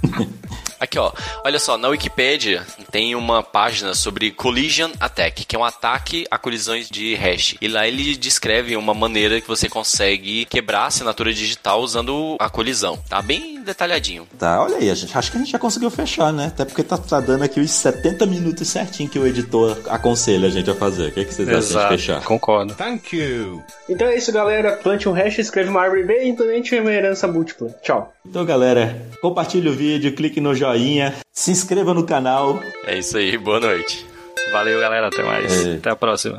Aqui, 0.83 0.99
ó. 0.99 1.13
Olha 1.45 1.61
só, 1.61 1.79
na 1.79 1.87
Wikipedia 1.89 2.63
tem 2.91 3.15
uma 3.15 3.41
página 3.41 3.95
sobre 3.95 4.33
Collision 4.33 4.91
Attack, 4.99 5.45
que 5.45 5.55
é 5.55 5.59
um 5.59 5.65
ataque 5.65 6.27
a 6.29 6.37
colisões 6.37 6.91
de 6.91 7.15
hash. 7.15 7.55
E 7.61 7.69
lá 7.69 7.87
ele 7.87 8.17
descreve 8.17 8.77
uma 8.77 8.93
maneira 8.93 9.41
que 9.41 9.47
você 9.47 9.69
consegue 9.69 10.45
quebrar 10.45 10.81
a 10.81 10.87
assinatura 10.87 11.33
digital 11.33 11.81
usando 11.81 12.37
a 12.41 12.51
colisão. 12.51 12.99
Tá 13.09 13.23
bem 13.23 13.63
detalhadinho. 13.63 14.27
Tá, 14.37 14.61
olha 14.61 14.79
aí, 14.79 14.91
a 14.91 14.95
gente, 14.97 15.17
acho 15.17 15.31
que 15.31 15.37
a 15.37 15.41
gente 15.41 15.53
já 15.53 15.59
conseguiu 15.59 15.89
fechar, 15.89 16.33
né? 16.33 16.47
Até 16.47 16.65
porque 16.65 16.83
tá, 16.83 16.99
tá 16.99 17.21
dando 17.21 17.45
aqui 17.45 17.61
os 17.61 17.71
70 17.71 18.27
minutos 18.27 18.67
certinho 18.67 19.09
que 19.09 19.21
o 19.21 19.27
editor 19.27 19.79
aconselha 19.89 20.49
a 20.49 20.51
gente 20.51 20.69
a 20.69 20.75
fazer. 20.75 21.11
O 21.11 21.13
que, 21.13 21.21
é 21.21 21.25
que 21.25 21.33
vocês 21.33 21.49
acham 21.49 21.83
de 21.83 21.89
fechar? 21.89 22.23
concordo. 22.25 22.75
Thank 22.75 23.17
you. 23.17 23.63
Então 23.89 24.09
é 24.09 24.17
isso, 24.17 24.33
galera. 24.33 24.73
Plante 24.73 25.09
um 25.09 25.13
hash, 25.13 25.39
escreve 25.39 25.71
uma 25.71 25.81
árvore 25.81 26.03
bem 26.03 26.32
e 26.33 26.35
implemente 26.35 26.79
uma 26.79 26.91
herança 26.93 27.29
múltipla. 27.29 27.69
Tchau. 27.83 28.13
Então, 28.27 28.45
galera, 28.45 29.07
compartilhe 29.21 29.69
o 29.69 29.73
vídeo, 29.73 30.15
clique 30.15 30.41
no 30.41 30.55
joinha, 30.55 31.15
se 31.31 31.51
inscreva 31.51 31.93
no 31.93 32.05
canal. 32.05 32.59
É 32.87 32.99
isso 32.99 33.17
aí, 33.19 33.37
boa 33.37 33.61
noite. 33.61 34.07
Valeu, 34.51 34.81
galera. 34.81 35.09
Até 35.09 35.23
mais. 35.23 35.67
É. 35.67 35.75
Até 35.75 35.91
a 35.91 35.97
próxima. 35.97 36.39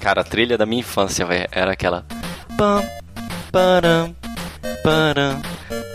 Cara, 0.00 0.20
a 0.20 0.24
trilha 0.24 0.58
da 0.58 0.66
minha 0.66 0.80
infância, 0.80 1.24
velho, 1.24 1.48
era 1.50 1.72
aquela. 1.72 2.04
Pam, 2.58 2.82
param, 3.50 4.14
param, 4.82 5.40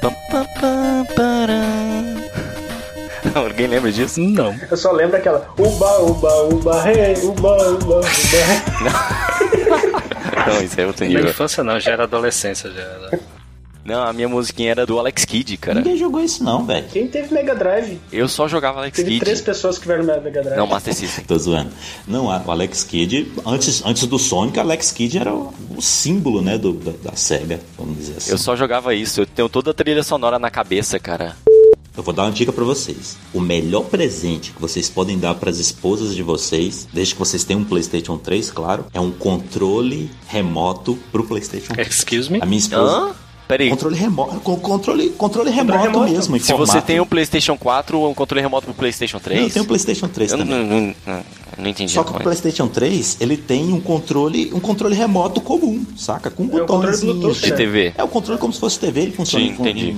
pam, 0.02 0.14
pam, 0.32 0.46
pam, 0.60 1.06
param. 1.16 2.30
Alguém 3.36 3.68
lembra 3.68 3.92
disso? 3.92 4.20
Não. 4.22 4.56
Eu 4.70 4.78
só 4.78 4.92
lembro 4.92 5.18
aquela 5.18 5.48
uba, 5.58 6.00
uba, 6.00 6.44
uba, 6.46 6.82
rei, 6.84 7.14
uba, 7.24 7.52
uba, 7.70 7.96
uba. 7.96 8.02
Não, 10.48 10.62
isso 10.64 10.80
é 10.82 10.86
outro 10.88 11.04
Na 11.06 11.10
nível. 11.12 11.30
infância 11.30 11.64
não, 11.64 11.80
já 11.80 11.92
era 11.92 12.04
adolescência, 12.04 12.72
já 12.72 12.82
era. 12.82 13.20
Não, 13.84 14.04
a 14.04 14.14
minha 14.14 14.30
musiquinha 14.30 14.72
era 14.72 14.86
do 14.86 15.00
Alex 15.00 15.26
Kidd, 15.26 15.58
cara. 15.58 15.80
Ninguém 15.80 15.98
jogou 15.98 16.22
isso 16.22 16.44
não, 16.44 16.66
velho. 16.66 16.86
Quem 16.92 17.08
teve 17.08 17.34
Mega 17.34 17.56
Drive? 17.56 18.00
Eu 18.12 18.28
só 18.28 18.48
jogava 18.48 18.80
Alex 18.80 18.96
Teve 18.98 19.10
Kidd. 19.12 19.26
três 19.26 19.42
pessoas 19.42 19.78
que 19.78 19.84
tiveram 19.84 20.04
Mega 20.04 20.42
Drive. 20.44 20.58
Não, 20.58 20.68
Master 20.68 20.94
System. 20.94 21.26
Tô 21.26 21.38
zoando. 21.38 21.72
Não, 22.08 22.26
o 22.26 22.52
Alex 22.52 22.84
Kidd, 22.84 23.32
antes, 23.46 23.84
antes 23.86 24.06
do 24.06 24.20
Sonic, 24.20 24.60
Alex 24.60 24.92
Kidd 24.92 25.18
era 25.18 25.34
o, 25.34 25.54
o 25.76 25.82
símbolo, 25.82 26.42
né, 26.42 26.58
do, 26.58 26.74
da, 26.74 26.92
da 27.10 27.16
SEGA, 27.16 27.60
vamos 27.78 27.98
dizer 27.98 28.18
assim. 28.18 28.32
Eu 28.32 28.38
só 28.38 28.56
jogava 28.56 28.94
isso. 28.94 29.22
Eu 29.22 29.26
tenho 29.26 29.50
toda 29.50 29.72
a 29.72 29.74
trilha 29.74 30.04
sonora 30.04 30.38
na 30.38 30.52
cabeça, 30.52 31.00
cara. 31.00 31.36
Eu 31.98 32.04
vou 32.04 32.14
dar 32.14 32.24
uma 32.24 32.32
dica 32.32 32.54
pra 32.54 32.64
vocês. 32.64 33.18
O 33.34 33.42
melhor 33.42 33.84
presente 33.86 34.52
que 34.52 34.62
vocês 34.62 34.90
podem 34.90 35.20
dar 35.20 35.34
pras 35.36 35.60
esposas 35.60 36.16
de 36.16 36.24
vocês, 36.24 36.88
desde 36.94 37.14
que 37.14 37.20
vocês 37.20 37.44
tenham 37.44 37.62
um 37.62 37.66
PlayStation 37.66 38.18
3, 38.18 38.52
claro, 38.52 38.86
é 38.94 39.02
um 39.02 39.12
controle 39.12 40.10
remoto 40.28 40.98
pro 41.12 41.26
PlayStation 41.26 41.74
3. 41.74 41.88
Excuse 41.90 42.32
me? 42.32 42.40
A 42.42 42.46
minha 42.46 42.60
esposa. 42.60 42.84
Hã? 43.00 43.12
Peraí. 43.50 43.68
Controle 43.72 43.96
remoto, 43.96 44.40
controle, 44.42 45.10
controle 45.10 45.50
remoto, 45.50 45.80
remoto. 45.80 46.12
mesmo. 46.12 46.38
em 46.38 46.40
Se 46.40 46.54
você 46.54 46.68
formato- 46.68 46.86
tem 46.86 47.00
um 47.00 47.06
PlayStation 47.06 47.58
4 47.58 47.98
ou 47.98 48.12
um 48.12 48.14
controle 48.14 48.42
remoto 48.44 48.66
pro 48.66 48.76
PlayStation 48.76 49.18
3. 49.20 49.40
Não, 49.40 49.48
eu 49.48 49.52
tenho 49.52 49.66
um 49.66 49.68
PlayStation 49.68 50.08
3 50.08 50.32
Eu 50.32 50.38
não, 50.38 50.46
também. 50.46 50.68
não, 50.68 50.96
não, 51.16 51.24
não 51.58 51.68
entendi. 51.68 51.92
Só 51.92 52.04
que 52.04 52.14
o 52.14 52.18
é. 52.18 52.20
PlayStation 52.20 52.68
3, 52.68 53.18
ele 53.20 53.36
tem 53.36 53.74
um 53.74 53.82
controle, 53.82 54.52
um 54.54 54.60
controle 54.60 54.94
remoto 54.94 55.42
comum, 55.42 55.84
saca? 55.98 56.30
Com 56.30 56.44
É 56.44 56.48
botões 56.48 57.02
de 57.02 57.12
né? 57.50 57.56
TV. 57.56 57.92
É 57.98 58.04
o 58.04 58.08
controle 58.08 58.40
como 58.40 58.54
se 58.54 58.60
fosse 58.60 58.78
TV, 58.80 59.02
ele 59.02 59.12
funciona 59.14 59.44
Sim, 59.48 59.56
com- 59.56 59.64
entendi. 59.68 59.96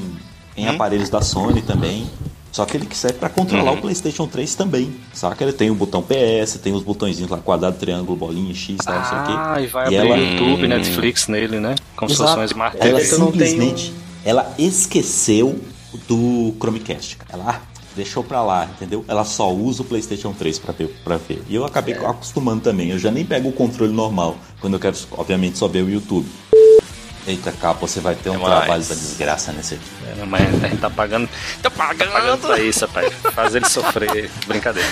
em, 0.55 0.63
em 0.63 0.67
aparelhos 0.69 1.09
da 1.09 1.21
Sony 1.21 1.61
também. 1.61 2.09
Só 2.51 2.65
que 2.65 2.75
ele 2.75 2.87
serve 2.93 3.17
pra 3.17 3.29
controlar 3.29 3.71
Uhum. 3.71 3.77
o 3.77 3.81
PlayStation 3.81 4.27
3 4.27 4.55
também, 4.55 4.93
saca? 5.13 5.41
Ele 5.43 5.53
tem 5.53 5.71
o 5.71 5.75
botão 5.75 6.01
PS, 6.03 6.59
tem 6.59 6.73
os 6.73 6.83
botõezinhos 6.83 7.31
lá, 7.31 7.37
quadrado, 7.37 7.77
triângulo, 7.77 8.17
bolinha, 8.17 8.53
X, 8.53 8.75
tal, 8.83 8.95
não 8.95 9.05
sei 9.05 9.17
o 9.17 9.23
quê. 9.23 9.31
Ah, 9.35 9.61
e 9.61 9.67
vai 9.67 9.93
E 9.93 9.97
abrir 9.97 10.09
ela- 10.11 10.17
YouTube, 10.17 10.67
Netflix 10.67 11.27
nele, 11.29 11.59
né? 11.61 11.75
Exato. 12.09 12.33
uma 12.39 12.45
Smart 12.45 12.77
Ela 12.79 12.99
tem 12.99 13.07
simplesmente, 13.07 13.93
ela 14.25 14.53
esqueceu 14.59 15.59
do 16.09 16.53
Chromecast, 16.59 17.15
cara. 17.17 17.41
Ela 17.41 17.51
ah, 17.51 17.61
deixou 17.95 18.21
pra 18.23 18.43
lá, 18.43 18.65
entendeu? 18.65 19.05
Ela 19.07 19.23
só 19.23 19.49
usa 19.53 19.81
o 19.81 19.85
PlayStation 19.85 20.33
3 20.33 20.59
pra 20.59 20.73
ver, 20.73 20.87
pra 21.05 21.15
ver. 21.17 21.41
E 21.47 21.55
eu 21.55 21.63
acabei 21.65 21.93
acostumando 21.93 22.61
também. 22.61 22.89
Eu 22.89 22.99
já 22.99 23.11
nem 23.11 23.23
pego 23.25 23.47
o 23.47 23.53
controle 23.53 23.93
normal 23.93 24.35
quando 24.59 24.73
eu 24.73 24.79
quero, 24.79 24.97
obviamente, 25.11 25.57
só 25.57 25.67
ver 25.69 25.83
o 25.83 25.89
YouTube. 25.89 26.27
Eita, 27.31 27.51
capa, 27.53 27.79
você 27.87 27.99
vai 27.99 28.13
ter 28.15 28.29
um 28.29 28.35
É 28.35 28.39
trabalho 28.45 28.83
da 28.83 28.93
desgraça 28.95 29.51
nesse 29.53 29.75
aqui. 29.75 29.83
É, 30.19 30.25
Mas 30.25 30.63
a 30.63 30.67
gente 30.67 30.81
tá 30.81 30.89
pagando, 30.89 31.27
Tá 31.61 31.69
tá 31.69 31.71
pagando 31.71 32.11
pagando. 32.11 32.41
pra 32.47 32.59
isso, 32.59 32.85
rapaz. 32.85 33.13
Faz 33.33 33.55
ele 33.55 33.67
sofrer. 33.69 34.29
Brincadeira. 34.47 34.89